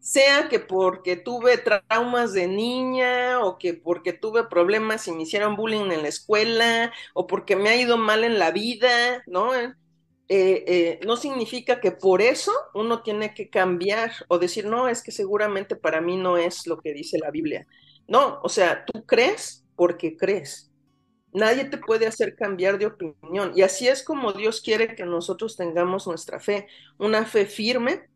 sea 0.00 0.48
que 0.48 0.60
porque 0.60 1.16
tuve 1.16 1.58
traumas 1.58 2.32
de 2.32 2.46
niña 2.46 3.40
o 3.44 3.58
que 3.58 3.74
porque 3.74 4.12
tuve 4.12 4.44
problemas 4.44 5.06
y 5.06 5.12
me 5.12 5.24
hicieron 5.24 5.56
bullying 5.56 5.90
en 5.90 6.02
la 6.02 6.08
escuela 6.08 6.92
o 7.14 7.26
porque 7.26 7.56
me 7.56 7.68
ha 7.68 7.76
ido 7.76 7.98
mal 7.98 8.24
en 8.24 8.38
la 8.38 8.50
vida, 8.50 9.22
¿no? 9.26 9.54
Eh, 9.54 9.74
eh, 10.30 11.00
no 11.06 11.16
significa 11.16 11.80
que 11.80 11.90
por 11.90 12.20
eso 12.22 12.52
uno 12.74 13.02
tiene 13.02 13.34
que 13.34 13.48
cambiar 13.50 14.12
o 14.28 14.38
decir, 14.38 14.66
no, 14.66 14.88
es 14.88 15.02
que 15.02 15.10
seguramente 15.12 15.74
para 15.76 16.00
mí 16.00 16.16
no 16.16 16.36
es 16.36 16.66
lo 16.66 16.78
que 16.78 16.92
dice 16.92 17.18
la 17.18 17.30
Biblia. 17.30 17.66
No, 18.06 18.40
o 18.42 18.48
sea, 18.48 18.84
tú 18.84 19.04
crees 19.04 19.64
porque 19.74 20.16
crees. 20.16 20.67
Nadie 21.38 21.66
te 21.66 21.78
puede 21.78 22.08
hacer 22.08 22.34
cambiar 22.34 22.78
de 22.78 22.86
opinión. 22.86 23.52
Y 23.54 23.62
así 23.62 23.86
es 23.86 24.02
como 24.02 24.32
Dios 24.32 24.60
quiere 24.60 24.96
que 24.96 25.04
nosotros 25.04 25.56
tengamos 25.56 26.08
nuestra 26.08 26.40
fe, 26.40 26.66
una 26.98 27.24
fe 27.24 27.46
firme, 27.46 28.08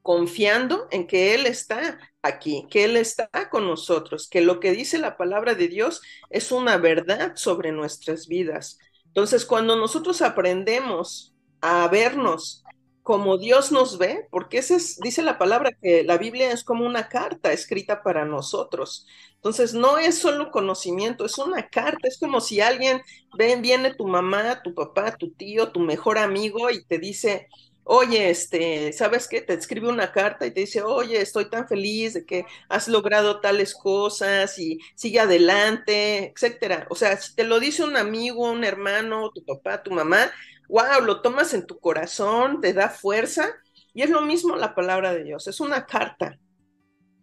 confiando 0.00 0.86
en 0.92 1.08
que 1.08 1.34
Él 1.34 1.46
está 1.46 1.98
aquí, 2.22 2.68
que 2.70 2.84
Él 2.84 2.96
está 2.96 3.28
con 3.50 3.66
nosotros, 3.66 4.28
que 4.28 4.40
lo 4.40 4.60
que 4.60 4.70
dice 4.70 4.98
la 4.98 5.16
palabra 5.16 5.56
de 5.56 5.66
Dios 5.66 6.02
es 6.30 6.52
una 6.52 6.76
verdad 6.76 7.32
sobre 7.34 7.72
nuestras 7.72 8.28
vidas. 8.28 8.78
Entonces, 9.06 9.44
cuando 9.44 9.74
nosotros 9.74 10.22
aprendemos 10.22 11.34
a 11.60 11.88
vernos 11.88 12.62
como 13.06 13.38
Dios 13.38 13.70
nos 13.70 13.98
ve, 13.98 14.26
porque 14.32 14.58
ese 14.58 14.74
es, 14.74 14.98
dice 14.98 15.22
la 15.22 15.38
palabra 15.38 15.70
que 15.80 16.02
la 16.02 16.18
Biblia 16.18 16.50
es 16.50 16.64
como 16.64 16.84
una 16.84 17.08
carta 17.08 17.52
escrita 17.52 18.02
para 18.02 18.24
nosotros. 18.24 19.06
Entonces, 19.36 19.74
no 19.74 19.96
es 19.96 20.18
solo 20.18 20.50
conocimiento, 20.50 21.24
es 21.24 21.38
una 21.38 21.68
carta, 21.68 22.08
es 22.08 22.18
como 22.18 22.40
si 22.40 22.60
alguien 22.60 23.00
ven, 23.38 23.62
viene 23.62 23.94
tu 23.94 24.08
mamá, 24.08 24.60
tu 24.60 24.74
papá, 24.74 25.16
tu 25.16 25.30
tío, 25.30 25.70
tu 25.70 25.78
mejor 25.78 26.18
amigo 26.18 26.68
y 26.68 26.84
te 26.84 26.98
dice, 26.98 27.46
oye, 27.84 28.28
este, 28.28 28.92
¿sabes 28.92 29.28
qué? 29.28 29.40
Te 29.40 29.54
escribe 29.54 29.88
una 29.88 30.10
carta 30.10 30.44
y 30.44 30.50
te 30.50 30.62
dice, 30.62 30.82
oye, 30.82 31.20
estoy 31.20 31.48
tan 31.48 31.68
feliz 31.68 32.14
de 32.14 32.26
que 32.26 32.44
has 32.68 32.88
logrado 32.88 33.40
tales 33.40 33.72
cosas 33.72 34.58
y 34.58 34.80
sigue 34.96 35.20
adelante, 35.20 36.32
etcétera. 36.34 36.88
O 36.90 36.96
sea, 36.96 37.16
si 37.18 37.36
te 37.36 37.44
lo 37.44 37.60
dice 37.60 37.84
un 37.84 37.96
amigo, 37.96 38.50
un 38.50 38.64
hermano, 38.64 39.30
tu 39.30 39.44
papá, 39.44 39.80
tu 39.84 39.92
mamá, 39.92 40.28
wow, 40.68 41.02
lo 41.04 41.20
tomas 41.22 41.54
en 41.54 41.66
tu 41.66 41.78
corazón, 41.78 42.60
te 42.60 42.72
da 42.72 42.88
fuerza. 42.88 43.54
Y 43.94 44.02
es 44.02 44.10
lo 44.10 44.20
mismo 44.20 44.56
la 44.56 44.74
palabra 44.74 45.12
de 45.14 45.24
Dios, 45.24 45.46
es 45.46 45.60
una 45.60 45.86
carta, 45.86 46.38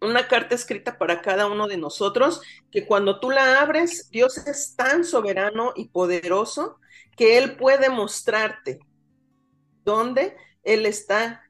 una 0.02 0.28
carta 0.28 0.56
escrita 0.56 0.98
para 0.98 1.22
cada 1.22 1.46
uno 1.46 1.68
de 1.68 1.78
nosotros, 1.78 2.42
que 2.72 2.86
cuando 2.86 3.20
tú 3.20 3.30
la 3.30 3.62
abres, 3.62 4.10
Dios 4.10 4.38
es 4.40 4.76
tan 4.76 5.06
soberano 5.06 5.74
y 5.76 5.90
poderoso 5.90 6.80
que 7.16 7.38
Él 7.38 7.58
puede 7.58 7.90
mostrarte 7.90 8.80
dónde 9.84 10.36
Él 10.64 10.86
está 10.86 11.44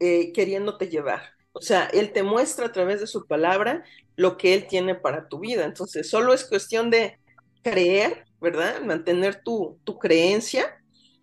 eh, 0.00 0.32
queriéndote 0.32 0.88
llevar. 0.88 1.22
O 1.52 1.60
sea, 1.60 1.84
Él 1.92 2.12
te 2.12 2.22
muestra 2.22 2.66
a 2.66 2.72
través 2.72 3.00
de 3.00 3.06
su 3.06 3.26
palabra 3.26 3.84
lo 4.16 4.36
que 4.36 4.54
Él 4.54 4.66
tiene 4.66 4.94
para 4.94 5.28
tu 5.28 5.38
vida. 5.40 5.64
Entonces, 5.64 6.08
solo 6.08 6.32
es 6.32 6.44
cuestión 6.44 6.90
de 6.90 7.18
creer, 7.62 8.24
¿verdad? 8.40 8.80
Mantener 8.80 9.42
tu, 9.42 9.78
tu 9.84 9.98
creencia 9.98 10.81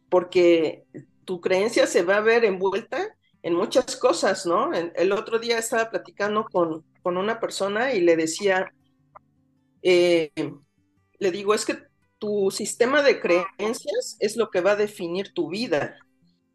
porque 0.09 0.85
tu 1.25 1.41
creencia 1.41 1.87
se 1.87 2.03
va 2.03 2.17
a 2.17 2.21
ver 2.21 2.45
envuelta 2.45 3.15
en 3.41 3.53
muchas 3.53 3.95
cosas, 3.95 4.45
¿no? 4.45 4.73
El 4.73 5.11
otro 5.11 5.39
día 5.39 5.57
estaba 5.59 5.89
platicando 5.89 6.45
con, 6.45 6.85
con 7.01 7.17
una 7.17 7.39
persona 7.39 7.93
y 7.93 8.01
le 8.01 8.15
decía, 8.15 8.71
eh, 9.81 10.31
le 11.19 11.31
digo, 11.31 11.53
es 11.53 11.65
que 11.65 11.77
tu 12.17 12.51
sistema 12.51 13.01
de 13.01 13.19
creencias 13.21 14.17
es 14.19 14.35
lo 14.35 14.49
que 14.49 14.61
va 14.61 14.71
a 14.71 14.75
definir 14.75 15.33
tu 15.33 15.49
vida. 15.49 15.95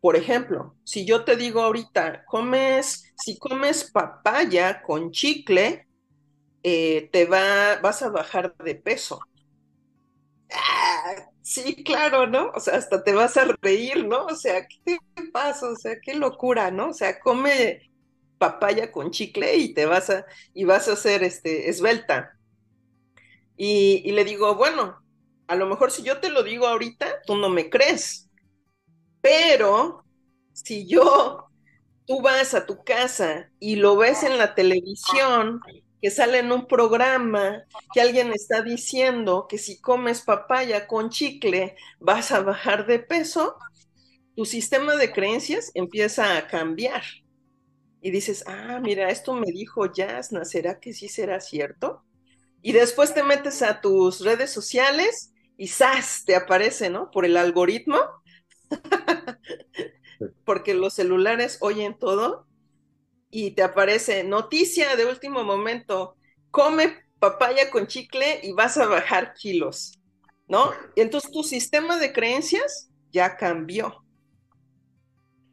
Por 0.01 0.17
ejemplo, 0.17 0.77
si 0.85 1.07
yo 1.07 1.25
te 1.25 1.37
digo 1.37 1.63
ahorita, 1.63 2.25
comes, 2.27 3.05
si 3.17 3.39
comes 3.39 3.91
papaya 3.91 4.83
con 4.83 5.11
chicle, 5.11 5.87
eh, 6.63 7.09
te 7.13 7.25
va, 7.27 7.79
vas 7.83 8.03
a 8.03 8.11
bajar 8.11 8.55
de 8.59 8.75
peso. 8.75 9.21
Ah, 10.51 11.34
Sí, 11.45 11.85
claro, 11.85 12.27
¿no? 12.27 12.51
O 12.55 12.61
sea, 12.61 12.77
hasta 12.77 13.05
te 13.05 13.13
vas 13.15 13.37
a 13.37 13.45
reír, 13.61 14.07
¿no? 14.07 14.27
O 14.27 14.35
sea, 14.35 14.67
¿qué 14.67 14.99
pasa? 15.33 15.69
O 15.71 15.77
sea, 15.77 16.01
qué 16.03 16.15
locura, 16.15 16.71
¿no? 16.71 16.89
O 16.91 16.93
sea, 16.95 17.21
come 17.21 17.93
papaya 18.39 18.91
con 18.93 19.11
chicle 19.11 19.57
y 19.57 19.75
te 19.75 19.87
vas 19.87 20.11
a, 20.11 20.27
y 20.55 20.65
vas 20.65 20.89
a 20.89 20.95
hacer 20.95 21.23
este, 21.25 21.69
esbelta. 21.71 22.39
Y, 23.57 24.03
y 24.05 24.13
le 24.13 24.25
digo, 24.25 24.55
bueno, 24.57 24.99
a 25.47 25.57
lo 25.57 25.67
mejor 25.67 25.91
si 25.91 26.03
yo 26.03 26.21
te 26.21 26.31
lo 26.31 26.43
digo 26.43 26.67
ahorita, 26.67 27.23
tú 27.27 27.37
no 27.37 27.49
me 27.49 27.71
crees. 27.71 28.31
Pero 29.23 30.05
si 30.53 30.87
yo, 30.89 31.47
tú 32.07 32.23
vas 32.23 32.55
a 32.55 32.67
tu 32.67 32.85
casa 32.85 33.51
y 33.61 33.77
lo 33.77 33.97
ves 33.97 34.25
en 34.25 34.39
la 34.39 34.55
televisión 34.55 35.61
que 36.05 36.11
sale 36.11 36.41
en 36.41 36.53
un 36.53 36.67
programa 36.67 37.65
que 37.95 38.03
alguien 38.03 38.31
está 38.35 38.61
diciendo 38.61 39.47
que 39.49 39.57
si 39.57 39.81
comes 39.81 40.21
papaya 40.21 40.87
con 40.87 41.09
chicle 41.09 41.77
vas 41.99 42.31
a 42.31 42.41
bajar 42.41 42.87
de 42.87 42.99
peso, 42.99 43.57
tu 44.37 44.45
sistema 44.45 44.97
de 44.97 45.13
creencias 45.13 45.71
empieza 45.73 46.37
a 46.37 46.47
cambiar. 46.47 47.03
Y 48.03 48.11
dices, 48.11 48.45
ah, 48.47 48.81
mira, 48.83 49.09
esto 49.09 49.33
me 49.33 49.51
dijo 49.51 49.87
Jasna, 49.97 50.45
¿será 50.45 50.79
que 50.79 50.93
sí 50.93 51.09
será 51.09 51.41
cierto? 51.41 52.05
Y 52.61 52.73
después 52.73 53.15
te 53.15 53.23
metes 53.23 53.63
a 53.63 53.81
tus 53.81 54.21
redes 54.21 54.51
sociales 54.51 55.33
y 55.57 55.69
¡zas! 55.69 56.25
te 56.27 56.37
aparece, 56.37 56.91
¿no? 56.91 57.11
Por 57.11 57.25
el 57.25 57.39
algoritmo. 57.39 57.99
Porque 60.45 60.75
los 60.75 60.93
celulares 60.93 61.57
oyen 61.63 61.99
todo 61.99 62.47
y 63.35 63.51
te 63.51 63.65
aparece 63.65 64.23
noticia 64.23 64.95
de 64.95 65.07
último 65.07 65.43
momento, 65.43 66.15
come 66.53 67.03
papaya 67.19 67.69
con 67.69 67.89
chicle 67.89 68.39
y 68.45 68.53
vas 68.53 68.79
a 68.79 68.87
bajar 68.87 69.35
kilos, 69.35 69.99
¿no? 70.47 70.71
Y 70.95 71.01
entonces 71.01 71.33
tu 71.33 71.43
sistema 71.43 71.99
de 71.99 72.13
creencias 72.13 72.91
ya 73.11 73.37
cambió. 73.37 74.05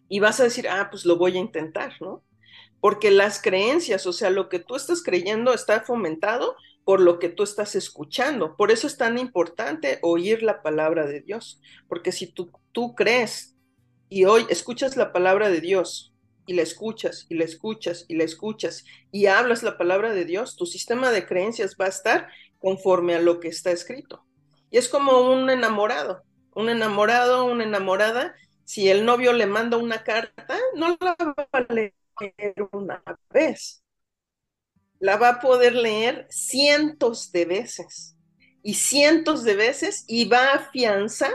Y 0.08 0.20
vas 0.20 0.40
a 0.40 0.44
decir, 0.44 0.70
ah, 0.70 0.90
pues 0.92 1.06
lo 1.06 1.18
voy 1.18 1.38
a 1.38 1.40
intentar, 1.40 1.94
¿no? 2.02 2.24
Porque 2.80 3.10
las 3.10 3.42
creencias, 3.42 4.06
o 4.06 4.14
sea, 4.14 4.30
lo 4.30 4.48
que 4.48 4.60
tú 4.60 4.76
estás 4.76 5.02
creyendo 5.02 5.52
está 5.52 5.82
fomentado 5.82 6.56
por 6.84 7.02
lo 7.02 7.18
que 7.18 7.30
tú 7.30 7.42
estás 7.42 7.76
escuchando. 7.76 8.56
Por 8.58 8.70
eso 8.70 8.86
es 8.86 8.96
tan 8.96 9.18
importante 9.18 9.98
oír 10.04 10.44
la 10.44 10.62
palabra 10.62 11.08
de 11.08 11.22
Dios. 11.22 11.60
Porque 11.88 12.12
si 12.12 12.28
tú, 12.28 12.52
tú 12.74 12.94
crees 12.94 13.56
y 14.08 14.26
hoy 14.26 14.46
escuchas 14.50 14.98
la 14.98 15.12
palabra 15.12 15.50
de 15.50 15.62
Dios 15.62 16.11
y 16.46 16.54
la 16.54 16.62
escuchas 16.64 17.26
y 17.30 17.36
la 17.36 17.46
escuchas 17.46 18.06
y 18.08 18.16
la 18.16 18.24
escuchas 18.24 18.86
y 19.12 19.28
hablas 19.28 19.64
la 19.64 19.78
palabra 19.78 20.14
de 20.14 20.26
Dios, 20.26 20.56
tu 20.56 20.66
sistema 20.66 21.12
de 21.12 21.26
creencias 21.26 21.76
va 21.80 21.86
a 21.86 21.90
estar 21.90 22.28
conforme 22.60 23.16
a 23.16 23.22
lo 23.22 23.40
que 23.40 23.48
está 23.48 23.72
escrito. 23.72 24.26
Y 24.70 24.78
es 24.78 24.90
como 24.90 25.32
un 25.32 25.50
enamorado, 25.50 26.24
un 26.54 26.70
enamorado, 26.70 27.46
una 27.46 27.64
enamorada, 27.64 28.36
si 28.64 28.90
el 28.90 29.06
novio 29.06 29.34
le 29.34 29.48
manda 29.48 29.78
una 29.78 30.04
carta, 30.04 30.58
no 30.76 30.98
la 31.00 31.16
va 31.20 31.48
a 31.52 31.74
leer 31.74 31.94
una 32.72 33.04
vez, 33.30 33.84
la 35.00 35.18
va 35.18 35.30
a 35.30 35.40
poder 35.40 35.76
leer 35.76 36.28
cientos 36.30 37.32
de 37.32 37.46
veces 37.46 38.16
y 38.64 38.76
cientos 38.76 39.44
de 39.44 39.56
veces 39.56 40.06
y 40.08 40.26
va 40.26 40.52
a 40.52 40.56
afianzar 40.56 41.34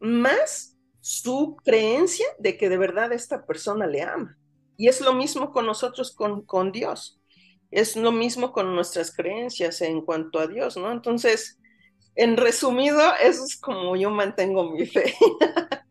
más 0.00 0.76
su 1.00 1.56
creencia 1.64 2.26
de 2.38 2.56
que 2.56 2.68
de 2.68 2.76
verdad 2.76 3.12
esta 3.12 3.46
persona 3.46 3.86
le 3.86 4.02
ama. 4.02 4.36
Y 4.76 4.88
es 4.88 5.00
lo 5.00 5.14
mismo 5.14 5.50
con 5.50 5.66
nosotros, 5.66 6.12
con, 6.12 6.42
con 6.42 6.72
Dios. 6.72 7.20
Es 7.70 7.96
lo 7.96 8.12
mismo 8.12 8.52
con 8.52 8.74
nuestras 8.74 9.14
creencias 9.14 9.80
en 9.82 10.02
cuanto 10.02 10.38
a 10.38 10.46
Dios, 10.46 10.76
¿no? 10.76 10.92
Entonces, 10.92 11.58
en 12.14 12.36
resumido, 12.36 13.00
eso 13.22 13.44
es 13.44 13.56
como 13.56 13.96
yo 13.96 14.10
mantengo 14.10 14.70
mi 14.70 14.86
fe. 14.86 15.14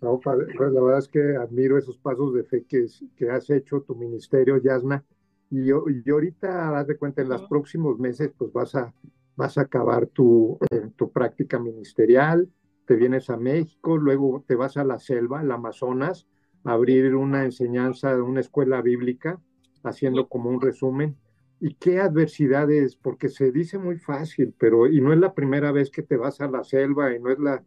No, 0.00 0.20
pues 0.20 0.38
la 0.72 0.80
verdad 0.80 0.98
es 0.98 1.08
que 1.08 1.36
admiro 1.36 1.76
esos 1.76 1.98
pasos 1.98 2.32
de 2.32 2.44
fe 2.44 2.64
que, 2.64 2.86
que 3.16 3.30
has 3.30 3.50
hecho 3.50 3.82
tu 3.82 3.96
ministerio, 3.96 4.56
Yasna. 4.58 5.04
Y, 5.50 5.70
y 5.70 6.10
ahorita, 6.10 6.78
haz 6.78 6.86
de 6.86 6.96
cuenta, 6.96 7.22
en 7.22 7.28
los 7.28 7.42
próximos 7.48 7.98
meses, 7.98 8.30
pues 8.36 8.52
vas 8.52 8.74
a, 8.74 8.94
vas 9.34 9.58
a 9.58 9.62
acabar 9.62 10.06
tu, 10.06 10.58
eh, 10.70 10.90
tu 10.96 11.10
práctica 11.10 11.58
ministerial, 11.58 12.48
te 12.86 12.96
vienes 12.96 13.28
a 13.30 13.36
México, 13.36 13.96
luego 13.96 14.44
te 14.46 14.54
vas 14.54 14.76
a 14.76 14.84
la 14.84 14.98
selva, 14.98 15.40
al 15.40 15.50
Amazonas, 15.50 16.26
abrir 16.64 17.14
una 17.14 17.44
enseñanza 17.44 18.14
de 18.14 18.22
una 18.22 18.40
escuela 18.40 18.82
bíblica, 18.82 19.40
haciendo 19.82 20.28
como 20.28 20.50
un 20.50 20.60
resumen. 20.60 21.16
¿Y 21.60 21.74
qué 21.74 22.00
adversidades? 22.00 22.96
Porque 22.96 23.28
se 23.28 23.50
dice 23.50 23.78
muy 23.78 23.98
fácil, 23.98 24.54
pero 24.58 24.86
y 24.86 25.00
no 25.00 25.12
es 25.12 25.18
la 25.18 25.34
primera 25.34 25.72
vez 25.72 25.90
que 25.90 26.02
te 26.02 26.16
vas 26.16 26.40
a 26.40 26.48
la 26.48 26.64
selva 26.64 27.14
y 27.14 27.20
no 27.20 27.30
es 27.30 27.38
la, 27.38 27.64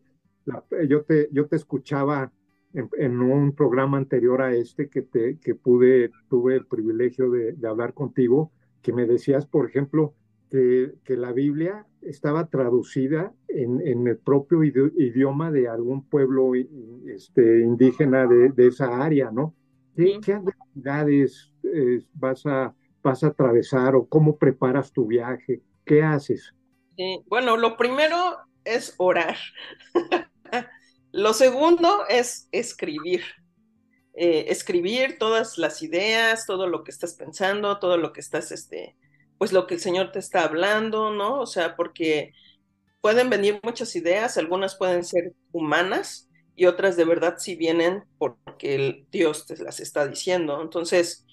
yo 0.87 1.03
te 1.03 1.29
yo 1.31 1.47
te 1.47 1.55
escuchaba 1.55 2.31
en, 2.73 3.19
un 3.19 3.53
programa 3.53 3.97
anterior 3.97 4.41
a 4.41 4.53
este 4.55 4.89
que 4.89 5.01
te 5.01 5.37
que 5.39 5.55
pude 5.55 6.11
tuve 6.29 6.55
el 6.55 6.65
privilegio 6.65 7.29
de, 7.29 7.53
de 7.53 7.67
hablar 7.67 7.93
contigo 7.93 8.51
que 8.81 8.93
me 8.93 9.05
decías, 9.05 9.45
por 9.45 9.67
ejemplo, 9.67 10.15
que, 10.51 11.15
la 11.15 11.31
Biblia 11.31 11.85
estaba 12.01 12.47
traducida 12.47 13.33
en, 13.47 14.07
el 14.07 14.17
propio 14.17 14.63
idioma 14.63 15.49
de 15.49 15.67
algún 15.67 16.07
pueblo 16.07 16.51
este, 17.07 17.61
indígena 17.61 18.27
de, 18.27 18.67
esa 18.67 19.03
área, 19.03 19.31
¿no? 19.31 19.55
¿Qué, 19.95 20.19
actividades 20.33 21.51
eh, 21.63 22.01
vas, 22.13 22.45
a, 22.45 22.75
vas 23.01 23.23
a 23.23 23.27
atravesar 23.27 23.95
o 23.95 24.07
cómo 24.07 24.37
preparas 24.37 24.91
tu 24.91 25.07
viaje? 25.07 25.61
¿Qué 25.85 26.03
haces? 26.03 26.53
bueno, 27.25 27.57
lo 27.57 27.77
primero 27.77 28.15
es 28.63 28.93
orar. 28.97 29.37
lo 31.11 31.33
segundo 31.33 32.05
es 32.09 32.47
escribir. 32.51 33.23
Eh, 34.13 34.45
escribir 34.49 35.17
todas 35.17 35.57
las 35.57 35.81
ideas, 35.81 36.45
todo 36.45 36.67
lo 36.67 36.83
que 36.83 36.91
estás 36.91 37.15
pensando, 37.15 37.79
todo 37.79 37.97
lo 37.97 38.11
que 38.13 38.19
estás, 38.19 38.51
este, 38.51 38.97
pues 39.41 39.53
lo 39.53 39.65
que 39.65 39.73
el 39.73 39.79
Señor 39.79 40.11
te 40.11 40.19
está 40.19 40.43
hablando, 40.43 41.09
¿no? 41.09 41.39
O 41.39 41.47
sea, 41.47 41.75
porque 41.75 42.31
pueden 43.01 43.31
venir 43.31 43.59
muchas 43.63 43.95
ideas, 43.95 44.37
algunas 44.37 44.75
pueden 44.75 45.03
ser 45.03 45.33
humanas 45.51 46.29
y 46.55 46.67
otras 46.67 46.95
de 46.95 47.05
verdad 47.05 47.37
sí 47.39 47.55
vienen 47.55 48.03
porque 48.19 48.75
el 48.75 49.07
Dios 49.09 49.47
te 49.47 49.57
las 49.57 49.79
está 49.79 50.07
diciendo. 50.07 50.61
Entonces, 50.61 51.25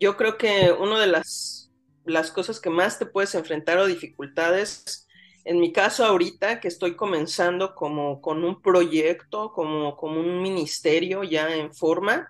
yo 0.00 0.16
creo 0.16 0.38
que 0.38 0.72
una 0.72 0.98
de 1.00 1.06
las, 1.06 1.70
las 2.04 2.32
cosas 2.32 2.58
que 2.58 2.68
más 2.68 2.98
te 2.98 3.06
puedes 3.06 3.32
enfrentar 3.36 3.78
o 3.78 3.86
dificultades, 3.86 5.06
en 5.44 5.60
mi 5.60 5.72
caso 5.72 6.04
ahorita 6.04 6.58
que 6.58 6.66
estoy 6.66 6.96
comenzando 6.96 7.76
como 7.76 8.20
con 8.20 8.42
un 8.42 8.60
proyecto, 8.60 9.52
como, 9.52 9.96
como 9.96 10.18
un 10.18 10.42
ministerio 10.42 11.22
ya 11.22 11.54
en 11.54 11.72
forma, 11.72 12.26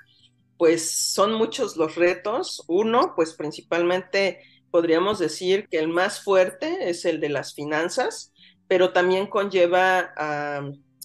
pues 0.58 0.90
son 0.90 1.32
muchos 1.32 1.78
los 1.78 1.94
retos. 1.94 2.62
Uno, 2.68 3.14
pues 3.16 3.32
principalmente 3.32 4.40
podríamos 4.72 5.20
decir 5.20 5.68
que 5.70 5.78
el 5.78 5.86
más 5.86 6.24
fuerte 6.24 6.88
es 6.90 7.04
el 7.04 7.20
de 7.20 7.28
las 7.28 7.54
finanzas, 7.54 8.32
pero 8.66 8.92
también 8.92 9.26
conlleva 9.28 10.12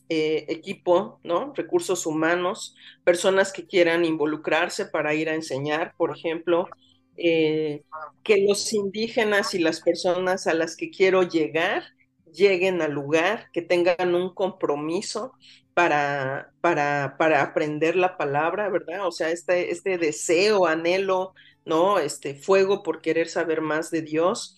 eh, 0.10 0.46
equipo, 0.48 1.20
¿no? 1.24 1.54
Recursos 1.54 2.06
humanos, 2.06 2.76
personas 3.04 3.52
que 3.52 3.68
quieran 3.68 4.06
involucrarse 4.06 4.86
para 4.86 5.14
ir 5.14 5.30
a 5.30 5.36
enseñar, 5.36 5.94
por 5.98 6.16
ejemplo, 6.16 6.70
eh, 7.18 7.84
que 8.24 8.46
los 8.48 8.72
indígenas 8.72 9.54
y 9.54 9.60
las 9.60 9.82
personas 9.82 10.48
a 10.48 10.54
las 10.54 10.78
que 10.78 10.90
quiero 10.90 11.24
llegar 11.24 11.84
lleguen 12.32 12.82
al 12.82 12.94
lugar, 12.94 13.50
que 13.52 13.62
tengan 13.62 14.16
un 14.16 14.34
compromiso 14.34 15.34
para, 15.74 16.54
para, 16.62 17.18
para 17.18 17.42
aprender 17.42 17.98
la 17.98 18.16
palabra, 18.16 18.70
¿verdad? 18.70 19.06
O 19.08 19.12
sea, 19.12 19.30
este, 19.30 19.72
este 19.72 19.98
deseo, 19.98 20.68
anhelo 20.68 21.34
¿no? 21.68 22.00
Este 22.00 22.34
fuego 22.36 22.82
por 22.82 23.02
querer 23.02 23.28
saber 23.30 23.62
más 23.62 23.92
de 23.92 24.02
Dios. 24.02 24.58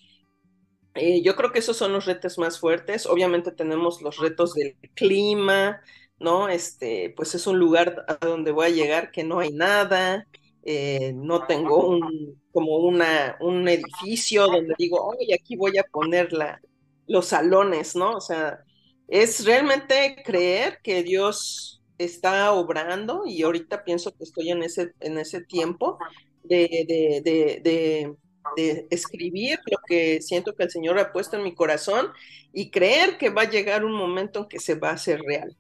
Eh, 0.96 1.22
yo 1.24 1.36
creo 1.36 1.52
que 1.52 1.60
esos 1.60 1.78
son 1.78 1.94
los 1.94 2.06
retos 2.06 2.38
más 2.38 2.60
fuertes. 2.60 3.06
Obviamente 3.06 3.52
tenemos 3.52 4.02
los 4.02 4.18
retos 4.18 4.54
del 4.54 4.78
clima, 4.96 5.82
¿no? 6.20 6.50
Este, 6.50 7.14
pues 7.16 7.36
es 7.36 7.48
un 7.48 7.60
lugar 7.60 8.06
a 8.08 8.26
donde 8.26 8.52
voy 8.52 8.68
a 8.68 8.70
llegar 8.70 9.12
que 9.12 9.24
no 9.24 9.40
hay 9.40 9.52
nada, 9.52 10.28
eh, 10.64 11.14
no 11.16 11.46
tengo 11.48 11.88
un, 11.88 12.42
como 12.52 12.78
una, 12.78 13.38
un 13.40 13.68
edificio 13.68 14.48
donde 14.48 14.76
digo, 14.78 15.04
oye, 15.04 15.34
aquí 15.34 15.56
voy 15.56 15.78
a 15.78 15.84
poner 15.84 16.32
la, 16.34 16.62
los 17.08 17.28
salones, 17.28 17.96
¿no? 17.96 18.12
O 18.18 18.22
sea, 18.22 18.60
es 19.08 19.46
realmente 19.46 20.22
creer 20.24 20.80
que 20.84 21.04
Dios 21.04 21.82
está 21.98 22.54
obrando 22.54 23.24
y 23.26 23.42
ahorita 23.44 23.84
pienso 23.84 24.12
que 24.16 24.24
estoy 24.24 24.52
en 24.52 24.64
ese, 24.64 24.94
en 25.00 25.18
ese 25.18 25.42
tiempo 25.44 25.98
de, 26.44 26.86
de, 26.88 27.22
de, 27.64 28.16
de, 28.56 28.88
escribir 28.90 29.60
lo 29.70 29.78
que 29.88 30.22
siento 30.22 30.56
que 30.56 30.64
el 30.64 30.72
Señor 30.72 30.98
ha 31.00 31.12
puesto 31.12 31.38
en 31.38 31.44
mi 31.44 31.54
corazón 31.54 32.12
y 32.52 32.72
creer 32.72 33.18
que 33.18 33.30
va 33.30 33.44
a 33.44 33.50
llegar 33.50 33.86
un 33.86 33.94
momento 33.94 34.40
en 34.40 34.48
que 34.48 34.60
se 34.60 34.76
va 34.76 34.90
a 34.90 34.94
hacer 34.94 35.22
real. 35.22 35.56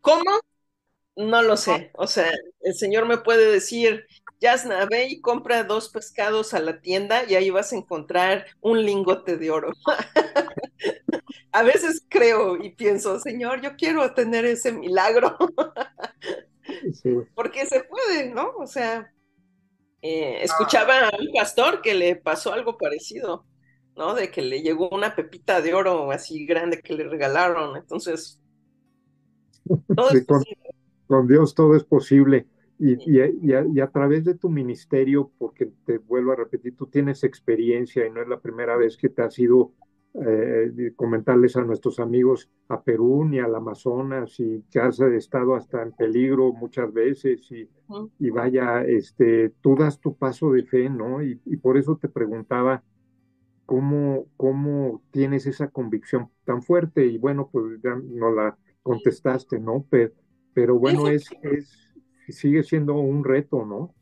¿Cómo? 0.00 0.40
No 1.16 1.42
lo 1.42 1.56
sé. 1.56 1.90
O 1.94 2.06
sea, 2.06 2.30
el 2.60 2.74
Señor 2.74 3.06
me 3.06 3.18
puede 3.18 3.50
decir, 3.50 4.06
Yasna, 4.40 4.84
ve 4.86 5.06
y 5.08 5.20
compra 5.20 5.64
dos 5.64 5.88
pescados 5.88 6.54
a 6.54 6.60
la 6.60 6.80
tienda 6.80 7.24
y 7.24 7.34
ahí 7.34 7.50
vas 7.50 7.72
a 7.72 7.76
encontrar 7.76 8.46
un 8.60 8.84
lingote 8.84 9.36
de 9.36 9.50
oro. 9.50 9.72
a 11.52 11.62
veces 11.62 12.04
creo 12.08 12.62
y 12.62 12.70
pienso, 12.70 13.20
Señor, 13.20 13.60
yo 13.60 13.76
quiero 13.76 14.12
tener 14.12 14.44
ese 14.44 14.72
milagro. 14.72 15.36
Porque 17.34 17.64
se 17.66 17.84
puede, 17.84 18.30
¿no? 18.30 18.50
O 18.58 18.66
sea, 18.66 19.13
eh, 20.06 20.44
escuchaba 20.44 21.08
a 21.08 21.16
un 21.18 21.32
pastor 21.32 21.80
que 21.80 21.94
le 21.94 22.14
pasó 22.14 22.52
algo 22.52 22.76
parecido, 22.76 23.46
¿no? 23.96 24.14
De 24.14 24.30
que 24.30 24.42
le 24.42 24.60
llegó 24.60 24.90
una 24.90 25.16
pepita 25.16 25.62
de 25.62 25.72
oro 25.72 26.10
así 26.10 26.44
grande 26.44 26.82
que 26.82 26.92
le 26.92 27.04
regalaron. 27.04 27.74
Entonces, 27.74 28.38
con, 31.08 31.26
Dios 31.26 31.54
todo 31.54 31.74
es 31.74 31.84
posible. 31.84 32.46
Y, 32.78 32.98
y, 33.10 33.80
a, 33.80 33.90
través 33.90 34.26
de 34.26 34.34
tu 34.34 34.50
ministerio, 34.50 35.30
porque 35.38 35.72
te 35.86 35.96
vuelvo 35.96 36.32
a 36.32 36.36
repetir, 36.36 36.76
tú 36.76 36.86
tienes 36.86 37.24
experiencia 37.24 38.06
y 38.06 38.10
no 38.10 38.20
es 38.20 38.28
la 38.28 38.40
primera 38.40 38.76
vez 38.76 38.98
que 38.98 39.08
te 39.08 39.22
has 39.22 39.38
ido 39.38 39.72
eh, 40.14 40.92
comentarles 40.94 41.56
a 41.56 41.64
nuestros 41.64 41.98
amigos 41.98 42.48
a 42.68 42.80
Perú 42.80 43.24
ni 43.24 43.40
al 43.40 43.52
Amazonas 43.52 44.38
y 44.38 44.62
que 44.70 44.78
has 44.78 45.00
estado 45.00 45.56
hasta 45.56 45.82
en 45.82 45.90
peligro 45.90 46.52
muchas 46.52 46.92
veces 46.92 47.50
y, 47.50 47.68
y 48.20 48.30
vaya, 48.30 48.84
este, 48.84 49.50
tú 49.60 49.74
das 49.74 49.98
tu 49.98 50.14
paso 50.14 50.52
de 50.52 50.64
fe, 50.64 50.88
¿no? 50.88 51.20
Y, 51.20 51.34
por 51.56 51.76
eso 51.76 51.96
te 51.96 52.08
preguntaba 52.08 52.84
cómo, 53.66 54.26
cómo 54.36 55.02
tienes 55.10 55.46
esa 55.46 55.68
convicción 55.68 56.30
tan 56.44 56.62
fuerte 56.62 57.04
y 57.06 57.18
bueno, 57.18 57.48
pues 57.50 57.80
ya 57.82 57.96
no 57.96 58.30
la 58.30 58.56
contestaste, 58.84 59.58
¿no? 59.58 59.84
Pero, 59.90 60.12
pero 60.52 60.78
bueno, 60.78 61.08
es, 61.08 61.26
es, 61.42 61.88
sigue 62.28 62.62
siendo 62.62 62.94
un 62.94 63.24
reto, 63.24 63.66
¿no? 63.66 63.92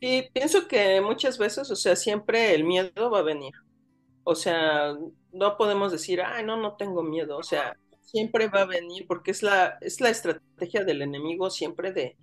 Sí, 0.00 0.28
pienso 0.34 0.68
que 0.68 1.00
muchas 1.00 1.38
veces, 1.38 1.70
o 1.70 1.76
sea, 1.76 1.96
siempre 1.96 2.54
el 2.54 2.64
miedo 2.64 3.10
va 3.10 3.20
a 3.20 3.22
venir. 3.22 3.54
O 4.24 4.34
sea, 4.34 4.94
no 5.32 5.56
podemos 5.56 5.92
decir, 5.92 6.20
ay, 6.22 6.44
no, 6.44 6.56
no 6.56 6.76
tengo 6.76 7.02
miedo. 7.02 7.38
O 7.38 7.42
sea, 7.42 7.76
siempre 8.02 8.48
va 8.48 8.62
a 8.62 8.66
venir 8.66 9.06
porque 9.08 9.30
es 9.32 9.42
la, 9.42 9.78
es 9.80 10.00
la 10.00 10.10
estrategia 10.10 10.84
del 10.84 11.02
enemigo 11.02 11.50
siempre 11.50 11.92
de, 11.92 12.16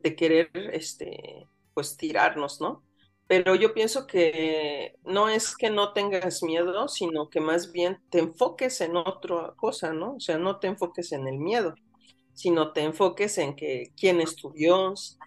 de 0.00 0.16
querer, 0.16 0.50
este, 0.72 1.48
pues 1.74 1.96
tirarnos, 1.96 2.60
¿no? 2.60 2.84
Pero 3.26 3.54
yo 3.54 3.72
pienso 3.74 4.06
que 4.06 4.94
no 5.04 5.28
es 5.30 5.56
que 5.56 5.70
no 5.70 5.92
tengas 5.94 6.42
miedo, 6.42 6.88
sino 6.88 7.30
que 7.30 7.40
más 7.40 7.72
bien 7.72 7.98
te 8.10 8.18
enfoques 8.20 8.80
en 8.82 8.96
otra 8.96 9.54
cosa, 9.56 9.92
¿no? 9.94 10.16
O 10.16 10.20
sea, 10.20 10.38
no 10.38 10.58
te 10.60 10.66
enfoques 10.68 11.12
en 11.12 11.26
el 11.26 11.38
miedo, 11.38 11.74
sino 12.34 12.72
te 12.72 12.82
enfoques 12.82 13.38
en 13.38 13.56
que 13.56 13.92
quién 13.96 14.20
es 14.20 14.36
tu 14.36 14.52
Dios, 14.52 15.18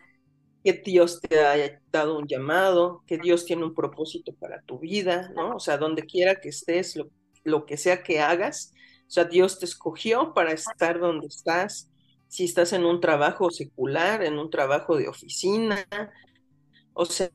que 0.67 0.82
Dios 0.84 1.21
te 1.21 1.39
haya 1.39 1.82
dado 1.93 2.19
un 2.19 2.27
llamado, 2.27 3.01
que 3.08 3.17
Dios 3.17 3.45
tiene 3.45 3.63
un 3.63 3.73
propósito 3.73 4.34
para 4.36 4.62
tu 4.63 4.80
vida, 4.80 5.32
¿no? 5.34 5.56
O 5.56 5.60
sea, 5.62 5.77
donde 5.77 6.03
quiera 6.03 6.41
que 6.41 6.49
estés, 6.49 6.99
lo, 7.45 7.65
que 7.65 7.77
sea 7.77 8.03
que 8.03 8.19
hagas, 8.19 8.73
o 9.08 9.10
sea, 9.10 9.23
Dios 9.23 9.60
te 9.60 9.65
escogió 9.65 10.34
para 10.34 10.51
estar 10.51 10.99
donde 10.99 11.27
estás. 11.27 11.89
Si 12.27 12.43
estás 12.43 12.73
en 12.73 12.84
un 12.84 12.99
trabajo 12.99 13.49
secular, 13.49 14.25
en 14.25 14.38
un 14.38 14.49
trabajo 14.49 14.97
de 14.97 15.08
oficina, 15.08 15.88
o 16.93 17.06
sea, 17.06 17.30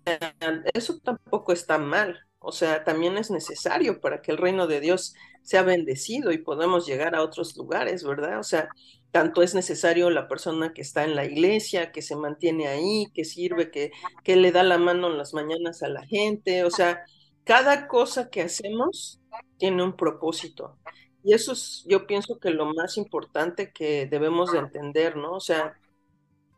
eso 0.75 0.99
tampoco 1.03 1.55
está 1.55 1.79
mal. 1.79 2.21
O 2.43 2.53
sea, 2.53 2.85
también 2.85 3.17
es 3.17 3.31
necesario 3.31 4.01
para 4.01 4.21
que 4.23 4.33
el 4.33 4.39
reino 4.39 4.67
de 4.67 4.81
Dios 4.81 5.15
sea 5.43 5.63
bendecido 5.63 6.33
y 6.33 6.39
podamos 6.39 6.87
llegar 6.87 7.15
a 7.15 7.23
otros 7.23 7.57
lugares, 7.57 8.05
¿verdad? 8.05 8.39
O 8.39 8.43
sea, 8.43 8.69
tanto 9.11 9.43
es 9.43 9.55
necesario 9.55 10.11
la 10.11 10.29
persona 10.29 10.73
que 10.73 10.83
está 10.83 11.05
en 11.05 11.15
la 11.15 11.25
iglesia, 11.25 11.93
que 11.93 12.03
se 12.03 12.17
mantiene 12.17 12.69
ahí, 12.69 13.07
que 13.15 13.25
sirve, 13.25 13.71
que, 13.71 13.93
que 14.25 14.37
le 14.37 14.53
da 14.53 14.63
la 14.63 14.79
mano 14.79 15.09
en 15.09 15.19
las 15.19 15.35
mañanas 15.35 15.83
a 15.83 15.89
la 15.89 16.05
gente, 16.07 16.65
o 16.65 16.71
sea, 16.71 17.05
cada 17.45 17.89
cosa 17.89 18.31
que 18.31 18.43
hacemos 18.43 19.21
tiene 19.59 19.83
un 19.83 19.97
propósito. 19.97 20.79
Y 21.25 21.35
eso 21.35 21.53
es, 21.53 21.85
yo 21.89 22.07
pienso 22.07 22.39
que 22.39 22.51
lo 22.51 22.67
más 22.73 22.97
importante 22.97 23.73
que 23.73 24.07
debemos 24.07 24.53
de 24.53 24.59
entender, 24.59 25.17
¿no? 25.17 25.35
O 25.35 25.41
sea, 25.41 25.77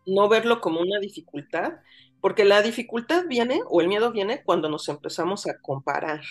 no 0.06 0.28
verlo 0.28 0.60
como 0.60 0.80
una 0.80 0.98
dificultad, 1.00 1.74
porque 2.24 2.46
la 2.46 2.62
dificultad 2.62 3.24
viene 3.28 3.60
o 3.68 3.82
el 3.82 3.88
miedo 3.88 4.10
viene 4.10 4.42
cuando 4.42 4.70
nos 4.70 4.88
empezamos 4.88 5.46
a 5.46 5.60
comparar. 5.60 6.22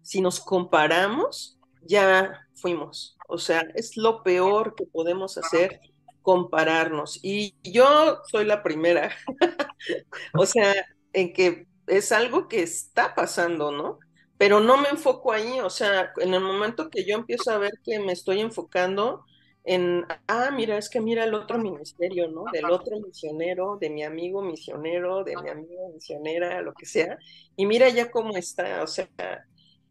Si 0.00 0.22
nos 0.22 0.40
comparamos, 0.40 1.58
ya 1.82 2.48
fuimos. 2.54 3.18
O 3.28 3.36
sea, 3.36 3.60
es 3.74 3.98
lo 3.98 4.22
peor 4.22 4.74
que 4.74 4.86
podemos 4.86 5.36
hacer, 5.36 5.78
compararnos. 6.22 7.20
Y 7.22 7.54
yo 7.62 8.22
soy 8.30 8.46
la 8.46 8.62
primera. 8.62 9.14
o 10.38 10.46
sea, 10.46 10.72
en 11.12 11.34
que 11.34 11.66
es 11.86 12.12
algo 12.12 12.48
que 12.48 12.62
está 12.62 13.14
pasando, 13.14 13.72
¿no? 13.72 13.98
Pero 14.38 14.58
no 14.58 14.78
me 14.78 14.88
enfoco 14.88 15.32
ahí, 15.32 15.60
o 15.60 15.68
sea, 15.68 16.14
en 16.16 16.32
el 16.32 16.40
momento 16.40 16.88
que 16.88 17.04
yo 17.04 17.14
empiezo 17.14 17.50
a 17.50 17.58
ver 17.58 17.72
que 17.84 17.98
me 17.98 18.14
estoy 18.14 18.40
enfocando 18.40 19.26
en, 19.64 20.04
ah, 20.28 20.50
mira, 20.52 20.76
es 20.78 20.90
que 20.90 21.00
mira 21.00 21.24
el 21.24 21.34
otro 21.34 21.58
ministerio, 21.58 22.28
¿no? 22.28 22.44
Del 22.52 22.70
otro 22.70 23.00
misionero, 23.00 23.78
de 23.80 23.90
mi 23.90 24.02
amigo 24.04 24.42
misionero, 24.42 25.24
de 25.24 25.36
mi 25.36 25.50
amiga 25.50 25.82
misionera, 25.94 26.62
lo 26.62 26.74
que 26.74 26.86
sea, 26.86 27.18
y 27.56 27.66
mira 27.66 27.88
ya 27.90 28.10
cómo 28.10 28.36
está, 28.36 28.82
o 28.82 28.86
sea, 28.86 29.08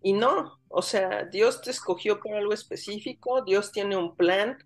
Y 0.02 0.14
no, 0.14 0.60
o 0.70 0.82
sea, 0.82 1.26
Dios 1.26 1.62
te 1.62 1.72
escogió 1.72 2.20
por 2.20 2.34
algo 2.36 2.54
específico, 2.54 3.44
Dios 3.44 3.72
tiene 3.72 3.98
un 3.98 4.16
plan 4.16 4.58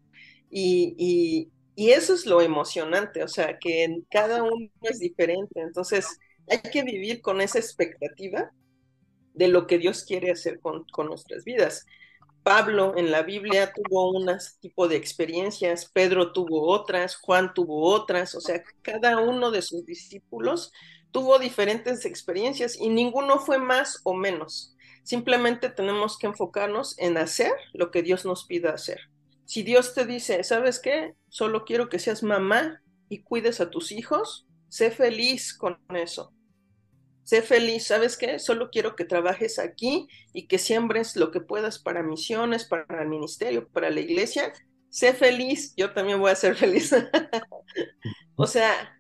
y, 0.50 1.52
y, 1.76 1.92
eso 1.92 2.14
es 2.14 2.26
lo 2.26 2.42
emocionante, 2.42 3.24
o 3.24 3.28
sea, 3.28 3.58
que 3.60 4.02
cada 4.10 4.44
uno 4.44 4.70
es 4.82 5.00
diferente. 5.00 5.62
Entonces, 5.62 6.08
hay 6.50 6.62
que 6.62 6.84
vivir 6.84 7.22
con 7.22 7.42
esa 7.42 7.60
expectativa 7.60 8.52
de 9.34 9.48
lo 9.50 9.68
que 9.68 9.78
Dios 9.78 10.04
quiere 10.06 10.32
hacer 10.32 10.60
con, 10.60 10.86
con 10.86 11.08
nuestras 11.08 11.44
vidas. 11.44 11.86
Pablo 12.46 12.94
en 12.96 13.10
la 13.10 13.24
Biblia 13.24 13.74
tuvo 13.74 14.12
un 14.12 14.30
tipo 14.62 14.88
de 14.88 14.98
experiencias, 14.98 15.90
Pedro 15.92 16.32
tuvo 16.32 16.68
otras, 16.68 17.16
Juan 17.16 17.56
tuvo 17.56 17.92
otras, 17.92 18.36
o 18.36 18.40
sea, 18.40 18.62
cada 18.84 19.18
uno 19.18 19.50
de 19.50 19.64
sus 19.64 19.84
discípulos 19.84 20.72
tuvo 21.10 21.40
diferentes 21.40 22.06
experiencias 22.06 22.80
y 22.80 22.90
ninguno 22.90 23.40
fue 23.40 23.58
más 23.58 24.00
o 24.04 24.14
menos. 24.14 24.76
Simplemente 25.02 25.70
tenemos 25.70 26.20
que 26.20 26.28
enfocarnos 26.28 26.94
en 27.00 27.18
hacer 27.18 27.52
lo 27.74 27.90
que 27.90 28.04
Dios 28.04 28.26
nos 28.26 28.46
pida 28.46 28.70
hacer. 28.70 29.00
Si 29.46 29.64
Dios 29.64 29.96
te 29.96 30.06
dice, 30.06 30.44
¿sabes 30.44 30.80
qué? 30.80 31.16
Solo 31.30 31.66
quiero 31.66 31.90
que 31.90 31.98
seas 31.98 32.22
mamá 32.22 32.80
y 33.10 33.24
cuides 33.24 33.60
a 33.60 33.72
tus 33.72 33.92
hijos, 33.92 34.46
sé 34.70 34.92
feliz 34.92 35.52
con 35.52 35.80
eso. 35.96 36.35
Sé 37.26 37.42
feliz, 37.42 37.88
¿sabes 37.88 38.18
qué? 38.18 38.38
Solo 38.38 38.70
quiero 38.70 38.96
que 38.96 39.04
trabajes 39.04 39.58
aquí 39.58 40.08
y 40.32 40.48
que 40.48 40.60
siembres 40.60 41.16
lo 41.16 41.32
que 41.32 41.42
puedas 41.42 41.80
para 41.80 42.04
misiones, 42.04 42.66
para 42.66 43.02
el 43.02 43.10
ministerio, 43.10 43.68
para 43.68 43.90
la 43.90 44.00
iglesia. 44.00 44.54
Sé 44.90 45.12
feliz, 45.14 45.74
yo 45.76 45.92
también 45.92 46.20
voy 46.20 46.30
a 46.30 46.36
ser 46.36 46.56
feliz. 46.56 46.96
o 48.36 48.46
sea, 48.46 48.96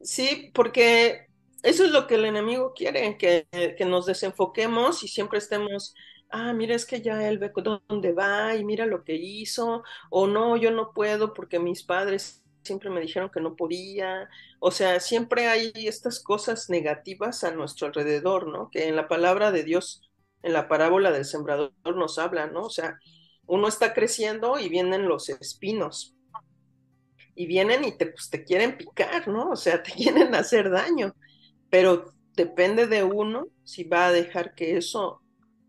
sí, 0.00 0.50
porque 0.52 1.28
eso 1.62 1.84
es 1.84 1.92
lo 1.92 2.08
que 2.08 2.16
el 2.16 2.24
enemigo 2.24 2.72
quiere, 2.74 3.16
que, 3.16 3.46
que, 3.78 3.84
nos 3.84 4.06
desenfoquemos 4.06 5.04
y 5.04 5.08
siempre 5.08 5.38
estemos, 5.38 5.94
ah, 6.28 6.52
mira, 6.52 6.74
es 6.74 6.84
que 6.84 7.02
ya 7.02 7.28
él 7.28 7.38
ve 7.38 7.52
dónde 7.88 8.12
va 8.12 8.56
y 8.56 8.64
mira 8.64 8.84
lo 8.84 9.04
que 9.04 9.14
hizo, 9.14 9.84
o 10.10 10.26
no, 10.26 10.56
yo 10.56 10.72
no 10.72 10.92
puedo 10.92 11.34
porque 11.34 11.60
mis 11.60 11.84
padres 11.84 12.39
siempre 12.62 12.90
me 12.90 13.00
dijeron 13.00 13.30
que 13.30 13.40
no 13.40 13.56
podía, 13.56 14.28
o 14.58 14.70
sea, 14.70 15.00
siempre 15.00 15.48
hay 15.48 15.72
estas 15.74 16.22
cosas 16.22 16.70
negativas 16.70 17.44
a 17.44 17.52
nuestro 17.52 17.88
alrededor, 17.88 18.48
¿no? 18.48 18.70
Que 18.70 18.88
en 18.88 18.96
la 18.96 19.08
palabra 19.08 19.52
de 19.52 19.64
Dios, 19.64 20.10
en 20.42 20.52
la 20.52 20.68
parábola 20.68 21.10
del 21.10 21.24
sembrador 21.24 21.72
nos 21.96 22.18
habla, 22.18 22.46
¿no? 22.46 22.62
O 22.62 22.70
sea, 22.70 22.98
uno 23.46 23.68
está 23.68 23.94
creciendo 23.94 24.58
y 24.58 24.68
vienen 24.68 25.08
los 25.08 25.28
espinos, 25.28 26.16
y 27.34 27.46
vienen 27.46 27.84
y 27.84 27.96
te, 27.96 28.06
pues, 28.06 28.28
quieren 28.46 28.76
picar, 28.76 29.28
¿no? 29.28 29.50
O 29.50 29.56
sea, 29.56 29.82
te 29.82 29.92
quieren 29.92 30.34
hacer 30.34 30.70
daño 30.70 31.14
pero 31.70 32.12
depende 32.34 32.86
de 32.86 33.04
uno 33.04 33.46
si 33.64 33.84
va 33.84 34.08
a 34.08 34.12
dejar 34.12 34.54
que 34.54 34.76
eso 34.76 35.22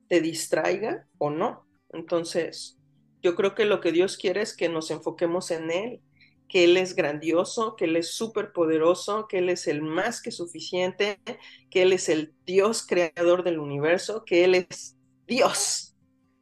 te 0.10 0.20
distraiga 0.20 1.08
o 1.18 1.30
no. 1.30 1.66
Entonces, 1.94 2.78
yo 3.22 3.36
creo 3.36 3.56
que 3.56 3.66
lo 3.66 3.80
que 3.80 3.92
Dios 3.92 4.18
quiere 4.18 4.42
es 4.42 4.56
que 4.56 4.68
nos 4.68 4.92
enfoquemos 4.92 5.52
en 5.52 5.72
Él, 5.72 6.02
que 6.52 6.66
Él 6.66 6.76
es 6.76 6.96
grandioso, 6.96 7.78
que 7.78 7.86
Él 7.86 7.96
es 7.96 8.14
súper 8.14 8.52
poderoso, 8.52 9.26
que 9.30 9.38
Él 9.38 9.50
es 9.50 9.68
el 9.68 9.82
más 9.82 10.22
que 10.22 10.32
suficiente, 10.32 11.18
que 11.70 11.84
Él 11.84 11.94
es 11.94 12.10
el 12.10 12.34
Dios 12.46 12.86
creador 12.86 13.44
del 13.44 13.58
universo, 13.58 14.26
que 14.26 14.44
Él 14.44 14.56
es 14.56 14.98
Dios 15.26 15.96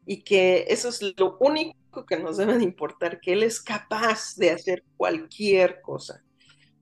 y 0.07 0.23
que 0.23 0.65
eso 0.69 0.89
es 0.89 0.99
lo 1.15 1.37
único 1.39 2.07
que 2.07 2.17
nos 2.17 2.37
debe 2.37 2.57
de 2.57 2.63
importar, 2.63 3.19
que 3.21 3.33
Él 3.33 3.43
es 3.43 3.61
capaz 3.61 4.35
de 4.35 4.49
hacer 4.49 4.83
cualquier 4.97 5.81
cosa. 5.81 6.23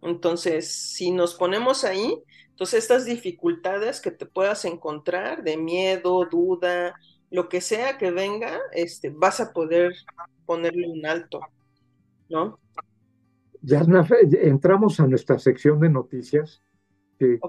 Entonces, 0.01 0.71
si 0.71 1.11
nos 1.11 1.35
ponemos 1.35 1.83
ahí, 1.83 2.23
entonces, 2.51 2.83
estas 2.83 3.05
dificultades 3.05 3.99
que 3.99 4.09
te 4.09 4.25
puedas 4.25 4.63
encontrar 4.63 5.43
de 5.43 5.57
miedo, 5.57 6.25
duda, 6.25 6.95
lo 7.29 7.49
que 7.49 7.59
sea 7.59 7.97
que 7.97 8.09
venga, 8.09 8.59
este, 8.71 9.09
vas 9.09 9.41
a 9.41 9.51
poder 9.51 9.93
ponerle 10.45 10.87
un 10.87 11.05
alto, 11.05 11.41
¿no? 12.29 12.57
Ya 13.61 13.85
entramos 14.41 14.99
a 14.99 15.07
nuestra 15.07 15.39
sección 15.39 15.79
de 15.79 15.89
noticias. 15.89 16.63
Que, 17.19 17.39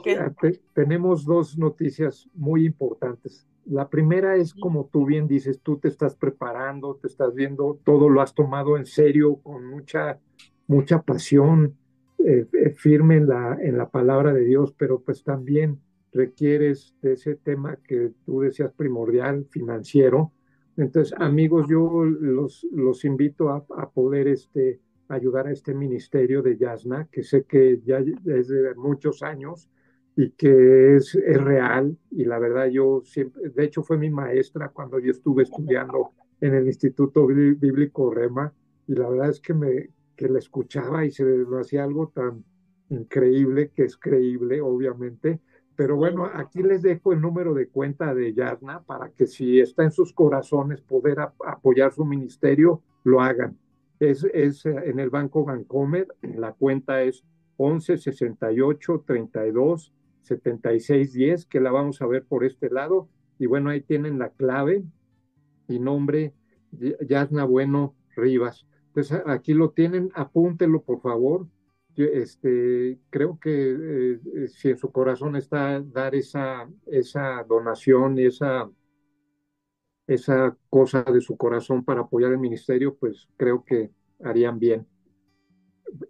tenemos 0.75 1.27
dos 1.27 1.59
noticias 1.59 2.29
muy 2.35 2.65
importantes. 2.65 3.47
La 3.67 3.89
primera 3.89 4.37
es, 4.37 4.55
como 4.55 4.89
tú 4.91 5.05
bien 5.05 5.29
dices, 5.29 5.61
tú 5.61 5.79
te 5.79 5.89
estás 5.89 6.17
preparando, 6.17 6.97
te 6.97 7.07
estás 7.07 7.35
viendo, 7.35 7.79
todo 7.85 8.09
lo 8.09 8.23
has 8.23 8.35
tomado 8.35 8.79
en 8.79 8.87
serio, 8.87 9.37
con 9.43 9.67
mucha, 9.67 10.19
mucha 10.67 11.03
pasión, 11.03 11.77
eh, 12.19 12.47
eh, 12.51 12.71
firme 12.71 13.17
en 13.17 13.29
la, 13.29 13.59
en 13.61 13.77
la 13.77 13.91
palabra 13.91 14.33
de 14.33 14.45
Dios, 14.45 14.75
pero 14.77 15.03
pues 15.03 15.23
también 15.23 15.79
requieres 16.13 16.97
de 17.03 17.13
ese 17.13 17.35
tema 17.37 17.77
que 17.77 18.13
tú 18.25 18.41
decías 18.41 18.73
primordial, 18.73 19.47
financiero. 19.51 20.33
Entonces, 20.79 21.15
amigos, 21.19 21.67
yo 21.69 22.05
los, 22.05 22.67
los 22.73 23.05
invito 23.05 23.51
a, 23.51 23.67
a 23.77 23.91
poder 23.91 24.29
este, 24.29 24.81
ayudar 25.09 25.47
a 25.47 25.53
este 25.53 25.75
ministerio 25.75 26.43
de 26.43 26.57
Yasna, 26.57 27.09
que 27.11 27.23
sé 27.23 27.45
que 27.45 27.81
ya 27.85 27.99
es 27.99 28.49
de 28.49 28.75
muchos 28.75 29.23
años 29.23 29.69
y 30.17 30.31
que 30.31 30.97
es, 30.97 31.15
es 31.15 31.41
real. 31.43 31.97
Y 32.11 32.25
la 32.25 32.39
verdad, 32.39 32.67
yo 32.67 33.03
siempre, 33.05 33.51
de 33.51 33.65
hecho, 33.65 33.83
fue 33.83 33.99
mi 33.99 34.11
maestra 34.11 34.69
cuando 34.69 34.99
yo 34.99 35.11
estuve 35.11 35.45
estudiando 35.45 36.11
en 36.41 36.55
el 36.55 36.67
Instituto 36.67 37.27
Bíblico 37.27 38.13
Rema. 38.13 38.53
Y 38.87 38.95
la 38.95 39.09
verdad 39.09 39.31
es 39.31 39.41
que 39.41 39.55
me, 39.55 39.91
que 40.17 40.29
la 40.29 40.39
escuchaba 40.39 41.05
y 41.05 41.11
se 41.11 41.25
me 41.25 41.61
hacía 41.61 41.85
algo 41.85 42.09
tan 42.09 42.45
increíble 42.91 43.71
que 43.75 43.85
es 43.85 43.97
creíble, 43.97 44.61
obviamente. 44.61 45.41
Pero 45.77 45.95
bueno, 45.95 46.29
aquí 46.33 46.63
les 46.63 46.83
dejo 46.83 47.13
el 47.13 47.21
número 47.21 47.55
de 47.55 47.69
cuenta 47.69 48.13
de 48.13 48.35
Yarna 48.35 48.83
para 48.83 49.11
que 49.11 49.27
si 49.29 49.61
está 49.61 49.85
en 49.85 49.93
sus 49.93 50.13
corazones 50.13 50.81
poder 50.81 51.21
apoyar 51.21 51.93
su 51.93 52.05
ministerio, 52.05 52.83
lo 53.05 53.21
hagan. 53.21 53.57
Es, 54.01 54.25
es 54.33 54.65
eh, 54.67 54.75
en 54.85 54.99
el 54.99 55.11
Banco 55.11 55.45
Bancomer, 55.45 56.09
la 56.23 56.53
cuenta 56.53 57.03
es 57.03 57.25
11 57.57 57.99
68 57.99 59.05
32 59.07 59.93
76 60.23 61.13
10, 61.13 61.47
que 61.47 61.61
la 61.61 61.71
vamos 61.71 62.01
a 62.03 62.07
ver 62.07 62.25
por 62.25 62.45
este 62.45 62.71
lado. 62.71 63.09
Y 63.39 63.47
bueno, 63.47 63.71
ahí 63.71 63.81
tienen 63.81 64.19
la 64.19 64.31
clave 64.31 64.85
y 65.69 65.79
nombre, 65.79 66.35
Yasna 67.07 67.45
Bueno 67.45 67.95
Rivas. 68.17 68.67
Entonces, 68.89 69.23
aquí 69.27 69.55
lo 69.55 69.71
tienen, 69.71 70.11
apúntelo 70.15 70.83
por 70.83 71.01
favor. 71.01 71.47
Este, 71.97 72.99
creo 73.11 73.39
que 73.41 73.51
eh, 73.51 74.21
eh, 74.37 74.49
si 74.49 74.71
en 74.71 74.79
su 74.79 74.93
corazón 74.93 75.35
está 75.35 75.81
dar 75.81 76.15
esa, 76.15 76.69
esa 76.87 77.45
donación, 77.49 78.19
esa, 78.19 78.71
esa 80.09 80.57
cosa 80.69 81.05
de 81.05 81.21
su 81.21 81.37
corazón 81.37 81.85
para 81.85 82.01
apoyar 82.01 82.33
el 82.33 82.39
ministerio, 82.39 82.97
pues 82.97 83.29
creo 83.37 83.65
que 83.65 83.91
harían 84.25 84.59
bien. 84.59 84.87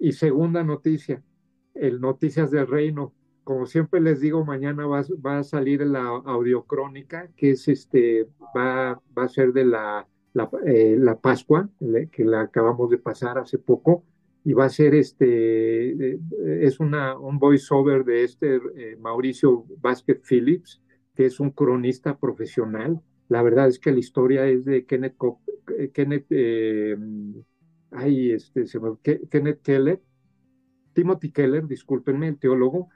Y 0.00 0.12
segunda 0.12 0.64
noticia, 0.64 1.22
el 1.74 2.00
Noticias 2.00 2.50
del 2.50 2.66
Reino. 2.66 3.12
Como 3.44 3.66
siempre 3.66 4.00
les 4.00 4.20
digo, 4.20 4.44
mañana 4.44 4.86
va, 4.86 5.38
a 5.38 5.42
salir 5.42 5.82
la 5.82 6.06
audiocrónica, 6.06 7.28
que 7.36 7.50
es 7.50 7.68
este, 7.68 8.26
va, 8.56 9.00
va 9.16 9.24
a 9.24 9.28
ser 9.28 9.52
de 9.52 9.64
la 9.64 10.06
eh, 10.66 10.96
la, 10.98 11.18
Pascua, 11.18 11.68
que 12.12 12.24
la 12.24 12.42
acabamos 12.42 12.90
de 12.90 12.98
pasar 12.98 13.38
hace 13.38 13.58
poco, 13.58 14.04
y 14.44 14.52
va 14.52 14.66
a 14.66 14.68
ser 14.68 14.94
este, 14.94 15.90
eh, 15.90 16.20
es 16.60 16.78
una, 16.80 17.18
un 17.18 17.38
voiceover 17.38 18.04
de 18.04 18.24
este 18.24 18.56
eh, 18.76 18.96
Mauricio 19.00 19.64
Vázquez 19.80 20.20
Phillips, 20.22 20.80
que 21.14 21.26
es 21.26 21.40
un 21.40 21.50
cronista 21.50 22.16
profesional. 22.16 23.00
La 23.28 23.42
verdad 23.42 23.68
es 23.68 23.78
que 23.78 23.92
la 23.92 23.98
historia 23.98 24.46
es 24.46 24.64
de 24.64 24.86
Kenneth, 24.86 25.16
Kenneth, 25.92 26.26
ay, 27.90 28.30
este, 28.32 28.64
Kenneth 29.30 29.62
Keller, 29.62 30.00
Timothy 30.94 31.30
Keller, 31.30 31.66
discúlpenme, 31.66 32.28
el 32.28 32.38
teólogo, 32.38 32.88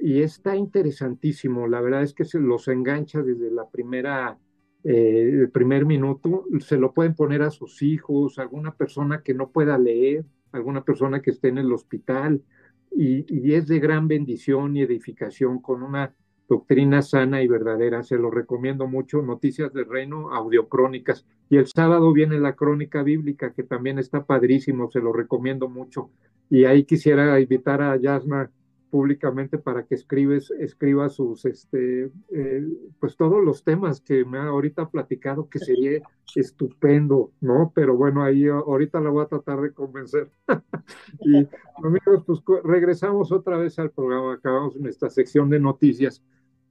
y 0.00 0.22
está 0.22 0.56
interesantísimo. 0.56 1.66
La 1.66 1.80
verdad 1.80 2.02
es 2.02 2.14
que 2.14 2.24
se 2.24 2.38
los 2.38 2.68
engancha 2.68 3.22
desde 3.22 3.50
la 3.50 3.68
primera 3.68 4.38
eh, 4.82 5.40
el 5.42 5.50
primer 5.50 5.84
minuto, 5.84 6.46
se 6.60 6.78
lo 6.78 6.94
pueden 6.94 7.14
poner 7.14 7.42
a 7.42 7.50
sus 7.50 7.82
hijos, 7.82 8.38
alguna 8.38 8.74
persona 8.74 9.22
que 9.22 9.34
no 9.34 9.50
pueda 9.50 9.76
leer, 9.76 10.24
alguna 10.52 10.84
persona 10.84 11.20
que 11.20 11.32
esté 11.32 11.48
en 11.48 11.58
el 11.58 11.72
hospital, 11.72 12.42
y, 12.90 13.26
y, 13.28 13.54
es 13.54 13.66
de 13.68 13.78
gran 13.78 14.08
bendición 14.08 14.76
y 14.76 14.82
edificación 14.82 15.60
con 15.60 15.82
una 15.82 16.14
doctrina 16.50 17.00
sana 17.00 17.42
y 17.42 17.48
verdadera. 17.48 18.02
Se 18.02 18.18
lo 18.18 18.30
recomiendo 18.30 18.88
mucho. 18.88 19.22
Noticias 19.22 19.72
del 19.72 19.86
Reino, 19.86 20.34
audiocrónicas. 20.34 21.24
Y 21.48 21.56
el 21.56 21.68
sábado 21.68 22.12
viene 22.12 22.40
la 22.40 22.56
crónica 22.56 23.04
bíblica, 23.04 23.52
que 23.52 23.62
también 23.62 24.00
está 24.00 24.24
padrísimo, 24.24 24.90
se 24.90 24.98
lo 24.98 25.12
recomiendo 25.12 25.68
mucho. 25.68 26.10
Y 26.50 26.64
ahí 26.64 26.84
quisiera 26.84 27.38
invitar 27.40 27.80
a 27.80 27.96
Yasna 27.96 28.50
públicamente 28.90 29.56
para 29.56 29.84
que 29.84 29.94
escribes, 29.94 30.50
escriba 30.58 31.08
sus, 31.08 31.44
este, 31.44 32.10
eh, 32.30 32.66
pues 32.98 33.16
todos 33.16 33.44
los 33.44 33.62
temas 33.62 34.00
que 34.00 34.24
me 34.24 34.38
ha 34.38 34.46
ahorita 34.46 34.90
platicado, 34.90 35.48
que 35.48 35.60
sería 35.60 36.00
estupendo, 36.34 37.30
¿no? 37.40 37.70
Pero 37.72 37.96
bueno, 37.96 38.24
ahí 38.24 38.48
ahorita 38.48 39.00
la 39.00 39.10
voy 39.10 39.22
a 39.22 39.28
tratar 39.28 39.60
de 39.60 39.72
convencer. 39.72 40.28
y 41.20 41.46
amigos, 41.84 42.24
pues 42.26 42.42
regresamos 42.64 43.30
otra 43.30 43.56
vez 43.56 43.78
al 43.78 43.92
programa, 43.92 44.34
acabamos 44.34 44.74
en 44.74 44.86
esta 44.88 45.08
sección 45.08 45.48
de 45.48 45.60
noticias. 45.60 46.20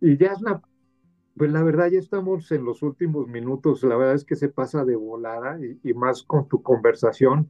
Y 0.02 0.18
Yasna, 0.18 0.62
Pues 1.36 1.52
la 1.52 1.64
verdad 1.64 1.90
ya 1.90 2.00
estamos 2.00 2.52
en 2.52 2.66
los 2.66 2.84
últimos 2.84 3.28
minutos, 3.28 3.84
la 3.84 3.96
verdad 3.96 4.16
es 4.16 4.26
que 4.26 4.36
se 4.36 4.50
pasa 4.50 4.84
de 4.84 4.96
volada 4.96 5.58
y, 5.84 5.94
más 5.94 6.24
con 6.24 6.48
tu 6.48 6.62
conversación, 6.62 7.50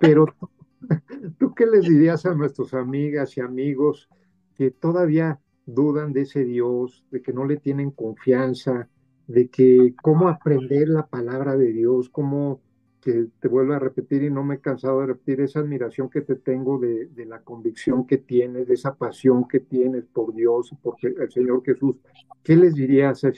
pero 0.00 0.26
tú, 0.26 0.48
¿tú 1.38 1.54
qué 1.54 1.66
les 1.66 1.82
dirías 1.82 2.26
a 2.26 2.34
nuestras 2.34 2.74
amigas 2.74 3.36
y 3.36 3.40
amigos 3.40 4.08
que 4.54 4.70
todavía 4.70 5.40
dudan 5.66 6.12
de 6.12 6.22
ese 6.22 6.44
Dios, 6.44 7.04
de 7.10 7.22
que 7.22 7.32
no 7.32 7.44
le 7.44 7.56
tienen 7.56 7.90
confianza, 7.90 8.88
de 9.26 9.48
que 9.48 9.94
cómo 10.02 10.28
aprender 10.28 10.88
la 10.88 11.06
palabra 11.06 11.56
de 11.56 11.72
Dios, 11.72 12.08
cómo 12.08 12.60
que 13.00 13.28
te 13.40 13.48
vuelvo 13.48 13.74
a 13.74 13.78
repetir 13.78 14.22
y 14.22 14.30
no 14.30 14.42
me 14.44 14.56
he 14.56 14.60
cansado 14.60 15.00
de 15.00 15.06
repetir 15.06 15.40
esa 15.40 15.60
admiración 15.60 16.10
que 16.10 16.20
te 16.20 16.36
tengo 16.36 16.78
de, 16.78 17.08
la 17.26 17.40
convicción 17.40 18.06
que 18.06 18.18
tienes, 18.18 18.66
de 18.66 18.74
esa 18.74 18.94
pasión 18.94 19.46
que 19.46 19.60
tienes 19.60 20.04
por 20.06 20.34
Dios, 20.34 20.70
por 20.82 20.96
el 21.02 21.30
Señor 21.30 21.62
Jesús. 21.64 21.96
¿Qué 22.42 22.56
les 22.56 22.74
dirías 22.74 23.24
a 23.24 23.32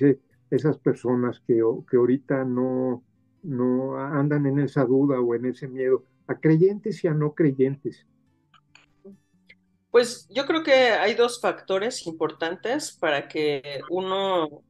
esas 0.51 0.79
personas 0.79 1.41
que, 1.41 1.63
que 1.91 1.97
ahorita 1.97 2.45
no, 2.45 3.03
no 3.43 3.97
andan 3.97 4.47
en 4.47 4.61
esa 4.61 4.85
duda 4.85 5.21
o 5.21 5.35
en 5.35 5.47
ese 5.47 5.69
miedo, 5.69 6.05
a 6.27 6.39
creyentes 6.39 7.03
y 7.05 7.09
a 7.09 7.15
no 7.15 7.35
creyentes? 7.35 8.07
Pues 9.91 10.29
yo 10.31 10.47
creo 10.47 10.63
que 10.63 10.73
hay 10.73 11.15
dos 11.15 11.41
factores 11.41 12.07
importantes 12.07 12.93
para 12.93 13.27
que 13.27 13.81
uno 13.91 14.63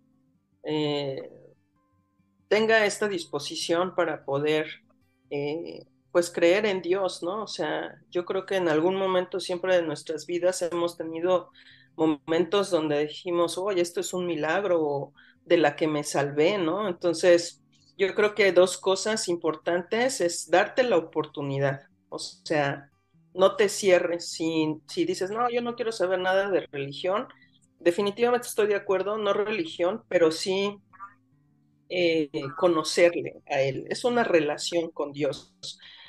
eh, 0.63 1.31
tenga 2.51 2.85
esta 2.85 3.07
disposición 3.09 3.95
para 3.95 4.25
poder, 4.25 4.67
eh, 5.31 5.87
pues, 6.11 6.33
creer 6.33 6.67
en 6.67 6.83
Dios, 6.83 7.23
¿no? 7.23 7.45
O 7.45 7.47
sea, 7.47 7.95
yo 8.11 8.25
creo 8.25 8.45
que 8.45 8.57
en 8.57 8.69
algún 8.69 8.97
momento 8.97 9.39
siempre 9.39 9.77
de 9.77 9.83
nuestras 9.83 10.27
vidas 10.27 10.61
hemos 10.63 10.97
tenido 10.97 11.51
momentos 11.97 12.71
donde 12.71 13.07
dijimos, 13.07 13.57
oye, 13.57 13.81
esto 13.81 14.01
es 14.01 14.13
un 14.13 14.27
milagro 14.27 15.13
de 15.45 15.59
la 15.59 15.77
que 15.77 15.87
me 15.87 16.03
salvé, 16.03 16.59
¿no? 16.59 16.89
Entonces, 16.89 17.63
yo 17.97 18.13
creo 18.17 18.35
que 18.35 18.53
dos 18.53 18.79
cosas 18.79 19.29
importantes 19.29 20.21
es 20.21 20.51
darte 20.51 20.83
la 20.83 20.97
oportunidad, 20.97 21.83
o 22.09 22.19
sea, 22.19 22.91
no 23.33 23.55
te 23.55 23.69
cierres. 23.69 24.33
Si, 24.33 24.83
si 24.89 25.05
dices, 25.05 25.31
no, 25.31 25.49
yo 25.51 25.63
no 25.63 25.77
quiero 25.77 25.93
saber 25.93 26.19
nada 26.19 26.51
de 26.51 26.67
religión, 26.73 27.29
definitivamente 27.79 28.49
estoy 28.49 28.67
de 28.67 28.75
acuerdo, 28.75 29.19
no 29.19 29.33
religión, 29.35 30.03
pero 30.09 30.33
sí 30.33 30.81
eh, 31.91 32.31
conocerle 32.57 33.43
a 33.47 33.61
Él. 33.63 33.87
Es 33.91 34.05
una 34.05 34.25
relación 34.25 34.91
con 34.91 35.13
Dios. 35.13 35.55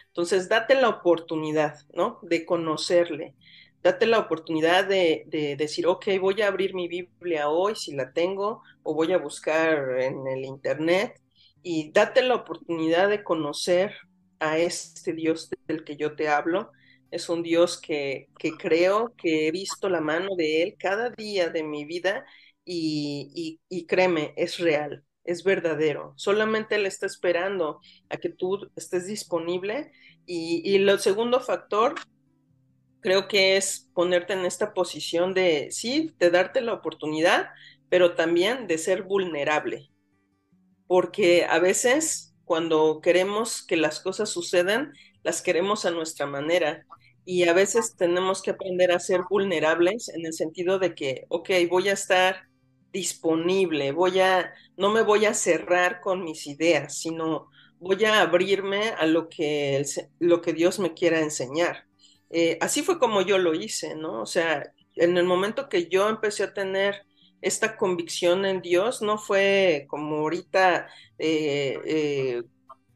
Entonces, 0.08 0.50
date 0.50 0.76
la 0.76 0.90
oportunidad, 0.90 1.76
¿no? 1.94 2.20
De 2.22 2.46
conocerle. 2.46 3.36
Date 3.84 4.06
la 4.06 4.20
oportunidad 4.20 4.86
de, 4.86 5.24
de, 5.28 5.56
decir, 5.56 5.88
ok, 5.88 6.08
voy 6.20 6.42
a 6.42 6.48
abrir 6.48 6.76
mi 6.76 6.88
Biblia 6.88 7.50
hoy 7.50 7.76
si 7.76 7.94
la 7.94 8.14
tengo, 8.14 8.62
o 8.84 8.94
voy 8.94 9.12
a 9.14 9.18
buscar 9.18 10.00
en 10.02 10.28
el 10.28 10.46
Internet, 10.46 11.20
y 11.64 11.92
date 11.92 12.22
la 12.22 12.36
oportunidad 12.36 13.10
de 13.10 13.24
conocer 13.24 13.94
a 14.40 14.58
este 14.58 15.14
Dios 15.14 15.50
del 15.68 15.84
que 15.84 15.96
yo 15.98 16.16
te 16.16 16.28
hablo, 16.28 16.72
es 17.12 17.30
un 17.30 17.44
Dios 17.44 17.80
que, 17.80 18.30
que 18.40 18.52
creo 18.52 19.14
que 19.18 19.48
he 19.48 19.52
visto 19.52 19.90
la 19.90 20.02
mano 20.02 20.36
de 20.36 20.64
Él 20.64 20.76
cada 20.80 21.10
día 21.10 21.50
de 21.50 21.64
mi 21.64 21.86
vida 21.86 22.26
y, 22.66 23.60
y, 23.70 23.86
créeme, 23.86 24.34
es 24.38 24.60
real, 24.60 25.04
es 25.24 25.44
verdadero. 25.44 26.14
Solamente 26.16 26.76
Él 26.76 26.86
está 26.86 27.06
esperando 27.06 27.80
a 28.10 28.18
que 28.18 28.30
tú 28.30 28.70
estés 28.76 29.08
disponible. 29.08 29.92
Y, 30.26 30.62
y 30.64 30.76
el 30.76 31.00
segundo 31.00 31.40
factor, 31.40 31.96
creo 33.02 33.28
que 33.28 33.58
es 33.58 33.90
ponerte 33.94 34.34
en 34.34 34.46
esta 34.46 34.74
posición 34.74 35.34
de, 35.34 35.70
sí, 35.72 36.14
de 36.20 36.30
darte 36.30 36.62
la 36.62 36.74
oportunidad, 36.74 37.50
pero 37.90 38.16
también 38.16 38.68
de 38.68 38.78
ser 38.78 39.04
vulnerable. 39.04 39.90
Porque 40.88 41.46
a 41.46 41.60
veces 41.60 42.32
cuando 42.52 43.00
queremos 43.02 43.66
que 43.66 43.78
las 43.78 44.02
cosas 44.02 44.30
sucedan, 44.30 44.92
las 45.24 45.42
queremos 45.42 45.86
a 45.86 45.92
nuestra 45.92 46.26
manera 46.26 46.86
y 47.24 47.44
a 47.48 47.54
veces 47.54 47.96
tenemos 47.96 48.42
que 48.42 48.52
aprender 48.52 48.92
a 48.92 49.00
ser 49.00 49.22
vulnerables 49.30 50.10
en 50.10 50.26
el 50.26 50.34
sentido 50.34 50.80
de 50.80 50.94
que, 50.94 51.26
ok, 51.30 51.50
voy 51.70 51.88
a 51.90 51.94
estar 51.94 52.48
disponible, 52.92 53.92
voy 53.92 54.20
a, 54.20 54.54
no 54.78 54.92
me 54.92 55.02
voy 55.02 55.26
a 55.26 55.34
cerrar 55.34 56.02
con 56.02 56.24
mis 56.24 56.48
ideas, 56.48 56.98
sino 56.98 57.50
voy 57.80 58.04
a 58.06 58.22
abrirme 58.22 58.90
a 58.90 59.06
lo 59.06 59.30
que, 59.30 59.84
lo 60.20 60.42
que 60.42 60.54
Dios 60.54 60.80
me 60.80 60.94
quiera 60.94 61.20
enseñar. 61.20 61.86
Eh, 62.30 62.58
así 62.62 62.84
fue 62.84 63.00
como 63.00 63.22
yo 63.22 63.38
lo 63.38 63.54
hice, 63.54 63.96
¿no? 63.96 64.22
O 64.22 64.26
sea, 64.26 64.72
en 64.96 65.18
el 65.18 65.26
momento 65.26 65.70
que 65.70 65.88
yo 65.88 66.08
empecé 66.10 66.44
a 66.44 66.54
tener 66.54 67.06
esta 67.42 67.76
convicción 67.78 68.46
en 68.46 68.62
Dios, 68.62 69.02
no 69.02 69.18
fue 69.18 69.86
como 69.90 70.18
ahorita 70.18 70.88
eh, 71.18 71.80
eh, 71.86 72.44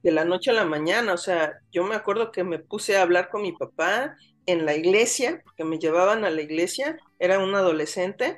de 0.04 0.12
la 0.12 0.24
noche 0.24 0.52
a 0.52 0.54
la 0.54 0.66
mañana. 0.66 1.14
O 1.14 1.18
sea, 1.18 1.60
yo 1.72 1.84
me 1.84 1.96
acuerdo 1.96 2.32
que 2.32 2.44
me 2.44 2.60
puse 2.60 2.96
a 2.96 3.02
hablar 3.02 3.30
con 3.30 3.42
mi 3.42 3.54
papá 3.54 4.16
en 4.46 4.66
la 4.66 4.76
iglesia, 4.76 5.42
porque 5.44 5.64
me 5.64 5.80
llevaban 5.80 6.24
a 6.26 6.30
la 6.30 6.42
iglesia, 6.42 6.98
era 7.18 7.40
un 7.40 7.56
adolescente, 7.56 8.38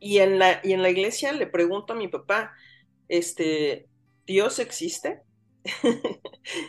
y 0.00 0.18
en 0.18 0.38
la, 0.38 0.60
y 0.62 0.72
en 0.72 0.82
la 0.82 0.90
iglesia 0.90 1.32
le 1.32 1.46
pregunto 1.46 1.92
a 1.92 1.96
mi 1.96 2.08
papá, 2.08 2.52
este, 3.08 3.88
¿Dios 4.26 4.58
existe? 4.58 5.22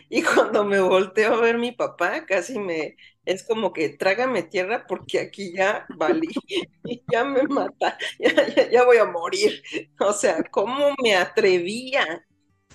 y 0.10 0.24
cuando 0.24 0.64
me 0.64 0.80
volteo 0.80 1.34
a 1.34 1.42
ver 1.42 1.58
mi 1.58 1.72
papá, 1.72 2.26
casi 2.26 2.58
me, 2.60 2.96
es 3.26 3.46
como 3.46 3.74
que 3.74 3.90
trágame 3.90 4.44
tierra 4.44 4.86
porque 4.88 5.20
aquí 5.20 5.54
ya 5.54 5.86
valí, 5.98 6.30
ya 7.12 7.24
me 7.24 7.44
mata, 7.44 7.98
ya, 8.20 8.70
ya 8.70 8.86
voy 8.86 8.98
a 8.98 9.06
morir. 9.06 9.62
O 10.00 10.14
sea, 10.14 10.44
¿cómo 10.52 10.94
me 11.04 11.16
atrevía 11.16 12.26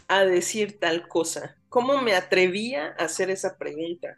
a 0.09 0.25
decir 0.25 0.79
tal 0.79 1.09
cosa? 1.09 1.57
¿Cómo 1.69 2.03
me 2.03 2.15
atrevía 2.15 2.95
a 2.99 3.05
hacer 3.05 3.31
esa 3.31 3.57
pregunta? 3.57 4.17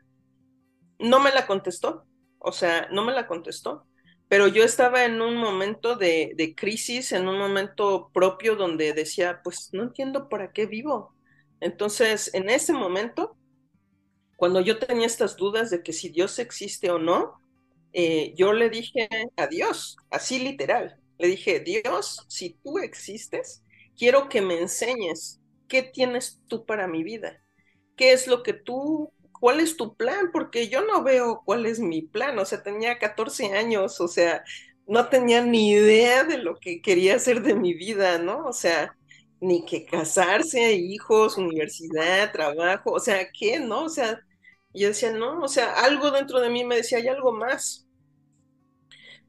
No 0.99 1.21
me 1.21 1.33
la 1.33 1.47
contestó, 1.47 2.07
o 2.39 2.53
sea, 2.53 2.89
no 2.91 3.05
me 3.05 3.13
la 3.13 3.27
contestó, 3.27 3.87
pero 4.33 4.49
yo 4.49 4.65
estaba 4.65 5.05
en 5.05 5.21
un 5.21 5.37
momento 5.37 5.95
de, 5.95 6.55
crisis, 6.57 7.13
en 7.13 7.29
un 7.29 7.39
momento 7.39 8.11
propio 8.15 8.57
donde 8.57 8.95
decía, 8.95 9.43
pues 9.45 9.69
no 9.75 9.83
entiendo 9.83 10.31
para 10.31 10.55
qué 10.55 10.65
vivo. 10.65 11.15
Entonces, 11.61 12.33
en 12.33 12.49
ese 12.49 12.73
momento, 12.73 13.37
cuando 14.37 14.63
yo 14.63 14.79
tenía 14.79 15.05
estas 15.05 15.37
dudas 15.37 15.69
de 15.69 15.83
que 15.83 15.93
si 15.93 16.09
Dios 16.09 16.39
existe 16.39 16.91
o 16.91 16.99
no, 16.99 17.35
eh, 17.93 18.33
yo 18.35 18.55
le 18.55 18.71
dije 18.71 19.07
a 19.37 19.49
Dios, 19.49 19.99
así 20.09 20.39
literal, 20.39 20.99
le 21.19 21.29
dije, 21.29 21.61
Dios, 21.61 22.25
si 22.27 22.55
tú 22.65 22.79
existes, 22.79 23.63
quiero 23.99 24.31
que 24.31 24.41
me 24.41 24.59
enseñes 24.59 25.43
¿qué 25.69 25.83
tienes 25.83 26.41
tú 26.49 26.65
para 26.65 26.89
mi 26.89 27.05
vida? 27.05 27.43
¿Qué 27.97 28.13
es 28.15 28.27
lo 28.27 28.43
que 28.43 28.55
tú, 28.55 29.13
cuál 29.43 29.59
es 29.59 29.77
tu 29.77 29.97
plan? 29.97 30.31
Porque 30.33 30.69
yo 30.69 30.85
no 30.85 31.03
veo 31.03 31.43
cuál 31.45 31.67
es 31.67 31.81
mi 31.81 32.03
plan, 32.03 32.39
o 32.39 32.45
sea, 32.45 32.63
tenía 32.63 33.01
14 33.01 33.55
años, 33.55 34.01
o 34.01 34.07
sea, 34.07 34.45
no 34.87 35.09
tenía 35.09 35.43
ni 35.43 35.73
idea 35.73 36.23
de 36.23 36.39
lo 36.39 36.61
que 36.61 36.81
quería 36.81 37.17
hacer 37.17 37.43
de 37.43 37.57
mi 37.57 37.75
vida, 37.75 38.19
¿no? 38.19 38.47
O 38.47 38.53
sea, 38.53 38.97
ni 39.41 39.65
que 39.65 39.85
casarse, 39.85 40.75
hijos, 40.75 41.39
universidad, 41.39 42.31
trabajo, 42.31 42.93
o 42.93 43.01
sea, 43.01 43.33
¿qué? 43.33 43.59
¿No? 43.59 43.87
O 43.87 43.89
sea, 43.89 44.21
yo 44.73 44.87
decía, 44.89 45.11
no, 45.11 45.41
o 45.43 45.49
sea, 45.49 45.73
algo 45.73 46.13
dentro 46.13 46.39
de 46.41 46.49
mí 46.49 46.65
me 46.65 46.77
decía, 46.77 46.99
hay 46.99 47.09
algo 47.09 47.33
más. 47.33 47.89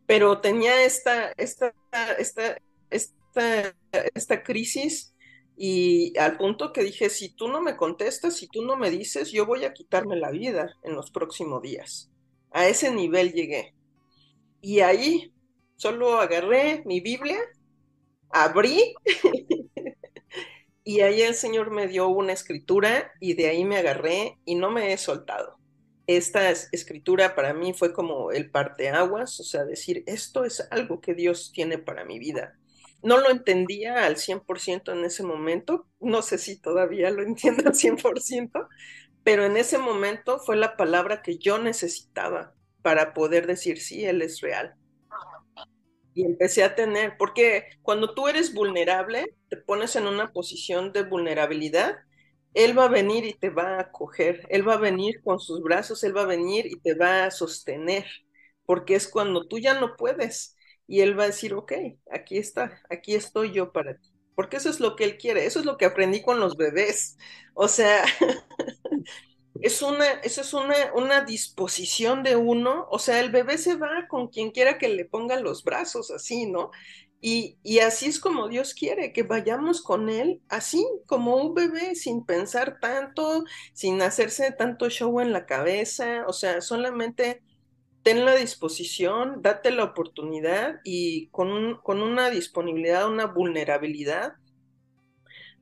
Pero 0.05 0.41
tenía 0.41 0.83
esta, 0.83 1.31
esta, 1.37 1.73
esta, 2.19 2.57
esta, 2.91 3.75
esta 4.13 4.43
crisis 4.43 5.12
y 5.55 6.17
al 6.17 6.37
punto 6.37 6.73
que 6.73 6.83
dije, 6.83 7.09
si 7.09 7.29
tú 7.29 7.47
no 7.47 7.61
me 7.61 7.77
contestas, 7.77 8.35
si 8.35 8.47
tú 8.47 8.63
no 8.63 8.75
me 8.75 8.89
dices, 8.89 9.31
yo 9.31 9.45
voy 9.45 9.65
a 9.65 9.73
quitarme 9.73 10.15
la 10.15 10.31
vida 10.31 10.75
en 10.83 10.95
los 10.95 11.11
próximos 11.11 11.61
días. 11.61 12.11
A 12.51 12.67
ese 12.67 12.91
nivel 12.91 13.33
llegué. 13.33 13.75
Y 14.61 14.79
ahí 14.79 15.33
solo 15.75 16.19
agarré 16.19 16.83
mi 16.85 17.01
Biblia, 17.01 17.39
abrí 18.29 18.95
y 20.83 21.01
ahí 21.01 21.21
el 21.21 21.35
Señor 21.35 21.71
me 21.71 21.87
dio 21.87 22.07
una 22.07 22.33
escritura 22.33 23.11
y 23.19 23.35
de 23.35 23.49
ahí 23.49 23.63
me 23.63 23.77
agarré 23.77 24.39
y 24.45 24.55
no 24.55 24.71
me 24.71 24.93
he 24.93 24.97
soltado. 24.97 25.57
Esta 26.07 26.49
escritura 26.49 27.35
para 27.35 27.53
mí 27.53 27.73
fue 27.73 27.93
como 27.93 28.31
el 28.31 28.49
parteaguas, 28.49 29.39
o 29.39 29.43
sea, 29.43 29.63
decir, 29.63 30.03
esto 30.05 30.43
es 30.43 30.67
algo 30.71 30.99
que 30.99 31.13
Dios 31.13 31.51
tiene 31.53 31.77
para 31.77 32.03
mi 32.03 32.19
vida 32.19 32.57
no 33.03 33.17
lo 33.19 33.29
entendía 33.31 34.05
al 34.05 34.17
100% 34.17 34.91
en 34.93 35.05
ese 35.05 35.23
momento, 35.23 35.87
no 35.99 36.21
sé 36.21 36.37
si 36.37 36.59
todavía 36.59 37.11
lo 37.11 37.23
entiendo 37.27 37.63
al 37.67 37.75
100%, 37.75 38.67
pero 39.23 39.45
en 39.45 39.57
ese 39.57 39.77
momento 39.77 40.39
fue 40.39 40.55
la 40.57 40.77
palabra 40.77 41.21
que 41.21 41.37
yo 41.37 41.57
necesitaba 41.59 42.55
para 42.81 43.13
poder 43.13 43.47
decir, 43.47 43.79
sí, 43.81 44.05
Él 44.05 44.21
es 44.21 44.41
real. 44.41 44.75
Y 46.15 46.25
empecé 46.25 46.63
a 46.63 46.75
tener, 46.75 47.15
porque 47.17 47.65
cuando 47.81 48.13
tú 48.13 48.27
eres 48.27 48.53
vulnerable, 48.53 49.35
te 49.49 49.57
pones 49.57 49.95
en 49.95 50.05
una 50.07 50.31
posición 50.31 50.93
de 50.93 51.03
vulnerabilidad, 51.03 51.95
Él 52.53 52.77
va 52.77 52.85
a 52.85 52.87
venir 52.89 53.25
y 53.25 53.33
te 53.33 53.49
va 53.49 53.77
a 53.77 53.81
acoger, 53.81 54.45
Él 54.49 54.67
va 54.67 54.73
a 54.75 54.77
venir 54.77 55.21
con 55.23 55.39
sus 55.39 55.61
brazos, 55.63 56.03
Él 56.03 56.15
va 56.15 56.21
a 56.23 56.25
venir 56.27 56.67
y 56.67 56.79
te 56.79 56.93
va 56.95 57.25
a 57.25 57.31
sostener, 57.31 58.05
porque 58.65 58.93
es 58.95 59.07
cuando 59.07 59.47
tú 59.47 59.57
ya 59.59 59.79
no 59.79 59.95
puedes 59.97 60.55
y 60.87 61.01
él 61.01 61.17
va 61.17 61.23
a 61.23 61.27
decir, 61.27 61.53
ok, 61.53 61.73
aquí 62.11 62.37
está, 62.37 62.81
aquí 62.89 63.15
estoy 63.15 63.51
yo 63.51 63.71
para 63.71 63.97
ti. 63.97 64.09
Porque 64.35 64.57
eso 64.57 64.69
es 64.69 64.79
lo 64.79 64.95
que 64.95 65.03
él 65.03 65.17
quiere, 65.17 65.45
eso 65.45 65.59
es 65.59 65.65
lo 65.65 65.77
que 65.77 65.85
aprendí 65.85 66.21
con 66.23 66.39
los 66.39 66.57
bebés. 66.57 67.17
O 67.53 67.67
sea, 67.67 68.03
es 69.61 69.81
una, 69.81 70.05
eso 70.23 70.41
es 70.41 70.53
una, 70.53 70.75
una 70.95 71.21
disposición 71.21 72.23
de 72.23 72.35
uno, 72.35 72.87
o 72.91 72.99
sea, 72.99 73.19
el 73.19 73.31
bebé 73.31 73.57
se 73.57 73.75
va 73.75 74.07
con 74.09 74.27
quien 74.27 74.51
quiera 74.51 74.77
que 74.77 74.89
le 74.89 75.05
ponga 75.05 75.39
los 75.39 75.63
brazos, 75.63 76.11
así, 76.11 76.47
¿no? 76.47 76.71
Y, 77.21 77.57
y, 77.63 77.79
así 77.79 78.07
es 78.07 78.19
como 78.19 78.49
Dios 78.49 78.73
quiere, 78.73 79.13
que 79.13 79.23
vayamos 79.23 79.81
con 79.81 80.09
Él, 80.09 80.41
así 80.49 80.85
como 81.07 81.37
un 81.37 81.53
bebé, 81.53 81.95
sin 81.95 82.25
pensar 82.25 82.79
tanto, 82.81 83.45
sin 83.73 84.01
hacerse 84.01 84.51
tanto 84.51 84.89
show 84.89 85.21
en 85.21 85.31
la 85.31 85.45
cabeza, 85.45 86.25
o 86.27 86.33
sea, 86.33 86.59
solamente 86.59 87.41
ten 88.03 88.25
la 88.25 88.35
disposición, 88.35 89.41
date 89.41 89.71
la 89.71 89.85
oportunidad 89.85 90.79
y 90.83 91.29
con, 91.29 91.79
con 91.81 92.01
una 92.01 92.29
disponibilidad, 92.29 93.09
una 93.09 93.25
vulnerabilidad 93.25 94.33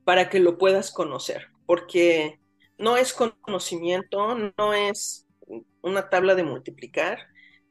para 0.04 0.28
que 0.28 0.40
lo 0.40 0.58
puedas 0.58 0.90
conocer, 0.90 1.46
porque 1.66 2.40
no 2.78 2.96
es 2.96 3.14
conocimiento, 3.14 4.36
no 4.58 4.74
es 4.74 5.26
una 5.82 6.10
tabla 6.10 6.34
de 6.34 6.42
multiplicar. 6.42 7.18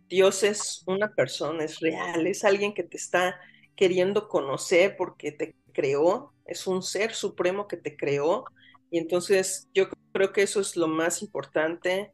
Dios 0.08 0.44
es 0.44 0.84
una 0.88 1.14
persona, 1.14 1.64
es 1.66 1.80
real, 1.80 2.26
es 2.28 2.46
alguien 2.46 2.74
que 2.74 2.84
te 2.84 2.98
está 2.98 3.40
queriendo 3.76 4.30
conocer 4.30 4.96
porque 4.98 5.32
te 5.32 5.56
creó, 5.74 6.34
es 6.46 6.68
un 6.68 6.82
ser 6.82 7.14
supremo 7.14 7.68
que 7.68 7.78
te 7.78 7.98
creó. 7.98 8.46
Y 8.90 9.00
entonces 9.00 9.70
yo 9.74 9.90
creo 10.14 10.32
que 10.32 10.44
eso 10.44 10.62
es 10.62 10.76
lo 10.78 10.88
más 10.88 11.22
importante 11.22 12.14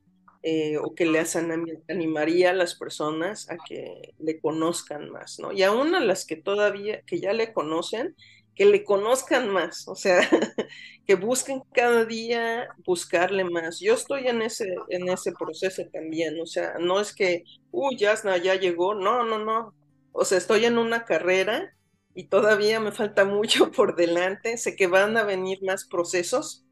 eh, 0.50 0.78
o 0.78 0.96
que 0.96 1.06
les 1.06 1.36
animaría 1.36 2.52
a 2.52 2.54
las 2.54 2.76
personas 2.76 3.50
a 3.50 3.58
que 3.68 4.14
le 4.18 4.40
conozcan 4.40 5.10
más, 5.10 5.40
¿no? 5.40 5.52
Y 5.52 5.62
aún 5.64 5.94
a 5.94 6.00
las 6.00 6.26
que 6.26 6.38
todavía, 6.38 7.02
que 7.06 7.20
ya 7.20 7.34
le 7.34 7.52
conocen, 7.52 8.16
que 8.56 8.66
le 8.66 8.86
conozcan 8.86 9.50
más, 9.50 9.90
o 9.90 9.96
sea, 9.96 10.22
que 11.06 11.16
busquen 11.16 11.64
cada 11.74 12.06
día 12.06 12.70
buscarle 12.86 13.44
más. 13.44 13.82
Yo 13.82 13.94
estoy 13.96 14.30
en 14.30 14.42
ese, 14.42 14.74
en 14.88 15.10
ese 15.10 15.34
proceso 15.34 15.84
también, 15.92 16.40
o 16.40 16.46
sea, 16.46 16.76
no 16.80 17.02
es 17.02 17.14
que, 17.14 17.44
uy, 17.72 17.98
Yasna 17.98 18.38
ya 18.38 18.56
llegó, 18.56 18.96
no, 18.96 19.26
no, 19.26 19.40
no, 19.40 19.74
o 20.14 20.24
sea, 20.24 20.38
estoy 20.38 20.64
en 20.64 20.78
una 20.78 21.04
carrera 21.04 21.74
y 22.16 22.30
todavía 22.30 22.80
me 22.80 22.94
falta 22.94 23.26
mucho 23.26 23.70
por 23.72 23.98
delante, 23.98 24.56
sé 24.58 24.78
que 24.78 24.88
van 24.88 25.18
a 25.18 25.26
venir 25.26 25.60
más 25.64 25.86
procesos, 25.90 26.66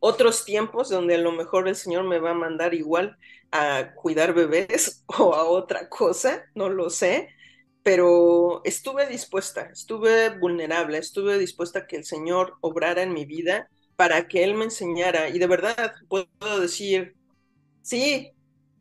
otros 0.00 0.44
tiempos 0.44 0.88
donde 0.88 1.14
a 1.14 1.18
lo 1.18 1.32
mejor 1.32 1.68
el 1.68 1.76
Señor 1.76 2.04
me 2.04 2.18
va 2.18 2.30
a 2.30 2.34
mandar 2.34 2.74
igual 2.74 3.16
a 3.50 3.92
cuidar 3.94 4.34
bebés 4.34 5.04
o 5.18 5.34
a 5.34 5.44
otra 5.44 5.88
cosa, 5.88 6.44
no 6.54 6.68
lo 6.68 6.90
sé, 6.90 7.28
pero 7.82 8.62
estuve 8.64 9.06
dispuesta, 9.06 9.68
estuve 9.72 10.30
vulnerable, 10.38 10.98
estuve 10.98 11.38
dispuesta 11.38 11.80
a 11.80 11.86
que 11.86 11.96
el 11.96 12.04
Señor 12.04 12.54
obrara 12.60 13.02
en 13.02 13.12
mi 13.12 13.26
vida 13.26 13.68
para 13.96 14.26
que 14.26 14.42
Él 14.42 14.54
me 14.54 14.64
enseñara. 14.64 15.28
Y 15.28 15.38
de 15.38 15.46
verdad 15.46 15.94
puedo 16.08 16.60
decir, 16.60 17.14
sí, 17.82 18.32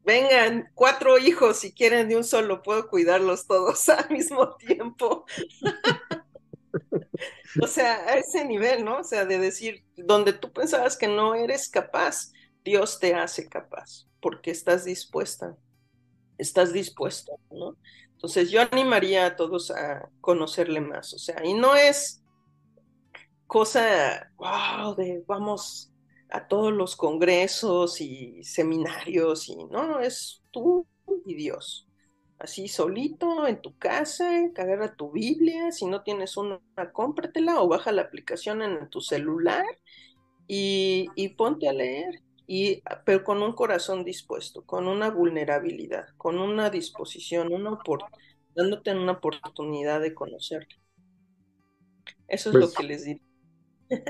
vengan 0.05 0.69
cuatro 0.73 1.17
hijos 1.17 1.59
si 1.59 1.73
quieren 1.73 2.09
de 2.09 2.17
un 2.17 2.23
solo, 2.23 2.61
puedo 2.61 2.87
cuidarlos 2.89 3.47
todos 3.47 3.89
al 3.89 4.09
mismo 4.09 4.55
tiempo. 4.55 5.25
O 7.61 7.67
sea, 7.67 7.95
a 8.05 8.17
ese 8.17 8.45
nivel, 8.45 8.83
¿no? 8.83 8.99
O 8.99 9.03
sea, 9.03 9.25
de 9.25 9.39
decir, 9.39 9.83
donde 9.95 10.33
tú 10.33 10.51
pensabas 10.51 10.97
que 10.97 11.07
no 11.07 11.35
eres 11.35 11.69
capaz, 11.69 12.31
Dios 12.63 12.99
te 12.99 13.13
hace 13.13 13.47
capaz, 13.47 14.07
porque 14.21 14.51
estás 14.51 14.85
dispuesta, 14.85 15.55
estás 16.37 16.73
dispuesto, 16.73 17.39
¿no? 17.51 17.77
Entonces 18.13 18.51
yo 18.51 18.61
animaría 18.61 19.25
a 19.25 19.35
todos 19.35 19.69
a 19.71 20.09
conocerle 20.21 20.79
más, 20.79 21.13
o 21.13 21.19
sea, 21.19 21.43
y 21.43 21.53
no 21.53 21.75
es 21.75 22.23
cosa, 23.47 24.31
wow, 24.37 24.95
de 24.95 25.23
vamos 25.27 25.91
a 26.29 26.47
todos 26.47 26.73
los 26.73 26.95
congresos 26.95 28.01
y 28.01 28.43
seminarios, 28.43 29.49
y 29.49 29.55
no, 29.65 29.99
es 29.99 30.41
tú 30.51 30.87
y 31.25 31.35
Dios 31.35 31.87
así 32.39 32.67
solito 32.67 33.47
en 33.47 33.61
tu 33.61 33.77
casa, 33.77 34.29
agarra 34.55 34.95
tu 34.95 35.11
Biblia, 35.11 35.71
si 35.71 35.85
no 35.85 36.03
tienes 36.03 36.37
una, 36.37 36.59
cómpratela 36.91 37.61
o 37.61 37.67
baja 37.67 37.91
la 37.91 38.03
aplicación 38.03 38.61
en 38.61 38.89
tu 38.89 39.01
celular 39.01 39.65
y, 40.47 41.07
ponte 41.37 41.69
a 41.69 41.73
leer, 41.73 42.21
y, 42.45 42.81
pero 43.05 43.23
con 43.23 43.41
un 43.41 43.53
corazón 43.53 44.03
dispuesto, 44.03 44.65
con 44.65 44.87
una 44.87 45.09
vulnerabilidad, 45.09 46.07
con 46.17 46.37
una 46.37 46.69
disposición, 46.69 47.53
una 47.53 47.79
dándote 48.55 48.91
una 48.91 49.13
oportunidad 49.13 50.01
de 50.01 50.13
conocerle. 50.13 50.75
Eso 52.27 52.49
es 52.49 52.55
lo 52.55 52.61
pues 52.61 52.75
que 52.75 52.83
les 52.83 53.05
digo. 53.05 53.19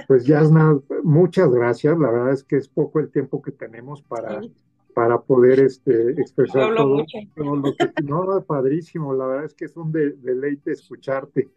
Pues 0.08 0.26
Yasna, 0.26 0.80
muchas 1.04 1.52
gracias. 1.52 1.98
La 1.98 2.10
verdad 2.10 2.32
es 2.32 2.44
que 2.44 2.58
es 2.58 2.68
poco 2.68 3.00
el 3.00 3.12
tiempo 3.12 3.42
que 3.42 3.52
tenemos 3.52 4.02
para 4.02 4.42
para 4.94 5.22
poder 5.22 5.60
este, 5.60 6.12
expresar 6.12 6.76
todo, 6.76 6.98
lo 6.98 7.06
que... 7.06 7.30
No, 8.04 8.44
padrísimo, 8.46 9.14
la 9.14 9.28
verdad 9.28 9.46
es 9.46 9.54
que 9.54 9.66
es 9.66 9.76
un 9.76 9.92
deleite 9.92 10.72
escucharte. 10.72 11.50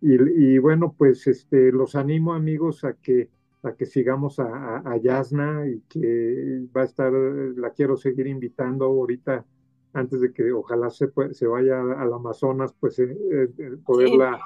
Y, 0.00 0.58
bueno, 0.58 0.94
pues 0.96 1.26
este, 1.26 1.72
los 1.72 1.94
animo 1.94 2.34
amigos 2.34 2.84
a 2.84 2.92
que, 2.92 3.30
a 3.62 3.72
que 3.72 3.86
sigamos 3.86 4.38
a, 4.38 4.82
a, 4.84 4.96
Yasna 4.98 5.66
y 5.66 5.80
que 5.88 6.66
va 6.76 6.82
a 6.82 6.84
estar, 6.84 7.10
la 7.10 7.70
quiero 7.70 7.96
seguir 7.96 8.26
invitando 8.26 8.84
ahorita 8.84 9.46
antes 9.94 10.20
de 10.20 10.32
que 10.32 10.52
ojalá 10.52 10.90
se, 10.90 11.10
se 11.32 11.46
vaya 11.46 11.80
al 11.80 12.12
Amazonas, 12.12 12.74
pues 12.78 12.98
eh, 12.98 13.16
eh, 13.32 13.76
poderla 13.84 14.38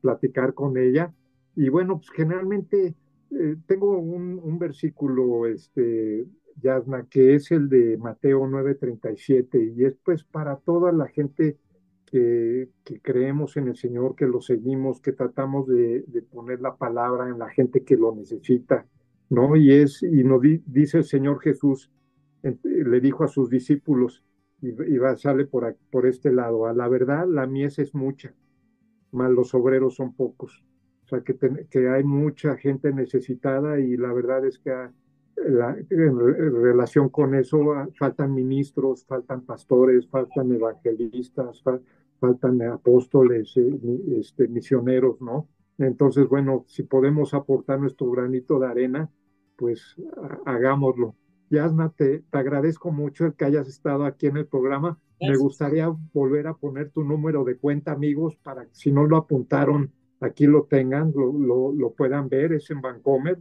platicar 0.00 0.54
con 0.54 0.76
ella. 0.76 1.12
Y 1.56 1.68
bueno, 1.68 1.96
pues 1.96 2.10
generalmente 2.10 2.94
eh, 3.30 3.56
tengo 3.66 3.98
un, 3.98 4.38
un, 4.42 4.58
versículo 4.58 5.46
este, 5.46 6.26
Yasna, 6.60 7.06
que 7.08 7.34
es 7.34 7.50
el 7.50 7.68
de 7.68 7.96
Mateo 7.98 8.46
9:37, 8.46 9.72
y 9.76 9.84
es 9.84 9.96
pues 10.04 10.24
para 10.24 10.56
toda 10.56 10.92
la 10.92 11.08
gente 11.08 11.58
que, 12.06 12.68
que, 12.84 13.00
creemos 13.00 13.56
en 13.56 13.68
el 13.68 13.76
Señor, 13.76 14.14
que 14.14 14.26
lo 14.26 14.40
seguimos, 14.40 15.00
que 15.00 15.12
tratamos 15.12 15.66
de, 15.66 16.04
poner 16.30 16.60
la 16.60 16.76
palabra 16.76 17.28
en 17.28 17.38
la 17.38 17.48
gente 17.48 17.84
que 17.84 17.96
lo 17.96 18.14
necesita, 18.14 18.86
¿no? 19.30 19.56
Y 19.56 19.72
es, 19.72 20.02
y 20.02 20.22
nos 20.24 20.42
dice 20.42 20.98
el 20.98 21.04
Señor 21.04 21.40
Jesús, 21.40 21.90
le 22.42 23.00
dijo 23.00 23.24
a 23.24 23.28
sus 23.28 23.48
discípulos, 23.48 24.22
y, 24.60 24.98
va, 24.98 25.16
sale 25.16 25.46
por, 25.46 25.76
por 25.90 26.06
este 26.06 26.32
lado, 26.32 26.66
a 26.66 26.72
la 26.72 26.88
verdad 26.88 27.26
la 27.26 27.46
mies 27.46 27.78
es 27.78 27.94
mucha, 27.94 28.34
mas 29.10 29.30
los 29.30 29.54
obreros 29.54 29.96
son 29.96 30.14
pocos. 30.14 30.62
O 31.04 31.08
sea, 31.08 31.20
que, 31.22 31.36
que 31.68 31.88
hay 31.88 32.04
mucha 32.04 32.56
gente 32.56 32.92
necesitada 32.92 33.80
y 33.80 33.96
la 33.96 34.12
verdad 34.12 34.46
es 34.46 34.58
que 34.58 34.70
en 35.36 36.62
relación 36.62 37.08
con 37.08 37.34
eso 37.34 37.72
ah, 37.72 37.88
faltan 37.98 38.34
ministros, 38.34 39.04
faltan 39.06 39.42
pastores, 39.42 40.08
faltan 40.08 40.52
evangelistas, 40.52 41.62
faltan 42.20 42.62
apóstoles, 42.62 43.56
eh, 43.56 43.80
este, 44.18 44.48
misioneros, 44.48 45.20
¿no? 45.20 45.48
Entonces, 45.78 46.28
bueno, 46.28 46.64
si 46.68 46.82
podemos 46.82 47.34
aportar 47.34 47.80
nuestro 47.80 48.10
granito 48.10 48.58
de 48.58 48.66
arena, 48.66 49.10
pues 49.56 49.96
hagámoslo. 50.44 51.16
Yasna, 51.50 51.90
te, 51.90 52.20
te, 52.20 52.38
agradezco 52.38 52.92
mucho 52.92 53.26
el 53.26 53.34
que 53.34 53.44
hayas 53.44 53.68
estado 53.68 54.04
aquí 54.04 54.26
en 54.26 54.38
el 54.38 54.46
programa. 54.46 54.98
Me 55.20 55.36
gustaría 55.36 55.88
volver 56.12 56.46
a 56.46 56.54
poner 56.54 56.90
tu 56.90 57.04
número 57.04 57.44
de 57.44 57.56
cuenta, 57.56 57.92
amigos, 57.92 58.36
para 58.42 58.64
que 58.64 58.74
si 58.74 58.90
no 58.90 59.06
lo 59.06 59.16
apuntaron, 59.16 59.92
aquí 60.20 60.46
lo 60.46 60.64
tengan, 60.64 61.12
lo, 61.14 61.32
lo, 61.32 61.72
lo 61.72 61.92
puedan 61.92 62.28
ver. 62.28 62.54
Es 62.54 62.70
en 62.70 62.80
Vancomer, 62.80 63.38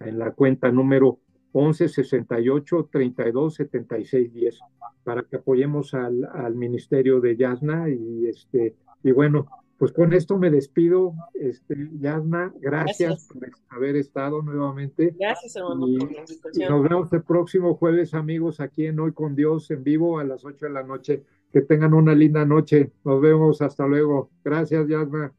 en 0.00 0.18
la 0.18 0.32
cuenta 0.32 0.70
número 0.70 1.18
11 1.52 1.88
68 1.88 2.88
32 2.90 3.54
76 3.54 4.32
10 4.32 4.60
para 5.04 5.22
que 5.22 5.36
apoyemos 5.36 5.94
al, 5.94 6.28
al 6.32 6.54
ministerio 6.54 7.20
de 7.20 7.36
Yasna 7.36 7.88
y 7.88 8.26
este 8.26 8.76
y 9.02 9.12
bueno 9.12 9.48
pues 9.80 9.92
con 9.92 10.12
esto 10.12 10.36
me 10.36 10.50
despido. 10.50 11.14
Este 11.32 11.74
Yasna 11.98 12.52
gracias, 12.60 13.28
por 13.28 13.48
haber 13.70 13.96
estado 13.96 14.42
nuevamente. 14.42 15.16
Gracias 15.18 15.56
hermano 15.56 15.88
y, 15.88 15.96
por 15.96 16.12
la 16.12 16.22
y 16.52 16.68
nos 16.68 16.82
vemos 16.82 17.12
el 17.14 17.22
próximo 17.22 17.74
jueves 17.76 18.12
amigos 18.12 18.60
aquí 18.60 18.84
en 18.84 19.00
Hoy 19.00 19.14
con 19.14 19.34
Dios 19.34 19.70
en 19.70 19.82
vivo 19.82 20.18
a 20.18 20.24
las 20.24 20.44
8 20.44 20.66
de 20.66 20.72
la 20.72 20.82
noche. 20.82 21.24
Que 21.50 21.62
tengan 21.62 21.94
una 21.94 22.14
linda 22.14 22.44
noche. 22.44 22.92
Nos 23.04 23.22
vemos. 23.22 23.62
Hasta 23.62 23.86
luego. 23.86 24.30
Gracias 24.44 24.86
Yasna. 24.86 25.32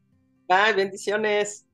Bye 0.49 0.73
bendiciones 0.75 1.67